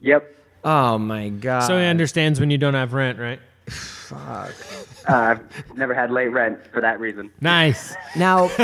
yep. 0.00 0.32
Oh 0.64 0.98
my 0.98 1.28
God! 1.28 1.60
So 1.60 1.78
he 1.78 1.84
understands 1.84 2.40
when 2.40 2.50
you 2.50 2.58
don't 2.58 2.74
have 2.74 2.92
rent, 2.92 3.18
right? 3.18 3.40
Uh, 5.08 5.36
I've 5.56 5.76
never 5.76 5.94
had 5.94 6.10
late 6.10 6.28
rent 6.32 6.58
for 6.72 6.80
that 6.80 6.98
reason. 6.98 7.30
Nice. 7.40 7.94
Now, 8.16 8.50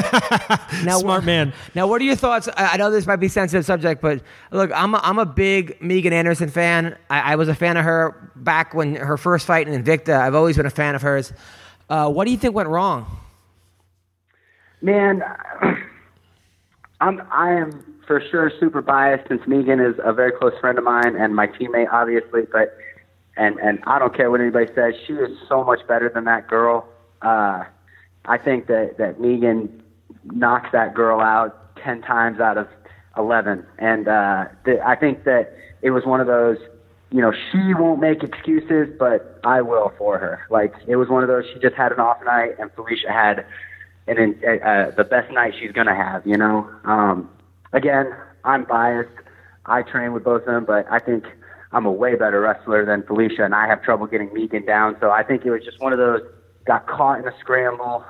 now, 0.85 0.99
Smart 0.99 1.25
man. 1.25 1.53
Now, 1.75 1.87
what 1.87 2.01
are 2.01 2.05
your 2.05 2.17
thoughts? 2.17 2.49
I 2.57 2.73
I 2.73 2.77
know 2.77 2.91
this 2.91 3.07
might 3.07 3.17
be 3.17 3.27
a 3.27 3.31
sensitive 3.31 3.65
subject, 3.65 4.03
but 4.03 4.23
look, 4.51 4.71
I'm 4.75 4.95
a, 4.95 5.01
I'm 5.05 5.19
a 5.19 5.27
big 5.27 5.81
Megan 5.81 6.13
Anderson 6.13 6.49
fan. 6.49 6.97
I, 7.09 7.33
I 7.33 7.37
was 7.37 7.49
a 7.49 7.55
fan 7.55 7.77
of 7.77 7.85
her 7.85 8.33
back 8.35 8.75
when 8.75 8.97
her 8.97 9.17
first 9.17 9.47
fight 9.47 9.69
in 9.69 9.85
Invicta. 9.85 10.19
I've 10.19 10.35
always 10.35 10.57
been 10.57 10.67
a 10.67 10.71
fan 10.71 10.95
of 10.95 11.03
hers. 11.03 11.33
Uh, 11.89 12.11
what 12.11 12.25
do 12.25 12.33
you 12.33 12.37
think 12.39 12.55
went 12.55 12.69
wrong? 12.69 13.07
Man, 14.81 15.23
I'm 17.01 17.23
I 17.31 17.53
am 17.53 17.85
for 18.07 18.21
sure 18.31 18.51
super 18.59 18.83
biased 18.83 19.29
since 19.29 19.43
Megan 19.47 19.79
is 19.79 19.95
a 20.05 20.13
very 20.13 20.33
close 20.33 20.55
friend 20.61 20.77
of 20.77 20.85
mine 20.85 21.15
and 21.17 21.37
my 21.37 21.47
teammate, 21.47 21.93
obviously. 21.93 22.43
But 22.51 22.77
and 23.37 23.59
and 23.59 23.81
I 23.87 23.99
don't 23.99 24.15
care 24.15 24.31
what 24.31 24.41
anybody 24.41 24.67
says. 24.75 24.95
She 25.07 25.15
is 25.15 25.37
so 25.49 25.65
much 25.65 25.87
better 25.87 26.11
than 26.13 26.25
that 26.25 26.49
girl. 26.49 26.87
Uh, 27.23 27.65
I 28.25 28.39
think 28.39 28.67
that 28.67 28.99
that 28.99 29.21
Megan 29.21 29.83
knocks 30.25 30.71
that 30.73 30.95
girl 30.95 31.21
out 31.21 31.77
ten 31.77 32.03
times 32.03 32.41
out 32.41 32.59
of 32.59 32.69
eleven, 33.17 33.67
and 33.79 34.09
uh, 34.09 34.47
th- 34.65 34.81
I 34.85 34.97
think 34.97 35.25
that 35.25 35.57
it 35.83 35.91
was 35.91 36.05
one 36.05 36.21
of 36.21 36.27
those. 36.27 36.59
You 37.11 37.21
know, 37.21 37.33
she 37.51 37.75
won't 37.75 38.01
make 38.01 38.23
excuses, 38.23 38.89
but 38.99 39.39
I 39.45 39.61
will 39.61 39.93
for 39.99 40.19
her. 40.19 40.47
Like 40.49 40.75
it 40.87 40.97
was 40.97 41.09
one 41.09 41.23
of 41.23 41.29
those. 41.29 41.45
She 41.53 41.59
just 41.61 41.75
had 41.75 41.93
an 41.93 42.01
off 42.01 42.19
night, 42.25 42.53
and 42.59 42.73
Felicia 42.73 43.13
had 43.13 43.45
and 44.07 44.19
uh, 44.45 44.91
the 44.97 45.05
best 45.05 45.31
night 45.33 45.55
she's 45.59 45.73
gonna 45.73 45.95
have. 45.95 46.27
You 46.27 46.37
know, 46.37 46.69
um, 46.85 47.31
again, 47.73 48.15
I'm 48.45 48.65
biased. 48.65 49.11
I 49.67 49.83
train 49.83 50.13
with 50.13 50.25
both 50.25 50.43
of 50.43 50.47
them, 50.47 50.65
but 50.65 50.87
I 50.91 50.99
think 50.99 51.25
I'm 51.73 51.87
a 51.87 51.93
way 51.93 52.15
better 52.17 52.41
wrestler 52.41 52.85
than 52.85 53.03
Felicia, 53.03 53.45
and 53.45 53.55
I 53.55 53.67
have 53.67 53.83
trouble 53.83 54.07
getting 54.07 54.33
Megan 54.33 54.65
down. 54.67 54.97
So 55.01 55.11
I 55.11 55.23
think 55.23 55.45
it 55.45 55.51
was 55.51 55.65
just 55.65 55.81
one 55.81 55.93
of 55.93 55.99
those 55.99 56.21
got 56.67 56.87
caught 56.87 57.19
in 57.19 57.27
a 57.27 57.33
scramble 57.41 58.05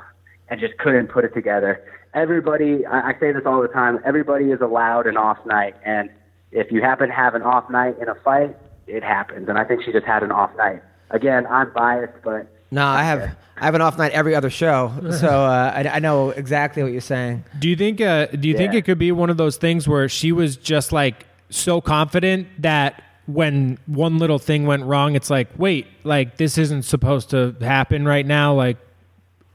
and 0.49 0.61
just 0.61 0.77
couldn't 0.79 1.09
put 1.09 1.25
it 1.25 1.33
together. 1.35 1.83
Everybody, 2.15 2.85
I, 2.85 3.11
I 3.11 3.13
say 3.21 3.33
this 3.33 3.43
all 3.47 3.63
the 3.63 3.69
time. 3.69 4.01
Everybody 4.05 4.47
is 4.47 4.61
allowed 4.61 5.07
an 5.07 5.17
off 5.17 5.39
night, 5.47 5.75
and 5.85 6.11
if 6.51 6.71
you 6.71 6.83
happen 6.83 7.09
to 7.09 7.15
have 7.15 7.35
an 7.35 7.43
off 7.43 7.71
night 7.71 7.97
in 8.01 8.09
a 8.09 8.15
fight, 8.17 8.57
it 8.87 9.03
happens. 9.03 9.49
And 9.49 9.57
I 9.57 9.65
think 9.65 9.83
she 9.85 9.93
just 9.93 10.05
had 10.07 10.23
an 10.23 10.33
off 10.33 10.51
night. 10.57 10.83
Again, 11.11 11.47
I'm 11.47 11.73
biased, 11.73 12.15
but 12.25 12.47
No, 12.71 12.85
I 12.85 13.05
have 13.05 13.37
I 13.57 13.65
have 13.65 13.75
an 13.75 13.81
off 13.81 13.97
night 13.97 14.13
every 14.13 14.35
other 14.35 14.51
show, 14.51 14.93
so 15.21 15.29
uh, 15.29 15.73
I, 15.75 15.89
I 15.89 15.99
know 16.01 16.31
exactly 16.31 16.83
what 16.83 16.91
you're 16.91 17.01
saying. 17.01 17.45
Do 17.59 17.69
you 17.69 17.77
think? 17.77 18.01
Uh, 18.01 18.27
do 18.27 18.49
you 18.49 18.57
think 18.57 18.75
it 18.75 18.85
could 18.85 18.99
be 18.99 19.13
one 19.13 19.31
of 19.31 19.37
those 19.37 19.57
things 19.57 19.87
where 19.87 20.09
she 20.09 20.33
was 20.33 20.57
just 20.57 20.91
like 20.93 21.27
so 21.51 21.81
confident 21.81 22.49
that 22.61 23.03
when 23.27 23.79
one 23.87 24.19
little 24.19 24.39
thing 24.39 24.67
went 24.67 24.85
wrong, 24.85 25.15
it's 25.15 25.31
like, 25.31 25.49
wait, 25.57 25.87
like 26.05 26.37
this 26.37 26.59
isn't 26.59 26.83
supposed 26.83 27.31
to 27.31 27.55
happen 27.61 28.05
right 28.05 28.27
now, 28.27 28.55
like, 28.55 28.79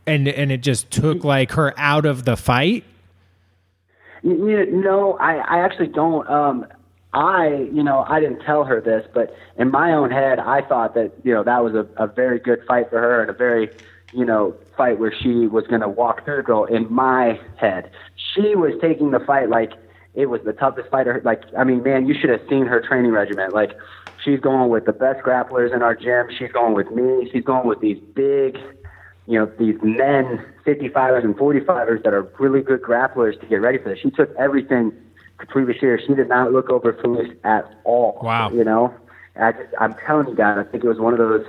and 0.05 0.27
and 0.27 0.51
it 0.51 0.61
just 0.61 0.89
took 0.89 1.23
like 1.23 1.51
her 1.51 1.73
out 1.77 2.05
of 2.05 2.23
the 2.23 2.37
fight. 2.37 2.85
No, 4.23 5.17
I, 5.19 5.35
I 5.35 5.63
actually 5.63 5.87
don't. 5.87 6.27
Um, 6.29 6.65
I, 7.13 7.69
you 7.73 7.83
know, 7.83 8.05
I 8.07 8.19
didn't 8.19 8.41
tell 8.41 8.63
her 8.63 8.81
this, 8.81 9.07
but 9.13 9.35
in 9.57 9.71
my 9.71 9.93
own 9.93 10.11
head, 10.11 10.39
I 10.39 10.61
thought 10.61 10.93
that, 10.95 11.13
you 11.23 11.33
know, 11.33 11.43
that 11.43 11.63
was 11.63 11.73
a, 11.73 11.87
a 11.95 12.07
very 12.07 12.39
good 12.39 12.59
fight 12.67 12.89
for 12.89 12.99
her 12.99 13.21
and 13.21 13.29
a 13.29 13.33
very, 13.33 13.69
you 14.13 14.25
know, 14.25 14.55
fight 14.75 14.99
where 14.99 15.13
she 15.13 15.47
was 15.47 15.65
going 15.67 15.81
to 15.81 15.87
walk 15.87 16.25
through 16.25 16.43
girl. 16.43 16.65
In 16.65 16.91
my 16.93 17.39
head, 17.55 17.89
she 18.15 18.55
was 18.55 18.73
taking 18.81 19.11
the 19.11 19.19
fight 19.19 19.49
like 19.49 19.73
it 20.17 20.25
was 20.31 20.41
the 20.43 20.51
toughest 20.51 20.89
fighter. 20.89 21.21
Like, 21.23 21.43
I 21.55 21.63
mean, 21.63 21.83
man, 21.83 22.07
you 22.07 22.15
should 22.19 22.31
have 22.31 22.41
seen 22.49 22.65
her 22.65 22.81
training 22.81 23.11
regimen. 23.11 23.51
Like, 23.51 23.71
she's 24.23 24.39
going 24.39 24.69
with 24.69 24.85
the 24.85 24.91
best 24.91 25.23
grapplers 25.23 25.73
in 25.73 25.83
our 25.83 25.95
gym. 25.95 26.27
She's 26.37 26.51
going 26.51 26.73
with 26.73 26.89
me. 26.91 27.29
She's 27.31 27.43
going 27.43 27.67
with 27.67 27.81
these 27.81 27.99
big, 28.15 28.57
you 29.27 29.39
know, 29.39 29.45
these 29.59 29.75
men, 29.83 30.43
55ers 30.65 31.23
and 31.23 31.35
45ers 31.37 32.03
that 32.03 32.15
are 32.15 32.23
really 32.39 32.61
good 32.61 32.81
grapplers 32.81 33.39
to 33.39 33.45
get 33.45 33.61
ready 33.61 33.77
for 33.77 33.89
this. 33.89 33.99
She 33.99 34.09
took 34.09 34.35
everything 34.37 34.91
previous 35.49 35.79
year. 35.83 35.99
She 35.99 36.15
did 36.15 36.29
not 36.29 36.51
look 36.51 36.71
over 36.71 36.93
Felice 36.93 37.31
at 37.43 37.65
all. 37.83 38.19
Wow. 38.23 38.49
You 38.49 38.63
know, 38.63 38.91
I 39.39 39.51
just, 39.51 39.69
I'm 39.79 39.93
telling 40.05 40.27
you 40.29 40.35
guys, 40.35 40.57
I 40.57 40.63
think 40.63 40.83
it 40.83 40.87
was 40.87 40.97
one 40.99 41.13
of 41.13 41.19
those. 41.19 41.45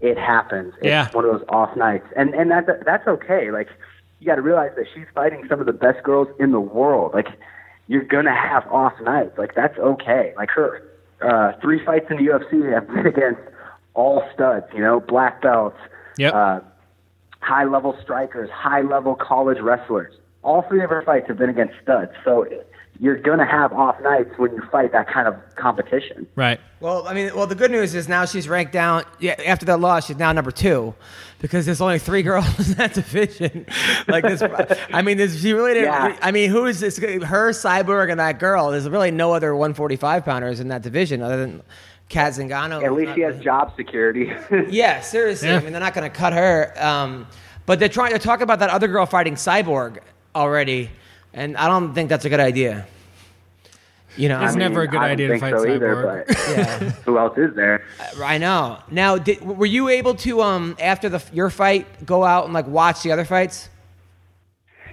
It 0.00 0.16
happens. 0.16 0.74
It's 0.76 0.86
Yeah. 0.86 1.10
one 1.10 1.24
of 1.24 1.32
those 1.32 1.44
off 1.48 1.76
nights, 1.76 2.06
and 2.14 2.32
and 2.32 2.48
that's 2.48 2.70
that's 2.86 3.08
okay. 3.08 3.50
Like 3.50 3.68
you 4.20 4.26
got 4.28 4.36
to 4.36 4.42
realize 4.42 4.70
that 4.76 4.86
she's 4.94 5.06
fighting 5.12 5.44
some 5.48 5.58
of 5.58 5.66
the 5.66 5.72
best 5.72 6.04
girls 6.04 6.28
in 6.38 6.52
the 6.52 6.60
world. 6.60 7.12
Like 7.14 7.26
you're 7.88 8.04
gonna 8.04 8.34
have 8.34 8.66
off 8.68 8.92
nights. 9.02 9.36
Like 9.36 9.54
that's 9.54 9.78
okay. 9.78 10.34
Like 10.36 10.50
her 10.50 10.82
uh, 11.20 11.52
three 11.60 11.84
fights 11.84 12.06
in 12.10 12.18
the 12.18 12.24
UFC 12.24 12.72
have 12.72 12.86
been 12.86 13.06
against 13.14 13.40
all 13.94 14.22
studs. 14.32 14.66
You 14.74 14.80
know, 14.80 15.00
black 15.00 15.42
belts. 15.42 15.78
Yep. 16.18 16.34
Uh, 16.34 16.60
high 17.40 17.64
level 17.64 17.96
strikers, 18.02 18.50
high 18.50 18.82
level 18.82 19.14
college 19.14 19.58
wrestlers. 19.60 20.14
All 20.42 20.62
three 20.68 20.82
of 20.84 20.90
her 20.90 21.02
fights 21.02 21.26
have 21.28 21.38
been 21.38 21.50
against 21.50 21.74
studs. 21.82 22.12
So 22.24 22.46
you're 23.00 23.16
going 23.16 23.38
to 23.38 23.46
have 23.46 23.72
off 23.72 24.00
nights 24.02 24.30
when 24.38 24.52
you 24.52 24.62
fight 24.72 24.92
that 24.92 25.08
kind 25.08 25.28
of 25.28 25.34
competition. 25.56 26.26
Right. 26.34 26.60
Well, 26.80 27.06
I 27.06 27.14
mean, 27.14 27.34
well, 27.34 27.46
the 27.46 27.54
good 27.54 27.70
news 27.70 27.94
is 27.94 28.08
now 28.08 28.24
she's 28.24 28.48
ranked 28.48 28.72
down. 28.72 29.04
Yeah, 29.20 29.40
after 29.46 29.66
that 29.66 29.78
loss, 29.78 30.06
she's 30.06 30.16
now 30.16 30.32
number 30.32 30.50
two 30.50 30.94
because 31.38 31.64
there's 31.64 31.80
only 31.80 31.98
three 31.98 32.22
girls 32.22 32.68
in 32.70 32.74
that 32.74 32.94
division. 32.94 33.66
like 34.08 34.24
this, 34.24 34.42
I 34.92 35.02
mean, 35.02 35.16
this, 35.16 35.40
she 35.40 35.52
really 35.52 35.74
didn't. 35.74 35.92
Yeah. 35.92 36.18
I 36.20 36.32
mean, 36.32 36.50
who 36.50 36.66
is 36.66 36.80
this? 36.80 36.98
Her, 36.98 37.50
Cyborg, 37.50 38.10
and 38.10 38.18
that 38.20 38.38
girl. 38.38 38.70
There's 38.70 38.88
really 38.88 39.10
no 39.10 39.32
other 39.32 39.54
145 39.54 40.24
pounders 40.24 40.60
in 40.60 40.68
that 40.68 40.82
division 40.82 41.22
other 41.22 41.36
than 41.36 41.62
Cat 42.08 42.32
Zingano. 42.32 42.82
At 42.82 42.92
least 42.92 43.14
she 43.14 43.20
has 43.20 43.38
job 43.40 43.74
security. 43.76 44.32
Yeah, 44.70 45.00
seriously. 45.00 45.48
Yeah. 45.48 45.58
I 45.58 45.60
mean, 45.60 45.72
they're 45.72 45.80
not 45.80 45.94
going 45.94 46.10
to 46.10 46.16
cut 46.16 46.32
her. 46.32 46.72
Um, 46.76 47.26
but 47.66 47.78
they're 47.78 47.88
trying 47.88 48.12
to 48.12 48.18
talk 48.18 48.40
about 48.40 48.58
that 48.60 48.70
other 48.70 48.88
girl 48.88 49.06
fighting 49.06 49.34
Cyborg 49.34 49.98
already, 50.34 50.90
and 51.38 51.56
I 51.56 51.68
don't 51.68 51.94
think 51.94 52.08
that's 52.08 52.24
a 52.24 52.28
good 52.28 52.40
idea. 52.40 52.86
You 54.16 54.28
know, 54.28 54.42
It's 54.42 54.54
I, 54.54 54.58
mean, 54.58 54.58
never 54.58 54.82
a 54.82 54.88
good 54.88 55.00
I 55.00 55.10
idea 55.10 55.28
to 55.28 55.38
fight 55.38 55.54
so 55.54 55.66
either, 55.68 55.94
Cyborg. 55.94 56.26
but 56.26 56.36
yeah, 56.56 56.78
who 57.04 57.18
else 57.18 57.38
is 57.38 57.54
there? 57.54 57.84
I 58.20 58.38
know. 58.38 58.78
Now, 58.90 59.16
did, 59.16 59.40
were 59.42 59.66
you 59.66 59.88
able 59.88 60.14
to 60.16 60.42
um 60.42 60.76
after 60.80 61.08
the 61.08 61.22
your 61.32 61.50
fight 61.50 61.86
go 62.04 62.24
out 62.24 62.44
and 62.44 62.52
like 62.52 62.66
watch 62.66 63.02
the 63.02 63.12
other 63.12 63.24
fights? 63.24 63.68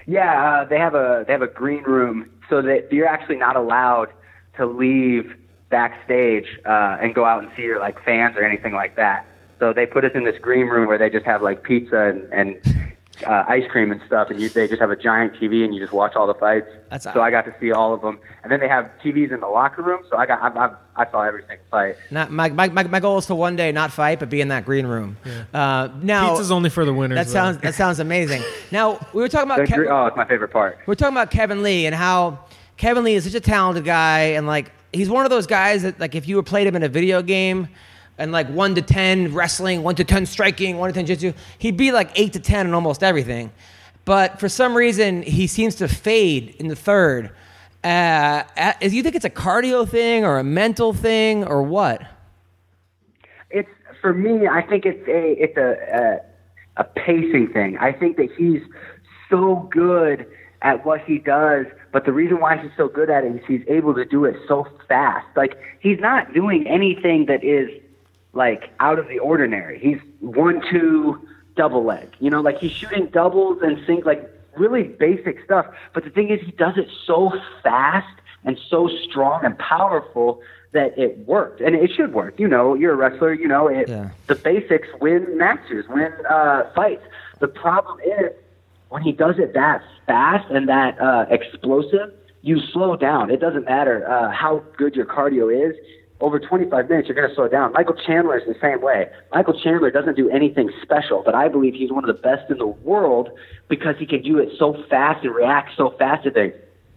Yeah, 0.06 0.62
uh, 0.62 0.66
they 0.66 0.78
have 0.78 0.94
a 0.94 1.24
they 1.26 1.34
have 1.34 1.42
a 1.42 1.48
green 1.48 1.84
room, 1.84 2.30
so 2.50 2.62
that 2.62 2.94
you're 2.94 3.08
actually 3.08 3.38
not 3.38 3.56
allowed 3.56 4.10
to 4.58 4.66
leave 4.68 5.36
backstage 5.70 6.46
uh, 6.66 6.98
and 7.02 7.16
go 7.16 7.26
out 7.26 7.42
and 7.44 7.52
see 7.56 7.64
your 7.64 7.80
like 7.80 8.00
fans 8.04 8.38
or 8.38 8.44
anything 8.44 8.74
like 8.74 8.96
that. 8.98 9.26
So 9.60 9.74
they 9.74 9.88
put 9.88 10.06
us 10.06 10.12
in 10.14 10.24
this 10.24 10.38
green 10.40 10.68
room 10.68 10.88
where 10.88 11.00
they 11.00 11.10
just 11.10 11.26
have 11.26 11.42
like 11.42 11.64
pizza 11.64 12.14
and, 12.14 12.32
and 12.32 12.95
uh, 13.26 13.44
ice 13.48 13.64
cream 13.70 13.92
and 13.92 14.02
stuff, 14.06 14.30
and 14.30 14.40
you, 14.42 14.50
they 14.50 14.68
just 14.68 14.82
have 14.82 14.92
a 14.92 14.96
giant 14.96 15.34
TV 15.34 15.64
and 15.64 15.74
you 15.74 15.80
just 15.80 15.94
watch 15.94 16.16
all 16.16 16.28
the 16.28 16.34
fights. 16.34 16.68
That's- 16.90 17.14
so 17.14 17.22
I 17.22 17.32
got 17.32 17.46
to 17.46 17.56
see 17.60 17.72
all 17.72 17.94
of 17.94 18.02
them, 18.02 18.20
and 18.44 18.52
then 18.52 18.60
they 18.60 18.68
have 18.68 18.90
TVs 19.04 19.32
in 19.32 19.40
the 19.40 19.48
locker 19.48 19.82
room, 19.82 20.04
so 20.10 20.18
I 20.18 20.26
got 20.26 20.42
I, 20.42 20.66
I, 20.66 21.04
I 21.04 21.12
saw 21.12 21.22
every 21.22 21.42
single 21.48 21.66
fight. 21.72 21.96
Not 22.12 22.32
my, 22.32 22.50
my, 22.50 22.70
my, 22.70 22.84
my 22.84 23.00
goal 23.00 23.18
is 23.18 23.26
to 23.28 23.36
one 23.36 23.56
day 23.56 23.72
not 23.72 23.92
fight, 23.92 24.20
but 24.20 24.30
be 24.30 24.42
in 24.42 24.50
that 24.50 24.66
green 24.66 24.86
room. 24.86 25.18
Uh, 25.54 25.90
now 26.02 26.32
Pizza's 26.32 26.52
only 26.52 26.70
for 26.70 26.86
the 26.86 26.94
winners. 26.94 27.18
that 27.18 27.28
though. 27.28 27.34
sounds 27.34 27.58
that 27.60 27.76
sounds 27.76 28.00
amazing. 28.00 28.42
Now 28.72 29.00
we 29.14 29.22
were 29.22 29.30
talking 29.30 29.50
about 29.52 29.68
Kev- 29.68 29.90
oh, 29.90 30.08
it's 30.08 30.18
my 30.18 30.26
favorite 30.26 30.50
part. 30.52 30.80
we're 30.86 30.96
talking 30.96 31.14
about 31.14 31.32
Kevin 31.32 31.64
Lee 31.64 31.86
and 31.86 31.96
how 31.96 32.40
Kevin 32.78 33.04
Lee 33.04 33.14
is 33.16 33.24
such 33.24 33.36
a 33.36 33.40
talented 33.40 33.86
guy 33.86 34.20
and 34.34 34.48
like 34.48 34.72
he's 34.92 35.10
one 35.10 35.24
of 35.26 35.30
those 35.30 35.48
guys 35.48 35.84
that 35.84 36.00
like 36.00 36.16
if 36.16 36.28
you 36.28 36.36
had 36.36 36.46
played 36.46 36.68
him 36.68 36.76
in 36.76 36.84
a 36.84 36.90
video 36.90 37.22
game 37.22 37.70
and 38.18 38.32
like 38.32 38.48
one 38.50 38.76
to 38.76 38.82
ten 38.82 39.34
wrestling, 39.34 39.84
one 39.84 39.96
to 39.96 40.04
ten 40.04 40.26
striking, 40.26 40.78
one 40.78 40.90
to 40.90 40.94
ten 40.94 41.06
jiu-jitsu, 41.06 41.38
he'd 41.58 41.78
be 41.78 41.92
like 41.92 42.12
eight 42.16 42.34
to 42.34 42.40
ten 42.40 42.68
in 42.68 42.74
almost 42.74 43.04
everything. 43.04 43.52
But 44.06 44.40
for 44.40 44.50
some 44.50 44.76
reason, 44.76 45.24
he 45.24 45.48
seems 45.48 45.76
to 45.76 45.88
fade 45.88 46.56
in 46.60 46.68
the 46.68 46.76
third. 46.76 47.32
Uh, 47.84 48.44
do 48.82 48.96
you 48.96 49.04
think 49.04 49.16
it's 49.16 49.26
a 49.26 49.30
cardio 49.30 49.88
thing 49.88 50.26
or 50.26 50.40
a 50.40 50.44
mental 50.44 50.94
thing 50.94 51.44
or 51.44 51.62
what? 51.64 52.02
it's 53.56 53.70
for 54.02 54.14
me. 54.14 54.48
I 54.48 54.62
think 54.62 54.86
it's 54.86 55.08
a 55.08 55.32
it's 55.42 55.58
a 55.58 56.22
a, 56.78 56.82
a 56.82 56.84
pacing 56.84 57.50
thing. 57.54 57.78
I 57.78 57.92
think 57.92 58.18
that 58.18 58.30
he's 58.38 58.62
so 59.30 59.68
good 59.72 60.26
at 60.62 60.86
what 60.86 61.02
he 61.02 61.20
does, 61.20 61.66
but 61.92 62.06
the 62.06 62.12
reason 62.12 62.40
why 62.40 62.58
he's 62.58 62.72
so 62.76 62.88
good 62.88 63.10
at 63.10 63.24
it 63.24 63.36
is 63.36 63.42
he's 63.48 63.64
able 63.68 63.94
to 63.94 64.06
do 64.06 64.26
it 64.26 64.36
so 64.48 64.68
fast. 64.88 65.28
Like 65.36 65.58
he's 65.80 66.00
not 66.00 66.34
doing 66.34 66.68
anything 66.68 67.26
that 67.28 67.44
is 67.44 67.70
like 68.36 68.70
out 68.80 69.00
of 69.00 69.08
the 69.08 69.18
ordinary. 69.18 69.80
He's 69.80 69.98
one 70.20 70.62
two 70.70 71.28
double 71.56 71.84
leg. 71.84 72.10
You 72.20 72.30
know, 72.30 72.42
like 72.42 72.60
he's 72.60 72.72
shooting 72.72 73.08
doubles 73.08 73.62
and 73.64 73.84
sing 73.88 74.04
like 74.06 74.30
really 74.56 74.84
basic 74.84 75.44
stuff. 75.44 75.66
But 75.94 76.04
the 76.04 76.10
thing 76.12 76.30
is, 76.30 76.40
he 76.42 76.52
does 76.52 76.78
it 76.78 76.88
so 77.06 77.32
fast 77.64 78.08
and 78.44 78.60
so 78.70 78.88
strong 79.10 79.44
and 79.44 79.58
powerful 79.58 80.42
that 80.74 80.98
it 81.00 81.18
worked, 81.20 81.62
and 81.62 81.74
it 81.74 81.90
should 81.96 82.14
work. 82.14 82.38
You 82.38 82.50
know, 82.50 82.76
you're 82.76 82.94
a 82.94 82.96
wrestler. 82.98 83.34
You 83.34 83.48
know, 83.48 83.68
it, 83.68 83.88
Yeah. 83.88 84.10
the 84.28 84.36
basics 84.36 84.88
win 85.00 85.38
matches, 85.38 85.86
win 85.88 86.12
uh, 86.30 86.70
fights. 86.76 87.04
The 87.40 87.48
problem 87.48 88.00
is 88.02 88.32
when 88.90 89.02
he 89.02 89.14
does 89.14 89.40
it 89.40 89.54
that 89.54 89.82
fast 90.06 90.50
and 90.52 90.68
that 90.68 91.00
uh, 91.02 91.26
explosive, 91.30 92.12
you 92.42 92.60
slow 92.60 92.96
down. 92.98 93.32
It 93.32 93.40
doesn't 93.40 93.66
matter 93.66 94.08
uh, 94.08 94.30
how 94.32 94.64
good 94.78 94.96
your 94.96 95.06
cardio 95.06 95.48
is. 95.70 95.76
Over 96.22 96.40
25 96.40 96.90
minutes, 96.90 97.10
you're 97.10 97.16
going 97.16 97.28
to 97.28 97.36
slow 97.36 97.50
down. 97.50 97.74
Michael 97.74 97.96
Chandler 97.96 98.38
is 98.38 98.48
the 98.48 98.56
same 98.62 98.82
way. 98.82 99.10
Michael 99.34 99.60
Chandler 99.60 99.92
doesn't 99.92 100.16
do 100.16 100.30
anything 100.30 100.72
special, 100.82 101.22
but 101.26 101.36
I 101.36 101.50
believe 101.50 101.74
he's 101.74 101.92
one 101.92 102.08
of 102.08 102.16
the 102.16 102.22
best 102.22 102.50
in 102.50 102.58
the 102.58 102.68
world 102.68 103.30
because 103.68 103.96
he 104.00 104.06
can 104.06 104.22
do 104.22 104.38
it 104.38 104.50
so 104.58 104.82
fast 104.90 105.26
and 105.26 105.36
react 105.36 105.72
so 105.76 105.94
fast 106.00 106.24
to 106.24 106.32
things. 106.32 106.54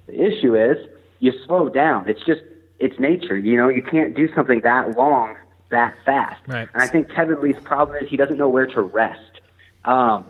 The 0.06 0.22
issue 0.22 0.54
is 0.54 0.76
you 1.18 1.32
slow 1.46 1.68
down. 1.68 2.08
It's 2.08 2.24
just 2.24 2.42
it's 2.78 2.98
nature. 3.00 3.36
You 3.36 3.56
know, 3.56 3.68
you 3.68 3.82
can't 3.82 4.14
do 4.14 4.32
something 4.34 4.60
that 4.62 4.96
long 4.96 5.36
that 5.70 5.96
fast. 6.04 6.40
Right. 6.46 6.68
And 6.72 6.82
I 6.82 6.86
think 6.86 7.10
Kevin 7.10 7.40
Lee's 7.42 7.60
problem 7.64 8.02
is 8.02 8.08
he 8.08 8.16
doesn't 8.16 8.38
know 8.38 8.48
where 8.48 8.66
to 8.66 8.80
rest. 8.80 9.40
Um, 9.84 10.26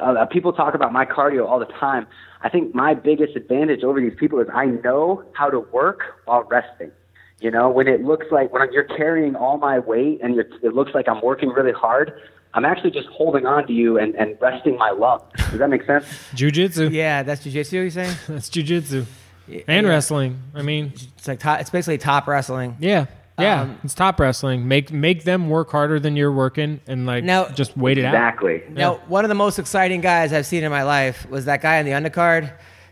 uh, 0.00 0.26
people 0.26 0.52
talk 0.52 0.74
about 0.74 0.92
my 0.92 1.04
cardio 1.04 1.46
all 1.48 1.58
the 1.58 1.66
time. 1.66 2.06
I 2.42 2.48
think 2.48 2.74
my 2.74 2.94
biggest 2.94 3.36
advantage 3.36 3.82
over 3.82 4.00
these 4.00 4.16
people 4.18 4.40
is 4.40 4.48
I 4.52 4.66
know 4.66 5.24
how 5.32 5.48
to 5.48 5.60
work 5.60 6.00
while 6.24 6.44
resting. 6.44 6.90
You 7.40 7.50
know, 7.50 7.68
when 7.68 7.86
it 7.86 8.02
looks 8.02 8.26
like 8.30 8.52
when 8.52 8.72
you're 8.72 8.84
carrying 8.84 9.36
all 9.36 9.58
my 9.58 9.78
weight 9.78 10.20
and 10.22 10.34
you're, 10.34 10.46
it 10.62 10.74
looks 10.74 10.92
like 10.94 11.06
I'm 11.08 11.20
working 11.22 11.50
really 11.50 11.72
hard, 11.72 12.18
I'm 12.54 12.64
actually 12.64 12.92
just 12.92 13.08
holding 13.08 13.44
on 13.44 13.66
to 13.66 13.72
you 13.74 13.98
and, 13.98 14.14
and 14.14 14.36
resting 14.40 14.78
my 14.78 14.90
lungs. 14.90 15.22
Does 15.50 15.58
that 15.58 15.68
make 15.68 15.84
sense? 15.84 16.06
Jiu-jitsu. 16.34 16.88
Yeah, 16.88 17.22
that's 17.22 17.44
jujitsu. 17.44 17.72
You're 17.72 17.90
saying 17.90 18.16
That's 18.28 18.48
jiu-jitsu. 18.48 19.04
And 19.68 19.86
Yeah. 19.86 19.92
wrestling. 19.92 20.40
I 20.54 20.62
mean, 20.62 20.92
it's 20.94 21.28
like 21.28 21.38
top, 21.40 21.60
it's 21.60 21.68
basically 21.70 21.98
top 21.98 22.26
wrestling. 22.26 22.76
yeah. 22.80 23.06
Yeah, 23.38 23.60
Um, 23.60 23.78
it's 23.84 23.92
top 23.92 24.18
wrestling. 24.18 24.66
Make 24.66 24.90
make 24.90 25.24
them 25.24 25.50
work 25.50 25.70
harder 25.70 26.00
than 26.00 26.16
you're 26.16 26.32
working 26.32 26.80
and 26.86 27.04
like 27.04 27.22
Now- 27.22 27.48
just 27.48 27.76
wait 27.76 27.98
it 27.98 28.06
out. 28.06 28.14
Exactly. 28.14 28.62
Now, 28.70 28.94
one 29.08 29.26
of 29.26 29.28
the 29.28 29.34
most 29.34 29.58
exciting 29.58 30.00
guys 30.00 30.32
I've 30.32 30.46
seen 30.46 30.64
in 30.64 30.70
my 30.70 30.84
life 30.84 31.28
was 31.28 31.44
that 31.44 31.60
guy 31.60 31.78
on 31.78 31.84
the 31.84 31.90
undercard, 31.90 32.50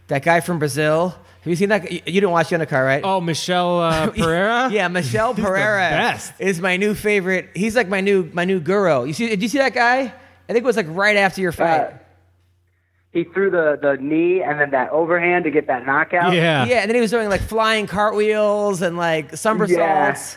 that 0.09 0.22
guy 0.22 0.40
from 0.40 0.59
Brazil. 0.59 1.14
Have 1.45 1.51
you 1.51 1.57
seen 1.57 1.68
that? 1.68 1.92
You 1.92 2.01
you 2.07 2.20
didn't 2.20 2.30
watch 2.30 2.49
the 2.49 2.57
undercard, 2.57 2.84
right? 2.86 3.03
Oh, 3.05 3.20
Michel 3.20 3.80
uh, 3.80 4.11
Pereira? 4.16 4.68
Yeah, 4.72 4.88
Michel 4.88 5.34
He's 5.34 5.45
the 5.45 5.49
Pereira 5.51 5.90
best. 5.90 6.32
is 6.38 6.61
my 6.61 6.76
new 6.78 6.95
favorite. 6.95 7.51
He's 7.55 7.76
like 7.76 7.88
my 7.88 8.01
new 8.01 8.30
my 8.32 8.45
new 8.47 8.61
guru. 8.61 9.05
You 9.05 9.12
see? 9.12 9.28
Did 9.28 9.42
you 9.42 9.49
see 9.49 9.59
that 9.59 9.74
guy? 9.74 10.01
I 10.01 10.53
think 10.53 10.62
it 10.62 10.64
was 10.64 10.76
like 10.76 10.86
right 10.88 11.16
after 11.16 11.40
your 11.42 11.53
fight. 11.53 11.80
Uh, 11.80 11.90
he 13.12 13.24
threw 13.24 13.49
the, 13.51 13.78
the 13.80 13.97
knee 14.03 14.42
and 14.42 14.59
then 14.59 14.70
that 14.70 14.90
overhand 14.90 15.45
to 15.45 15.51
get 15.51 15.68
that 15.68 15.86
knockout. 15.86 16.32
Yeah. 16.32 16.64
yeah, 16.64 16.78
and 16.80 16.88
then 16.90 16.97
he 16.97 17.01
was 17.01 17.11
doing 17.12 17.28
like 17.28 17.42
flying 17.42 17.86
cartwheels 17.86 18.82
and 18.82 18.97
like 18.97 19.36
somersaults. 19.36 20.36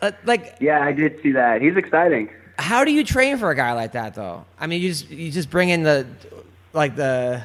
Uh, 0.00 0.10
like, 0.24 0.56
Yeah, 0.60 0.82
I 0.82 0.92
did 0.92 1.20
see 1.22 1.32
that. 1.32 1.62
He's 1.62 1.76
exciting. 1.76 2.28
how 2.58 2.84
do 2.84 2.90
you 2.92 3.04
train 3.04 3.36
for 3.38 3.50
a 3.50 3.54
guy 3.54 3.72
like 3.72 3.92
that, 3.92 4.14
though? 4.14 4.44
I 4.58 4.66
mean, 4.66 4.82
you 4.82 4.88
just 4.88 5.08
you 5.10 5.30
just 5.30 5.48
bring 5.50 5.68
in 5.68 5.82
the 5.84 6.06
like 6.72 6.96
the 6.96 7.44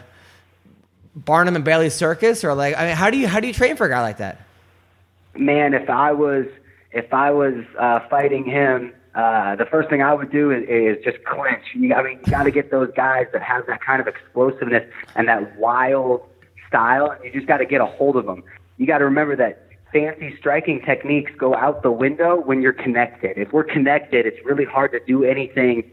Barnum 1.16 1.55
and 1.55 1.64
Bailey 1.64 1.89
circus, 1.89 2.43
or 2.43 2.53
like, 2.55 2.78
I 2.78 2.88
mean, 2.88 2.95
how 2.95 3.09
do 3.09 3.18
you 3.18 3.28
how 3.28 3.39
do 3.39 3.47
you 3.47 3.53
train 3.53 3.76
for 3.76 3.86
a 3.86 3.89
guy 3.89 4.01
like 4.01 4.18
that? 4.18 4.39
man, 5.36 5.74
if 5.74 5.89
I 5.89 6.11
was 6.11 6.45
if 6.91 7.14
I 7.14 7.32
was 7.32 7.66
uh, 7.80 8.01
fighting 8.09 8.45
him, 8.45 8.93
uh, 9.16 9.55
the 9.55 9.66
first 9.66 9.89
thing 9.89 10.01
I 10.01 10.14
would 10.14 10.32
do 10.32 10.51
is, 10.51 10.64
is 10.68 11.03
just 11.03 11.24
clinch. 11.26 11.64
You, 11.74 11.93
I 11.93 12.03
mean, 12.03 12.20
you 12.26 12.32
got 12.32 12.43
to 12.43 12.51
get 12.51 12.70
those 12.70 12.91
guys 12.95 13.26
that 13.34 13.41
have 13.41 13.66
that 13.68 13.82
kind 13.82 13.99
of 13.99 14.07
explosiveness 14.07 14.88
and 15.16 15.28
that 15.28 15.57
wild 15.57 16.22
style. 16.68 17.11
and 17.11 17.24
You 17.24 17.32
just 17.32 17.47
got 17.47 17.57
to 17.57 17.66
get 17.66 17.82
a 17.82 17.86
hold 17.86 18.16
of 18.16 18.26
them. 18.26 18.43
You 18.78 18.86
got 18.86 18.99
to 18.99 19.05
remember 19.05 19.36
that 19.38 19.70
fancy 19.91 20.36
striking 20.38 20.82
techniques 20.82 21.32
go 21.36 21.55
out 21.55 21.82
the 21.82 21.91
window 21.91 22.39
when 22.39 22.61
you're 22.61 22.74
connected. 22.74 23.38
If 23.38 23.53
we're 23.53 23.64
connected, 23.64 24.28
it's 24.28 24.43
really 24.45 24.66
hard 24.66 24.91
to 24.91 24.99
do 24.99 25.24
anything 25.24 25.91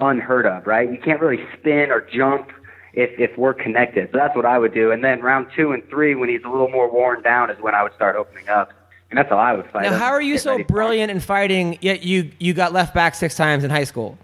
unheard 0.00 0.46
of, 0.46 0.66
right? 0.66 0.90
You 0.90 0.98
can't 0.98 1.20
really 1.20 1.44
spin 1.58 1.90
or 1.90 2.00
jump 2.00 2.52
if 2.96 3.10
if 3.20 3.38
we're 3.38 3.54
connected. 3.54 4.08
So 4.10 4.18
that's 4.18 4.34
what 4.34 4.44
I 4.44 4.58
would 4.58 4.74
do. 4.74 4.90
And 4.90 5.04
then 5.04 5.20
round 5.20 5.46
two 5.54 5.70
and 5.72 5.88
three, 5.88 6.14
when 6.16 6.28
he's 6.28 6.42
a 6.44 6.48
little 6.48 6.68
more 6.68 6.90
worn 6.90 7.22
down, 7.22 7.50
is 7.50 7.60
when 7.60 7.74
I 7.74 7.82
would 7.84 7.94
start 7.94 8.16
opening 8.16 8.48
up. 8.48 8.72
And 9.10 9.16
that's 9.18 9.28
how 9.28 9.38
I 9.38 9.52
would 9.52 9.70
fight. 9.70 9.82
Now, 9.88 9.96
how 9.96 10.10
are 10.10 10.20
you 10.20 10.36
so 10.36 10.50
ready 10.50 10.64
for 10.64 10.68
him. 10.68 10.74
brilliant 10.74 11.10
in 11.12 11.20
fighting? 11.20 11.78
Yet 11.80 12.02
you 12.02 12.32
you 12.40 12.52
got 12.54 12.72
left 12.72 12.92
back 12.92 13.14
six 13.14 13.36
times 13.36 13.62
in 13.62 13.70
high 13.70 13.84
school. 13.84 14.18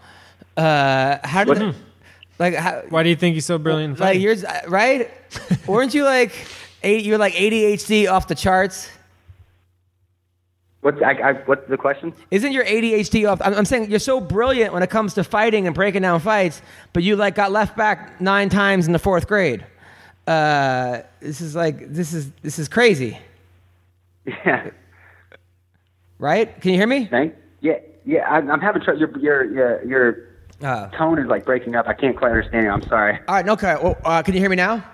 Uh, 0.56 1.18
how 1.22 1.44
did 1.44 1.58
What- 1.60 1.74
like 2.38 2.54
how, 2.54 2.82
Why 2.88 3.04
do 3.04 3.08
you 3.08 3.14
think 3.16 3.34
he's 3.34 3.46
so 3.46 3.58
brilliant? 3.58 4.00
like 4.00 4.08
fighting? 4.08 4.22
yours 4.22 4.44
right? 4.66 5.08
Weren't 5.68 5.94
you 5.94 6.04
like 6.04 6.32
eight? 6.82 7.04
You're 7.04 7.18
like 7.18 7.34
ADHD 7.34 8.10
off 8.10 8.26
the 8.26 8.34
charts. 8.34 8.88
What's 10.82 11.00
I, 11.00 11.12
I, 11.12 11.32
what's 11.44 11.68
the 11.68 11.76
question? 11.76 12.12
Isn't 12.32 12.52
your 12.52 12.64
ADHD 12.64 13.30
off? 13.30 13.40
I'm, 13.42 13.54
I'm 13.54 13.64
saying 13.64 13.88
you're 13.90 14.00
so 14.00 14.20
brilliant 14.20 14.72
when 14.74 14.82
it 14.82 14.90
comes 14.90 15.14
to 15.14 15.22
fighting 15.24 15.66
and 15.66 15.74
breaking 15.74 16.02
down 16.02 16.18
fights, 16.20 16.60
but 16.92 17.02
you 17.04 17.14
like 17.16 17.36
got 17.36 17.52
left 17.52 17.76
back 17.76 18.20
nine 18.20 18.48
times 18.48 18.86
in 18.88 18.92
the 18.92 18.98
fourth 18.98 19.28
grade. 19.28 19.64
Uh, 20.26 21.02
this 21.20 21.40
is 21.40 21.54
like 21.54 21.92
this 21.92 22.12
is 22.12 22.30
this 22.42 22.58
is 22.58 22.68
crazy, 22.68 23.16
Yeah. 24.26 24.70
right? 26.18 26.60
Can 26.60 26.72
you 26.72 26.76
hear 26.78 26.86
me? 26.88 27.06
Thank. 27.06 27.34
Yeah. 27.60 27.78
Yeah. 28.04 28.28
I'm, 28.28 28.50
I'm 28.50 28.60
having 28.60 28.82
trouble. 28.82 28.98
Your 29.00 29.16
your 29.20 29.44
your 29.46 29.84
your 29.84 30.16
Uh, 30.62 30.88
tone 30.90 31.18
is 31.20 31.26
like 31.26 31.44
breaking 31.44 31.74
up. 31.76 31.86
I 31.88 31.92
can't 31.94 32.16
quite 32.16 32.30
understand 32.30 32.64
you. 32.64 32.70
I'm 32.70 32.82
sorry. 32.82 33.18
all 33.28 33.34
right, 33.36 33.44
no, 33.46 33.52
okay. 33.54 33.76
Well, 33.82 33.96
uh, 34.04 34.22
can 34.22 34.34
you 34.34 34.40
hear 34.40 34.50
me 34.50 34.56
now? 34.56 34.84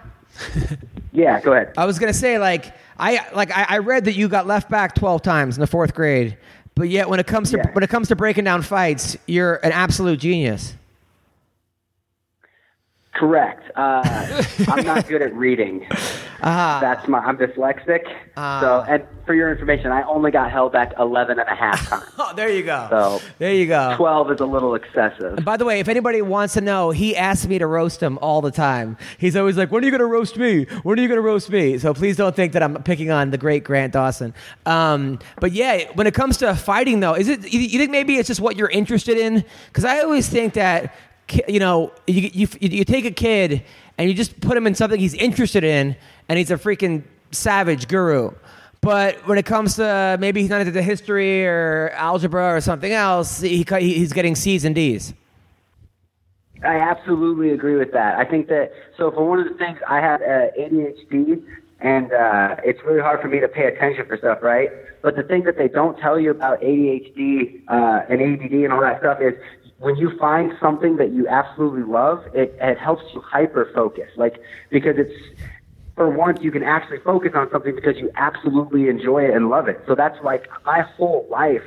Yeah. 1.10 1.40
Go 1.40 1.52
ahead. 1.52 1.72
I 1.76 1.84
was 1.84 1.98
gonna 1.98 2.12
say 2.12 2.38
like 2.38 2.74
I 2.98 3.26
like 3.34 3.56
I, 3.56 3.66
I 3.68 3.78
read 3.78 4.04
that 4.06 4.14
you 4.14 4.28
got 4.28 4.46
left 4.46 4.68
back 4.70 4.94
twelve 4.94 5.22
times 5.22 5.56
in 5.56 5.60
the 5.60 5.66
fourth 5.66 5.94
grade, 5.94 6.36
but 6.74 6.88
yet 6.88 7.08
when 7.08 7.20
it 7.20 7.26
comes 7.26 7.50
to 7.52 7.58
Yeah. 7.58 7.70
when 7.72 7.84
it 7.84 7.90
comes 7.90 8.08
to 8.08 8.16
breaking 8.16 8.44
down 8.44 8.62
fights, 8.62 9.16
you're 9.26 9.56
an 9.64 9.72
absolute 9.72 10.18
genius. 10.20 10.74
Correct. 13.14 13.70
Uh, 13.76 14.42
I'm 14.68 14.84
not 14.84 15.08
good 15.08 15.22
at 15.22 15.34
reading. 15.34 15.86
Ah. 16.42 16.78
That's 16.80 17.06
my. 17.08 17.18
I'm 17.18 17.36
dyslexic. 17.36 18.04
so, 18.36 18.84
and 18.88 19.04
for 19.26 19.34
your 19.34 19.50
information, 19.50 19.90
I 19.90 20.02
only 20.02 20.30
got 20.30 20.50
held 20.50 20.72
back 20.72 20.92
11 20.98 21.38
and 21.38 21.48
a 21.48 21.54
half 21.54 21.88
times. 21.90 22.04
Oh, 22.18 22.32
there 22.34 22.48
you 22.50 22.62
go. 22.62 22.86
So 22.90 23.20
there 23.38 23.52
you 23.52 23.66
go. 23.66 23.94
12 23.96 24.30
is 24.32 24.40
a 24.40 24.46
little 24.46 24.74
excessive. 24.74 25.34
And 25.34 25.44
By 25.44 25.56
the 25.56 25.64
way, 25.64 25.80
if 25.80 25.88
anybody 25.88 26.22
wants 26.22 26.54
to 26.54 26.60
know, 26.60 26.90
he 26.90 27.16
asks 27.16 27.46
me 27.46 27.58
to 27.58 27.66
roast 27.66 28.02
him 28.02 28.18
all 28.22 28.40
the 28.40 28.50
time. 28.50 28.96
He's 29.18 29.36
always 29.36 29.56
like, 29.56 29.70
"When 29.70 29.82
are 29.82 29.86
you 29.86 29.90
going 29.90 30.00
to 30.00 30.06
roast 30.06 30.36
me? 30.36 30.64
When 30.84 30.98
are 30.98 31.02
you 31.02 31.08
going 31.08 31.18
to 31.18 31.22
roast 31.22 31.50
me?" 31.50 31.78
So 31.78 31.92
please 31.92 32.16
don't 32.16 32.34
think 32.36 32.52
that 32.52 32.62
I'm 32.62 32.82
picking 32.82 33.10
on 33.10 33.30
the 33.30 33.38
great 33.38 33.64
Grant 33.64 33.92
Dawson. 33.92 34.32
Um, 34.66 35.18
but 35.40 35.52
yeah, 35.52 35.84
when 35.94 36.06
it 36.06 36.14
comes 36.14 36.36
to 36.38 36.54
fighting, 36.54 37.00
though, 37.00 37.14
is 37.14 37.28
it 37.28 37.52
you, 37.52 37.60
you 37.60 37.78
think 37.78 37.90
maybe 37.90 38.16
it's 38.16 38.28
just 38.28 38.40
what 38.40 38.56
you're 38.56 38.70
interested 38.70 39.18
in? 39.18 39.44
Because 39.66 39.84
I 39.84 40.00
always 40.00 40.28
think 40.28 40.54
that 40.54 40.94
you 41.48 41.58
know 41.60 41.92
you, 42.06 42.30
you 42.32 42.48
you 42.60 42.84
take 42.84 43.04
a 43.04 43.10
kid 43.10 43.62
and 43.98 44.08
you 44.08 44.14
just 44.14 44.40
put 44.40 44.56
him 44.56 44.66
in 44.66 44.74
something 44.74 44.98
he's 44.98 45.14
interested 45.14 45.64
in, 45.64 45.96
and 46.28 46.38
he's 46.38 46.50
a 46.50 46.56
freaking 46.56 47.02
savage 47.30 47.88
guru. 47.88 48.30
But 48.80 49.16
when 49.26 49.38
it 49.38 49.46
comes 49.46 49.76
to 49.76 50.16
maybe 50.20 50.40
he's 50.42 50.50
not 50.50 50.60
into 50.60 50.82
history 50.82 51.44
or 51.46 51.90
algebra 51.94 52.54
or 52.54 52.60
something 52.60 52.92
else, 52.92 53.40
he, 53.40 53.64
he- 53.68 53.94
he's 53.94 54.12
getting 54.12 54.34
C's 54.34 54.64
and 54.64 54.74
D's. 54.74 55.14
I 56.62 56.76
absolutely 56.78 57.50
agree 57.50 57.76
with 57.76 57.92
that. 57.92 58.18
I 58.18 58.24
think 58.24 58.48
that 58.48 58.72
so 58.96 59.10
for 59.12 59.28
one 59.28 59.38
of 59.38 59.46
the 59.48 59.54
things 59.54 59.78
I 59.88 60.00
have 60.00 60.20
uh, 60.22 60.50
ADHD, 60.58 61.40
and 61.80 62.12
uh, 62.12 62.56
it's 62.64 62.80
really 62.84 63.00
hard 63.00 63.20
for 63.20 63.28
me 63.28 63.38
to 63.38 63.46
pay 63.46 63.66
attention 63.66 64.06
for 64.06 64.16
stuff, 64.16 64.42
right? 64.42 64.68
But 65.00 65.14
the 65.14 65.22
thing 65.22 65.44
that 65.44 65.56
they 65.56 65.68
don't 65.68 65.96
tell 65.98 66.18
you 66.18 66.32
about 66.32 66.60
ADHD 66.60 67.62
uh, 67.68 68.02
and 68.08 68.20
ADD 68.20 68.50
and 68.52 68.72
all 68.72 68.80
that 68.80 68.98
stuff 68.98 69.18
is 69.20 69.34
when 69.78 69.94
you 69.96 70.16
find 70.18 70.52
something 70.60 70.96
that 70.96 71.12
you 71.12 71.28
absolutely 71.28 71.84
love, 71.84 72.24
it, 72.34 72.56
it 72.60 72.78
helps 72.78 73.04
you 73.14 73.20
hyper 73.20 73.70
focus, 73.72 74.10
like 74.16 74.40
because 74.70 74.96
it's 74.98 75.14
for 75.98 76.08
once 76.08 76.38
you 76.40 76.50
can 76.50 76.62
actually 76.62 77.00
focus 77.04 77.32
on 77.34 77.50
something 77.50 77.74
because 77.74 77.96
you 77.96 78.10
absolutely 78.16 78.88
enjoy 78.88 79.24
it 79.24 79.34
and 79.34 79.50
love 79.50 79.68
it. 79.68 79.82
So 79.86 79.94
that's 79.94 80.16
like 80.24 80.46
my 80.64 80.80
whole 80.80 81.26
life. 81.30 81.62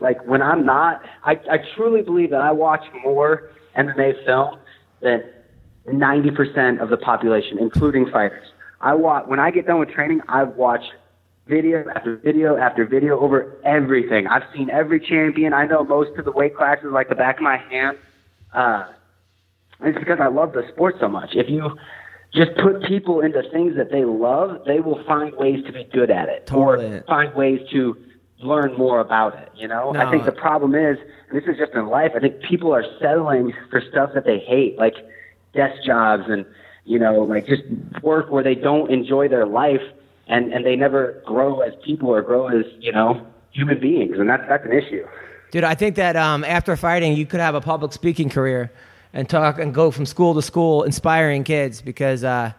Like 0.00 0.24
when 0.26 0.42
I'm 0.42 0.66
not, 0.66 1.02
I, 1.24 1.32
I 1.50 1.58
truly 1.76 2.02
believe 2.02 2.30
that 2.30 2.40
I 2.40 2.50
watch 2.50 2.82
more 3.04 3.50
MMA 3.76 4.24
film 4.24 4.58
than 5.00 5.22
90% 5.86 6.80
of 6.80 6.88
the 6.88 6.96
population, 6.96 7.58
including 7.60 8.10
fighters. 8.10 8.48
I 8.80 8.94
watch, 8.94 9.26
when 9.26 9.38
I 9.38 9.50
get 9.50 9.66
done 9.66 9.78
with 9.78 9.90
training, 9.90 10.22
I 10.28 10.42
watch 10.42 10.82
video 11.46 11.84
after 11.94 12.16
video 12.16 12.56
after 12.56 12.84
video 12.84 13.20
over 13.20 13.56
everything. 13.64 14.26
I've 14.26 14.42
seen 14.54 14.70
every 14.70 15.00
champion. 15.00 15.52
I 15.52 15.66
know 15.66 15.84
most 15.84 16.18
of 16.18 16.24
the 16.24 16.32
weight 16.32 16.56
classes 16.56 16.88
like 16.90 17.08
the 17.08 17.14
back 17.14 17.36
of 17.36 17.42
my 17.42 17.58
hand. 17.58 17.98
Uh, 18.52 18.86
it's 19.82 19.98
because 19.98 20.18
I 20.20 20.28
love 20.28 20.52
the 20.52 20.64
sport 20.72 20.96
so 20.98 21.08
much. 21.08 21.30
If 21.34 21.48
you 21.48 21.76
just 22.36 22.54
put 22.56 22.82
people 22.84 23.20
into 23.20 23.42
things 23.50 23.76
that 23.76 23.90
they 23.90 24.04
love, 24.04 24.62
they 24.66 24.80
will 24.80 25.02
find 25.04 25.34
ways 25.36 25.64
to 25.64 25.72
be 25.72 25.84
good 25.84 26.10
at 26.10 26.28
it 26.28 26.46
Totally. 26.46 26.98
or 26.98 27.02
find 27.02 27.34
ways 27.34 27.60
to 27.72 27.96
learn 28.40 28.76
more 28.76 29.00
about 29.00 29.34
it. 29.36 29.50
You 29.56 29.66
know, 29.66 29.94
I 29.96 30.10
think 30.10 30.24
the 30.24 30.32
problem 30.32 30.74
is, 30.74 30.98
and 31.30 31.40
this 31.40 31.48
is 31.48 31.58
just 31.58 31.72
in 31.72 31.86
life. 31.86 32.12
I 32.14 32.20
think 32.20 32.42
people 32.42 32.74
are 32.74 32.84
settling 33.00 33.52
for 33.70 33.80
stuff 33.80 34.10
that 34.14 34.24
they 34.24 34.38
hate, 34.38 34.78
like 34.78 34.94
desk 35.54 35.82
jobs 35.84 36.24
and 36.28 36.44
you 36.84 37.00
know, 37.00 37.22
like 37.22 37.46
just 37.46 37.64
work 38.02 38.30
where 38.30 38.44
they 38.44 38.54
don't 38.54 38.90
enjoy 38.92 39.26
their 39.26 39.46
life 39.46 39.82
and 40.28 40.52
and 40.52 40.64
they 40.64 40.76
never 40.76 41.22
grow 41.24 41.60
as 41.60 41.72
people 41.84 42.08
or 42.10 42.22
grow 42.22 42.48
as 42.48 42.64
you 42.78 42.92
know 42.92 43.26
human 43.50 43.80
beings, 43.80 44.18
and 44.18 44.28
that's 44.28 44.44
that's 44.48 44.64
an 44.64 44.72
issue. 44.72 45.06
Dude, 45.50 45.64
I 45.64 45.74
think 45.74 45.96
that 45.96 46.16
um, 46.16 46.44
after 46.44 46.76
fighting, 46.76 47.16
you 47.16 47.24
could 47.24 47.40
have 47.40 47.54
a 47.54 47.60
public 47.60 47.92
speaking 47.92 48.28
career. 48.28 48.70
And 49.16 49.28
talk 49.28 49.58
and 49.58 49.72
go 49.74 49.90
from 49.90 50.04
school 50.06 50.34
to 50.34 50.42
school, 50.42 50.82
inspiring 50.84 51.42
kids 51.42 51.80
because 51.80 52.22
uh, 52.22 52.52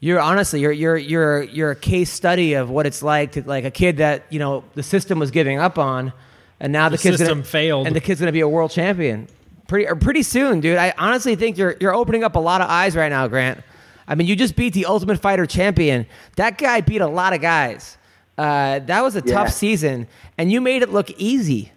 you're 0.00 0.20
honestly 0.20 0.60
you're 0.60 0.72
you're 0.72 0.96
you're 0.98 1.42
you're 1.44 1.70
a 1.70 1.76
case 1.76 2.10
study 2.10 2.54
of 2.54 2.68
what 2.68 2.84
it's 2.84 3.02
like 3.02 3.32
to 3.32 3.42
like 3.46 3.64
a 3.64 3.70
kid 3.70 3.98
that 3.98 4.24
you 4.28 4.38
know 4.40 4.64
the 4.74 4.82
system 4.82 5.18
was 5.18 5.30
giving 5.30 5.58
up 5.58 5.78
on, 5.78 6.12
and 6.60 6.72
now 6.72 6.88
the, 6.88 6.96
The 6.96 7.02
kid's 7.04 7.18
system 7.18 7.38
gonna, 7.38 7.44
failed. 7.48 7.86
and 7.86 7.94
the 7.94 8.00
kid's 8.00 8.18
gonna 8.20 8.32
be 8.32 8.40
a 8.40 8.48
world 8.48 8.70
champion 8.72 9.28
pretty 9.68 9.86
or 9.88 9.94
pretty 9.96 10.22
soon, 10.24 10.60
dude. 10.60 10.76
I 10.76 10.92
honestly 10.98 11.36
think 11.36 11.56
you're 11.56 11.76
you're 11.80 11.94
opening 11.94 12.24
up 12.24 12.34
a 12.36 12.40
lot 12.40 12.60
of 12.60 12.68
eyes 12.68 12.96
right 12.96 13.08
now, 13.08 13.28
Grant. 13.28 13.60
I 14.06 14.16
mean, 14.16 14.26
you 14.26 14.36
just 14.36 14.56
beat 14.56 14.74
the 14.74 14.84
Ultimate 14.86 15.20
Fighter 15.20 15.46
champion. 15.46 16.06
That 16.36 16.58
guy 16.58 16.82
beat 16.82 17.00
a 17.00 17.06
lot 17.06 17.32
of 17.32 17.40
guys. 17.40 17.96
Uh, 18.36 18.80
that 18.80 19.02
was 19.02 19.14
a 19.16 19.22
Yeah. 19.24 19.32
tough 19.32 19.52
season, 19.52 20.08
and 20.36 20.50
you 20.52 20.60
made 20.60 20.82
it 20.82 20.90
look 20.90 21.10
easy. 21.12 21.70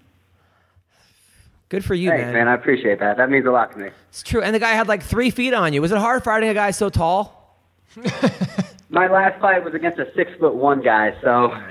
Good 1.69 1.83
for 1.83 1.95
you, 1.95 2.09
Thanks, 2.09 2.23
man. 2.25 2.33
man. 2.33 2.47
I 2.47 2.53
appreciate 2.53 2.99
that. 2.99 3.17
That 3.17 3.29
means 3.29 3.45
a 3.45 3.51
lot 3.51 3.73
to 3.73 3.77
me. 3.77 3.89
It's 4.09 4.23
true. 4.23 4.41
And 4.41 4.55
the 4.55 4.59
guy 4.59 4.71
had 4.71 4.87
like 4.87 5.03
three 5.03 5.29
feet 5.29 5.53
on 5.53 5.73
you. 5.73 5.81
Was 5.81 5.91
it 5.91 5.97
hard 5.97 6.23
fighting 6.23 6.47
a 6.49 6.53
guy 6.53 6.71
so 6.71 6.89
tall? 6.89 7.59
My 8.89 9.07
last 9.07 9.41
fight 9.41 9.65
was 9.65 9.73
against 9.73 9.99
a 9.99 10.07
six 10.15 10.31
foot 10.39 10.55
one 10.55 10.81
guy, 10.81 11.11
so 11.21 11.49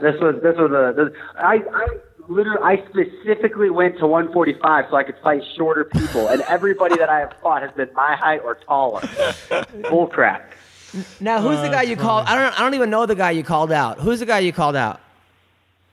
this 0.00 0.14
was 0.20 0.40
this 0.42 0.56
was 0.56 0.70
a. 0.72 0.94
This, 0.96 1.14
I 1.36 1.56
I 1.56 1.86
literally 2.26 2.62
I 2.62 2.76
specifically 2.88 3.68
went 3.68 3.98
to 3.98 4.06
145 4.06 4.86
so 4.88 4.96
I 4.96 5.02
could 5.04 5.16
fight 5.22 5.42
shorter 5.58 5.84
people, 5.84 6.28
and 6.28 6.40
everybody 6.42 6.96
that 6.96 7.10
I 7.10 7.20
have 7.20 7.34
fought 7.42 7.60
has 7.60 7.70
been 7.72 7.90
my 7.94 8.16
height 8.16 8.40
or 8.42 8.54
taller. 8.54 9.02
Bull 9.90 10.06
crap. 10.06 10.52
Now, 11.20 11.40
who's 11.42 11.60
the 11.60 11.68
guy 11.68 11.82
you 11.82 11.96
called? 11.96 12.26
I 12.26 12.34
don't. 12.34 12.58
I 12.58 12.62
don't 12.62 12.74
even 12.74 12.88
know 12.88 13.04
the 13.04 13.14
guy 13.16 13.32
you 13.32 13.42
called 13.42 13.70
out. 13.72 13.98
Who's 14.00 14.20
the 14.20 14.26
guy 14.26 14.38
you 14.38 14.52
called 14.52 14.76
out? 14.76 15.00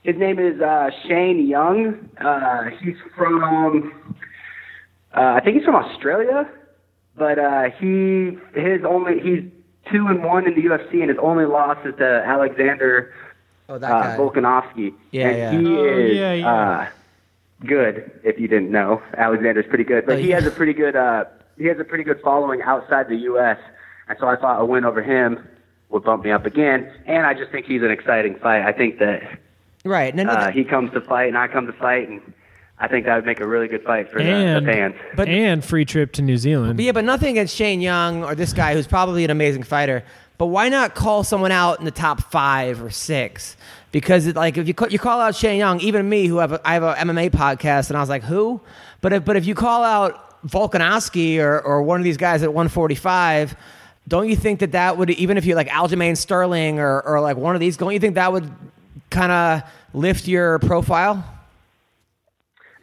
His 0.03 0.15
name 0.17 0.39
is 0.39 0.59
uh, 0.61 0.89
Shane 1.07 1.45
Young. 1.47 2.09
Uh, 2.19 2.69
he's 2.81 2.95
from, 3.15 3.93
uh, 5.15 5.19
I 5.19 5.39
think 5.41 5.57
he's 5.57 5.65
from 5.65 5.75
Australia, 5.75 6.49
but 7.15 7.37
uh, 7.37 7.69
he 7.79 8.37
his 8.55 8.83
only 8.83 9.19
he's 9.19 9.43
two 9.91 10.07
and 10.07 10.23
one 10.23 10.47
in 10.47 10.55
the 10.55 10.61
UFC, 10.63 11.01
and 11.01 11.09
his 11.09 11.19
only 11.21 11.45
loss 11.45 11.77
is 11.85 11.93
to 11.97 12.23
Alexander 12.25 13.13
Oh, 13.69 13.77
that 13.77 13.89
uh, 13.91 14.01
guy. 14.01 14.17
Volkanovski. 14.17 14.93
Yeah, 15.11 15.27
and 15.29 15.37
yeah. 15.37 15.51
he 15.71 15.77
Oh, 15.77 15.85
is 15.85 16.15
yeah, 16.17 16.33
yeah. 16.33 16.51
Uh, 16.53 16.89
good. 17.65 18.11
If 18.23 18.39
you 18.39 18.47
didn't 18.47 18.71
know, 18.71 19.01
Alexander's 19.17 19.65
pretty 19.69 19.83
good, 19.85 20.05
but 20.05 20.15
Oh, 20.15 20.17
he 20.17 20.29
yeah. 20.29 20.35
has 20.41 20.47
a 20.47 20.51
pretty 20.51 20.73
good 20.73 20.95
uh, 20.95 21.25
he 21.57 21.65
has 21.65 21.79
a 21.79 21.83
pretty 21.85 22.03
good 22.03 22.19
following 22.23 22.61
outside 22.63 23.07
the 23.07 23.15
U.S. 23.17 23.59
And 24.09 24.17
so 24.19 24.27
I 24.27 24.35
thought 24.35 24.59
a 24.59 24.65
win 24.65 24.83
over 24.83 25.01
him 25.03 25.47
would 25.89 26.03
bump 26.03 26.23
me 26.25 26.31
up 26.31 26.45
again. 26.45 26.91
And 27.05 27.25
I 27.25 27.33
just 27.35 27.51
think 27.51 27.65
he's 27.67 27.81
an 27.83 27.91
exciting 27.91 28.35
fight. 28.39 28.63
I 28.63 28.71
think 28.73 28.97
that 28.99 29.21
Right. 29.83 30.13
No, 30.15 30.23
no, 30.23 30.31
uh, 30.31 30.51
he 30.51 30.63
comes 30.63 30.91
to 30.93 31.01
fight 31.01 31.27
and 31.27 31.37
I 31.37 31.47
come 31.47 31.65
to 31.67 31.73
fight, 31.73 32.07
and 32.07 32.21
I 32.79 32.87
think 32.87 33.05
that 33.05 33.15
would 33.15 33.25
make 33.25 33.39
a 33.39 33.47
really 33.47 33.67
good 33.67 33.83
fight 33.83 34.09
for 34.11 34.21
the, 34.21 34.29
and 34.29 34.65
the 34.65 34.71
fans. 34.71 34.95
But- 35.15 35.27
and 35.27 35.63
free 35.63 35.85
trip 35.85 36.11
to 36.13 36.21
New 36.21 36.37
Zealand. 36.37 36.77
But 36.77 36.85
yeah, 36.85 36.91
but 36.91 37.05
nothing 37.05 37.31
against 37.31 37.55
Shane 37.55 37.81
Young 37.81 38.23
or 38.23 38.35
this 38.35 38.53
guy 38.53 38.73
who's 38.73 38.87
probably 38.87 39.23
an 39.23 39.31
amazing 39.31 39.63
fighter. 39.63 40.03
But 40.37 40.47
why 40.47 40.69
not 40.69 40.95
call 40.95 41.23
someone 41.23 41.51
out 41.51 41.77
in 41.79 41.85
the 41.85 41.91
top 41.91 42.31
five 42.31 42.81
or 42.81 42.89
six? 42.89 43.55
Because 43.91 44.25
it, 44.25 44.35
like 44.35 44.57
if 44.57 44.67
you 44.67 44.73
call, 44.73 44.87
you 44.89 44.97
call 44.97 45.19
out 45.19 45.35
Shane 45.35 45.59
Young, 45.59 45.79
even 45.81 46.07
me 46.09 46.25
who 46.25 46.37
have 46.37 46.53
a, 46.53 46.61
I 46.67 46.73
have 46.73 46.83
a 46.83 46.93
MMA 46.95 47.29
podcast, 47.29 47.89
and 47.89 47.97
I 47.97 47.99
was 47.99 48.09
like, 48.09 48.23
who? 48.23 48.59
But 49.01 49.13
if, 49.13 49.25
but 49.25 49.35
if 49.35 49.45
you 49.45 49.53
call 49.53 49.83
out 49.83 50.41
Volkanovski 50.47 51.39
or 51.39 51.59
or 51.61 51.83
one 51.83 51.99
of 51.99 52.03
these 52.03 52.17
guys 52.17 52.43
at 52.43 52.49
145. 52.53 53.55
Don't 54.07 54.27
you 54.27 54.35
think 54.35 54.59
that 54.61 54.71
that 54.71 54.97
would 54.97 55.11
even 55.11 55.37
if 55.37 55.45
you 55.45 55.53
like 55.53 55.67
Aljamain 55.67 56.17
Sterling 56.17 56.79
or, 56.79 57.01
or 57.01 57.21
like 57.21 57.37
one 57.37 57.53
of 57.55 57.59
these, 57.59 57.77
don't 57.77 57.93
you 57.93 57.99
think 57.99 58.15
that 58.15 58.33
would 58.33 58.51
kind 59.09 59.31
of 59.31 59.63
lift 59.93 60.27
your 60.27 60.59
profile? 60.59 61.23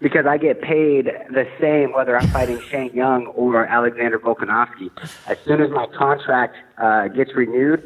because 0.01 0.27
I 0.27 0.39
get 0.39 0.63
paid 0.63 1.07
the 1.31 1.47
same 1.61 1.93
whether 1.93 2.17
I'm 2.17 2.29
fighting 2.29 2.61
Shane 2.71 2.93
Young 2.95 3.27
or 3.27 3.67
Alexander 3.67 4.19
Volkanovski. 4.19 4.91
As 5.27 5.39
soon 5.45 5.61
as 5.61 5.71
my 5.71 5.87
contract 5.87 6.57
uh, 6.79 7.09
gets 7.09 7.35
renewed, 7.35 7.83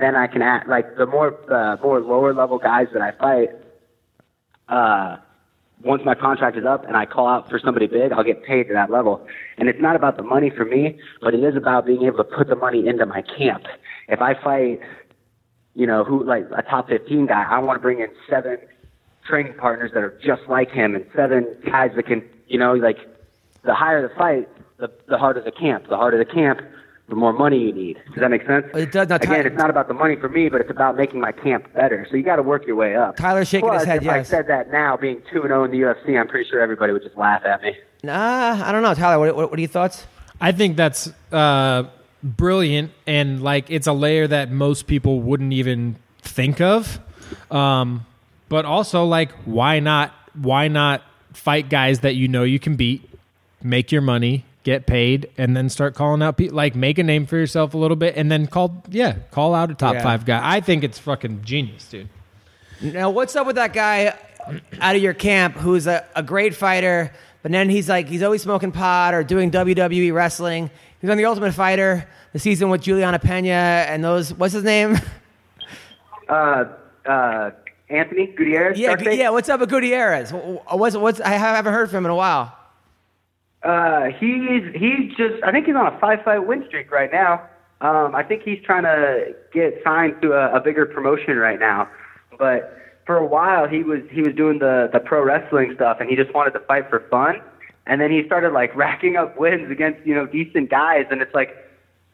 then 0.00 0.16
I 0.16 0.26
can 0.26 0.42
act 0.42 0.68
like 0.68 0.96
the 0.96 1.06
more 1.06 1.38
uh, 1.52 1.76
more 1.82 2.00
lower 2.00 2.34
level 2.34 2.58
guys 2.58 2.88
that 2.92 3.02
I 3.02 3.12
fight. 3.12 3.50
Uh, 4.68 5.16
once 5.84 6.02
my 6.04 6.14
contract 6.14 6.56
is 6.56 6.64
up 6.64 6.86
and 6.86 6.96
I 6.96 7.06
call 7.06 7.26
out 7.26 7.50
for 7.50 7.58
somebody 7.58 7.88
big, 7.88 8.12
I'll 8.12 8.22
get 8.22 8.44
paid 8.44 8.68
to 8.68 8.72
that 8.72 8.90
level. 8.90 9.26
And 9.58 9.68
it's 9.68 9.80
not 9.80 9.96
about 9.96 10.16
the 10.16 10.22
money 10.22 10.48
for 10.48 10.64
me, 10.64 10.98
but 11.20 11.34
it 11.34 11.42
is 11.42 11.56
about 11.56 11.86
being 11.86 12.04
able 12.04 12.18
to 12.18 12.24
put 12.24 12.48
the 12.48 12.54
money 12.54 12.86
into 12.86 13.04
my 13.04 13.22
camp. 13.22 13.64
If 14.08 14.20
I 14.20 14.34
fight, 14.40 14.80
you 15.74 15.86
know, 15.86 16.04
who 16.04 16.24
like 16.24 16.46
a 16.56 16.62
top 16.62 16.88
15 16.88 17.26
guy, 17.26 17.44
I 17.48 17.58
want 17.60 17.76
to 17.76 17.80
bring 17.80 18.00
in 18.00 18.08
seven 18.28 18.58
training 19.26 19.54
partners 19.54 19.92
that 19.94 20.02
are 20.02 20.18
just 20.24 20.42
like 20.48 20.70
him 20.70 20.94
and 20.94 21.06
seven 21.14 21.46
guys 21.64 21.92
that 21.96 22.06
can, 22.06 22.22
you 22.48 22.58
know, 22.58 22.74
like 22.74 22.98
the 23.64 23.74
higher 23.74 24.06
the 24.06 24.14
fight, 24.14 24.48
the, 24.78 24.90
the 25.08 25.16
harder 25.16 25.40
the 25.40 25.52
camp. 25.52 25.88
The 25.88 25.96
harder 25.96 26.18
the 26.18 26.24
camp, 26.24 26.60
the 27.08 27.14
more 27.14 27.32
money 27.32 27.58
you 27.58 27.72
need. 27.72 27.98
Does 28.12 28.20
that 28.20 28.30
make 28.30 28.44
sense? 28.46 28.66
It 28.74 28.90
does 28.92 29.08
not- 29.08 29.22
Again, 29.24 29.46
it's 29.46 29.56
not 29.56 29.70
about 29.70 29.88
the 29.88 29.94
money 29.94 30.16
for 30.16 30.28
me, 30.28 30.48
but 30.48 30.60
it's 30.60 30.70
about 30.70 30.96
making 30.96 31.20
my 31.20 31.32
camp 31.32 31.72
better. 31.72 32.06
So 32.10 32.16
you 32.16 32.22
got 32.22 32.36
to 32.36 32.42
work 32.42 32.66
your 32.66 32.76
way 32.76 32.96
up. 32.96 33.16
Tyler 33.16 33.44
shaking 33.44 33.68
Plus, 33.68 33.82
his 33.82 33.88
head, 33.88 33.96
If 33.98 34.04
yes. 34.04 34.14
I 34.14 34.22
said 34.30 34.46
that 34.48 34.70
now, 34.72 34.96
being 34.96 35.22
two 35.32 35.40
and 35.42 35.48
zero 35.48 35.64
in 35.64 35.70
the 35.70 35.78
UFC, 35.80 36.18
I'm 36.20 36.26
pretty 36.28 36.48
sure 36.50 36.60
everybody 36.60 36.92
would 36.92 37.02
just 37.02 37.16
laugh 37.16 37.44
at 37.44 37.62
me. 37.62 37.76
Nah, 38.02 38.68
I 38.68 38.72
don't 38.72 38.82
know. 38.82 38.94
Tyler, 38.94 39.18
what, 39.20 39.36
what, 39.36 39.50
what 39.50 39.58
are 39.58 39.62
your 39.62 39.68
thoughts? 39.68 40.04
I 40.40 40.50
think 40.50 40.76
that's 40.76 41.12
uh, 41.30 41.84
brilliant, 42.22 42.92
and 43.06 43.42
like 43.42 43.70
it's 43.70 43.86
a 43.86 43.92
layer 43.92 44.26
that 44.26 44.50
most 44.50 44.86
people 44.86 45.20
wouldn't 45.20 45.52
even 45.52 45.96
think 46.22 46.60
of. 46.60 47.00
Um, 47.50 48.06
but 48.48 48.64
also, 48.64 49.04
like, 49.04 49.32
why 49.44 49.80
not? 49.80 50.12
Why 50.34 50.68
not 50.68 51.02
fight 51.32 51.68
guys 51.68 52.00
that 52.00 52.14
you 52.14 52.28
know 52.28 52.42
you 52.44 52.58
can 52.58 52.76
beat, 52.76 53.08
make 53.62 53.90
your 53.92 54.02
money, 54.02 54.44
get 54.64 54.86
paid, 54.86 55.30
and 55.38 55.56
then 55.56 55.68
start 55.68 55.94
calling 55.94 56.22
out 56.22 56.36
people? 56.36 56.56
Like, 56.56 56.74
make 56.74 56.98
a 56.98 57.02
name 57.02 57.26
for 57.26 57.36
yourself 57.36 57.74
a 57.74 57.78
little 57.78 57.96
bit, 57.96 58.16
and 58.16 58.30
then 58.30 58.46
call, 58.46 58.82
yeah, 58.90 59.16
call 59.30 59.54
out 59.54 59.70
a 59.70 59.74
top 59.74 59.94
Yeah. 59.94 60.02
five 60.02 60.24
guy. 60.24 60.40
I 60.42 60.60
think 60.60 60.84
it's 60.84 60.98
fucking 60.98 61.42
genius, 61.44 61.88
dude. 61.88 62.08
Now, 62.80 63.10
what's 63.10 63.36
up 63.36 63.46
with 63.46 63.56
that 63.56 63.72
guy 63.72 64.14
out 64.80 64.96
of 64.96 65.02
your 65.02 65.14
camp 65.14 65.54
who's 65.56 65.86
a, 65.86 66.04
a 66.16 66.22
great 66.22 66.54
fighter, 66.54 67.12
but 67.42 67.52
then 67.52 67.70
he's 67.70 67.88
like, 67.88 68.08
he's 68.08 68.22
always 68.22 68.42
smoking 68.42 68.72
pot 68.72 69.14
or 69.14 69.22
doing 69.22 69.50
WWE 69.50 70.12
wrestling. 70.12 70.70
He's 71.02 71.10
on 71.10 71.16
The 71.18 71.24
Ultimate 71.26 71.52
Fighter, 71.52 72.08
the 72.32 72.38
season 72.38 72.70
with 72.70 72.80
Julianna 72.80 73.18
Peña 73.18 73.50
and 73.88 74.02
those, 74.02 74.32
what's 74.32 74.54
his 74.54 74.62
name? 74.64 74.96
Uh, 76.28 76.64
uh, 77.04 77.50
Anthony 77.90 78.28
Gutierrez. 78.28 78.78
yeah, 78.78 78.96
yeah, 79.10 79.30
what's 79.30 79.48
up 79.48 79.60
with 79.60 79.68
Gutierrez? 79.68 80.30
Wh- 80.30 80.74
What's, 80.74 80.96
what's, 80.96 81.20
I 81.20 81.30
haven't 81.30 81.74
heard 81.74 81.90
from 81.90 81.98
him 81.98 82.04
in 82.06 82.10
a 82.12 82.14
while. 82.14 82.56
Uh, 83.62 84.04
he's 84.18 84.62
he's 84.74 85.14
just. 85.16 85.42
I 85.44 85.52
think 85.52 85.66
he's 85.66 85.76
on 85.76 85.86
a 85.86 85.96
five 86.00 86.22
fight 86.24 86.46
win 86.46 86.64
streak 86.66 86.90
right 86.90 87.12
now. 87.12 87.48
Um, 87.80 88.12
I 88.14 88.22
think 88.24 88.42
he's 88.44 88.58
trying 88.64 88.82
to 88.84 89.34
get 89.52 89.74
signed 89.84 90.20
to 90.22 90.32
a, 90.32 90.56
a 90.56 90.60
bigger 90.60 90.84
promotion 90.86 91.36
right 91.36 91.60
now. 91.60 91.88
But 92.38 92.76
for 93.06 93.16
a 93.16 93.26
while, 93.26 93.68
he 93.68 93.84
was 93.84 94.00
he 94.10 94.20
was 94.22 94.34
doing 94.34 94.58
the 94.58 94.88
the 94.92 94.98
pro 94.98 95.22
wrestling 95.22 95.72
stuff, 95.76 95.98
and 96.00 96.08
he 96.10 96.16
just 96.16 96.34
wanted 96.34 96.52
to 96.54 96.60
fight 96.60 96.88
for 96.90 97.00
fun. 97.08 97.40
And 97.86 98.00
then 98.00 98.10
he 98.10 98.24
started 98.26 98.52
like 98.52 98.74
racking 98.76 99.16
up 99.16 99.38
wins 99.38 99.70
against 99.70 100.06
you 100.06 100.14
know 100.14 100.26
decent 100.26 100.70
guys, 100.70 101.06
and 101.10 101.20
it's 101.20 101.34
like, 101.34 101.56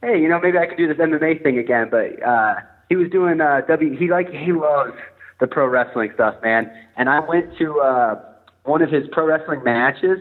hey, 0.02 0.20
you 0.20 0.28
know 0.28 0.40
maybe 0.40 0.58
I 0.58 0.66
can 0.66 0.76
do 0.76 0.88
this 0.88 0.96
MMA 0.96 1.42
thing 1.42 1.58
again. 1.58 1.88
But 1.90 2.22
uh, 2.22 2.56
he 2.88 2.96
was 2.96 3.10
doing 3.10 3.40
uh, 3.40 3.62
W. 3.68 3.96
He 3.96 4.08
like 4.08 4.30
he 4.30 4.52
loves 4.52 4.94
the 5.40 5.46
pro 5.46 5.66
wrestling 5.66 6.10
stuff, 6.14 6.34
man. 6.42 6.70
And 6.96 7.08
I 7.08 7.20
went 7.20 7.56
to 7.58 7.80
uh, 7.80 8.20
one 8.64 8.82
of 8.82 8.90
his 8.90 9.06
pro 9.12 9.26
wrestling 9.26 9.62
matches, 9.62 10.18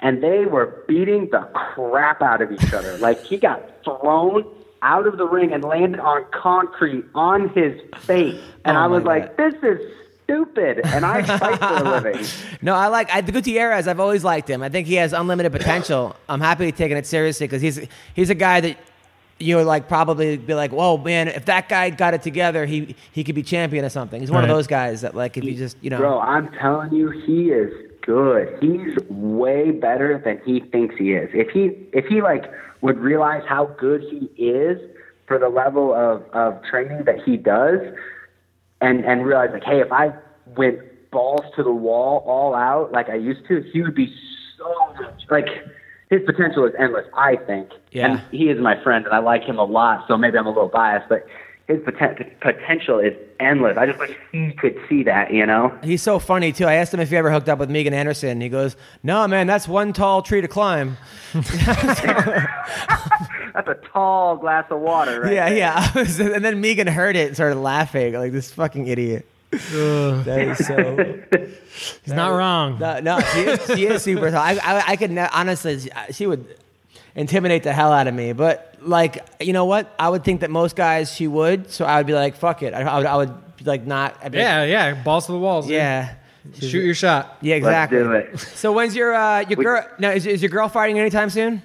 and 0.00 0.22
they 0.22 0.44
were 0.44 0.84
beating 0.88 1.28
the 1.30 1.48
crap 1.54 2.20
out 2.20 2.42
of 2.42 2.50
each 2.50 2.72
other. 2.72 2.98
Like 2.98 3.22
he 3.22 3.36
got 3.36 3.62
thrown 3.84 4.44
out 4.82 5.06
of 5.06 5.18
the 5.18 5.26
ring 5.26 5.52
and 5.52 5.62
landed 5.62 6.00
on 6.00 6.24
concrete 6.32 7.04
on 7.14 7.50
his 7.50 7.80
face, 7.98 8.40
and 8.64 8.76
Oh, 8.76 8.80
I 8.80 8.86
was 8.88 9.04
my 9.04 9.18
like, 9.18 9.36
"This 9.36 9.54
is 9.62 9.78
stupid." 10.30 10.80
And 10.84 11.04
I 11.04 11.22
fight 11.22 11.58
for 11.58 11.86
a 11.86 12.00
living. 12.00 12.26
No, 12.62 12.74
I 12.74 12.88
like 12.88 13.10
I, 13.10 13.22
Gutierrez. 13.22 13.88
I've 13.88 14.00
always 14.00 14.22
liked 14.22 14.48
him. 14.48 14.62
I 14.62 14.68
think 14.68 14.86
he 14.86 14.94
has 14.96 15.12
unlimited 15.12 15.50
potential. 15.50 16.14
I'm 16.28 16.40
happy 16.40 16.66
he's 16.66 16.74
taking 16.74 16.96
it 16.96 17.06
seriously 17.06 17.46
because 17.46 17.62
he's 17.62 17.80
he's 18.14 18.28
a 18.28 18.34
guy 18.34 18.60
that 18.60 18.76
you 19.38 19.56
would 19.56 19.66
like 19.66 19.88
probably 19.88 20.36
be 20.36 20.54
like, 20.54 20.70
whoa, 20.70 20.98
man, 20.98 21.28
if 21.28 21.46
that 21.46 21.68
guy 21.68 21.88
got 21.90 22.12
it 22.12 22.22
together, 22.22 22.66
he 22.66 22.94
he 23.12 23.24
could 23.24 23.34
be 23.34 23.42
champion 23.42 23.84
or 23.84 23.88
something. 23.88 24.20
He's 24.20 24.30
one 24.30 24.44
of 24.44 24.48
those 24.48 24.66
guys 24.66 25.00
that 25.00 25.14
like 25.14 25.36
if 25.36 25.44
you 25.44 25.54
just 25.54 25.76
you 25.80 25.90
know. 25.90 25.98
Bro, 25.98 26.20
I'm 26.20 26.52
telling 26.52 26.92
you, 26.92 27.10
he 27.10 27.50
is 27.50 27.72
good. 28.02 28.58
He's 28.60 28.96
way 29.08 29.70
better 29.70 30.20
than 30.22 30.40
he 30.44 30.60
thinks 30.70 30.96
he 30.96 31.12
is. 31.12 31.30
If 31.32 31.48
he 31.50 31.88
if 31.92 32.06
he 32.06 32.20
like 32.20 32.44
would 32.82 32.98
realize 32.98 33.42
how 33.48 33.66
good 33.78 34.02
he 34.02 34.26
is 34.42 34.78
for 35.26 35.38
the 35.38 35.48
level 35.48 35.94
of, 35.94 36.22
of 36.32 36.62
training 36.64 37.04
that 37.04 37.22
he 37.24 37.36
does 37.36 37.78
and 38.80 39.04
and 39.04 39.24
realize 39.24 39.50
like, 39.52 39.64
hey, 39.64 39.80
if 39.80 39.92
I 39.92 40.12
went 40.56 40.78
balls 41.10 41.44
to 41.56 41.62
the 41.62 41.72
wall 41.72 42.22
all 42.26 42.54
out 42.54 42.92
like 42.92 43.08
I 43.08 43.16
used 43.16 43.46
to, 43.48 43.62
he 43.72 43.82
would 43.82 43.94
be 43.94 44.12
so 44.58 44.94
much 45.00 45.22
like 45.30 45.46
his 46.10 46.20
potential 46.26 46.64
is 46.66 46.74
endless, 46.78 47.06
I 47.16 47.36
think. 47.36 47.70
Yeah. 47.92 48.06
And 48.06 48.22
he 48.30 48.48
is 48.48 48.60
my 48.60 48.80
friend 48.82 49.06
and 49.06 49.14
I 49.14 49.18
like 49.18 49.42
him 49.42 49.58
a 49.58 49.64
lot, 49.64 50.06
so 50.08 50.16
maybe 50.16 50.38
I'm 50.38 50.46
a 50.46 50.50
little 50.50 50.68
biased, 50.68 51.08
but 51.08 51.24
his 51.70 51.80
poten- 51.80 52.40
potential 52.40 52.98
is 52.98 53.14
endless. 53.38 53.76
I 53.78 53.86
just 53.86 53.98
wish 53.98 54.10
he 54.32 54.52
could 54.52 54.76
see 54.88 55.04
that, 55.04 55.32
you 55.32 55.46
know. 55.46 55.72
He's 55.82 56.02
so 56.02 56.18
funny 56.18 56.52
too. 56.52 56.66
I 56.66 56.74
asked 56.74 56.92
him 56.92 57.00
if 57.00 57.10
he 57.10 57.16
ever 57.16 57.30
hooked 57.30 57.48
up 57.48 57.58
with 57.58 57.70
Megan 57.70 57.94
Anderson. 57.94 58.40
He 58.40 58.48
goes, 58.48 58.76
"No, 59.02 59.26
man, 59.28 59.46
that's 59.46 59.68
one 59.68 59.92
tall 59.92 60.22
tree 60.22 60.40
to 60.40 60.48
climb." 60.48 60.96
That's 63.52 63.68
a 63.68 63.74
tall 63.92 64.36
glass 64.36 64.64
of 64.70 64.80
water, 64.80 65.22
right? 65.22 65.32
yeah, 65.32 65.48
there. 65.92 66.04
yeah. 66.04 66.32
And 66.34 66.44
then 66.44 66.60
Megan 66.60 66.86
heard 66.86 67.16
it 67.16 67.28
and 67.28 67.36
started 67.36 67.56
laughing 67.56 68.14
like 68.14 68.32
this 68.32 68.50
fucking 68.52 68.86
idiot. 68.86 69.26
that 69.50 70.56
is 70.58 70.66
so. 70.66 71.20
He's 72.04 72.14
not 72.14 72.28
wrong. 72.28 72.78
No, 72.78 73.00
no 73.00 73.20
she, 73.20 73.40
is, 73.40 73.66
she 73.66 73.86
is 73.86 74.02
super 74.02 74.30
tall. 74.30 74.40
I, 74.40 74.52
I, 74.62 74.84
I 74.88 74.96
could 74.96 75.10
ne- 75.10 75.28
honestly, 75.32 75.90
she 76.12 76.26
would 76.26 76.46
intimidate 77.14 77.62
the 77.62 77.72
hell 77.72 77.92
out 77.92 78.06
of 78.06 78.14
me. 78.14 78.32
But 78.32 78.76
like, 78.80 79.24
you 79.40 79.52
know 79.52 79.64
what? 79.66 79.94
I 79.98 80.08
would 80.08 80.24
think 80.24 80.40
that 80.40 80.50
most 80.50 80.76
guys 80.76 81.12
she 81.12 81.26
would. 81.26 81.70
So 81.70 81.84
I 81.84 81.98
would 81.98 82.06
be 82.06 82.14
like, 82.14 82.36
fuck 82.36 82.62
it. 82.62 82.74
I, 82.74 82.82
I 82.82 82.96
would, 82.98 83.06
I 83.06 83.16
would 83.16 83.56
be 83.56 83.64
like, 83.64 83.86
not. 83.86 84.16
I'd 84.22 84.32
be 84.32 84.38
like, 84.38 84.44
yeah, 84.44 84.64
yeah. 84.64 85.02
Balls 85.02 85.26
to 85.26 85.32
the 85.32 85.38
walls. 85.38 85.66
dude. 85.66 85.74
yeah, 85.74 86.14
Shoot 86.58 86.84
your 86.84 86.94
shot. 86.94 87.36
yeah, 87.42 87.56
Let's 87.56 87.66
exactly. 87.66 87.98
do 87.98 88.12
it. 88.12 88.38
So 88.38 88.72
when's 88.72 88.96
your 88.96 89.14
uh, 89.14 89.40
your 89.40 89.58
We- 89.58 89.64
girl? 89.64 89.86
No, 89.98 90.10
is, 90.10 90.26
is 90.26 90.40
your 90.42 90.50
girl 90.50 90.68
fighting 90.68 90.98
anytime 90.98 91.28
soon? 91.30 91.62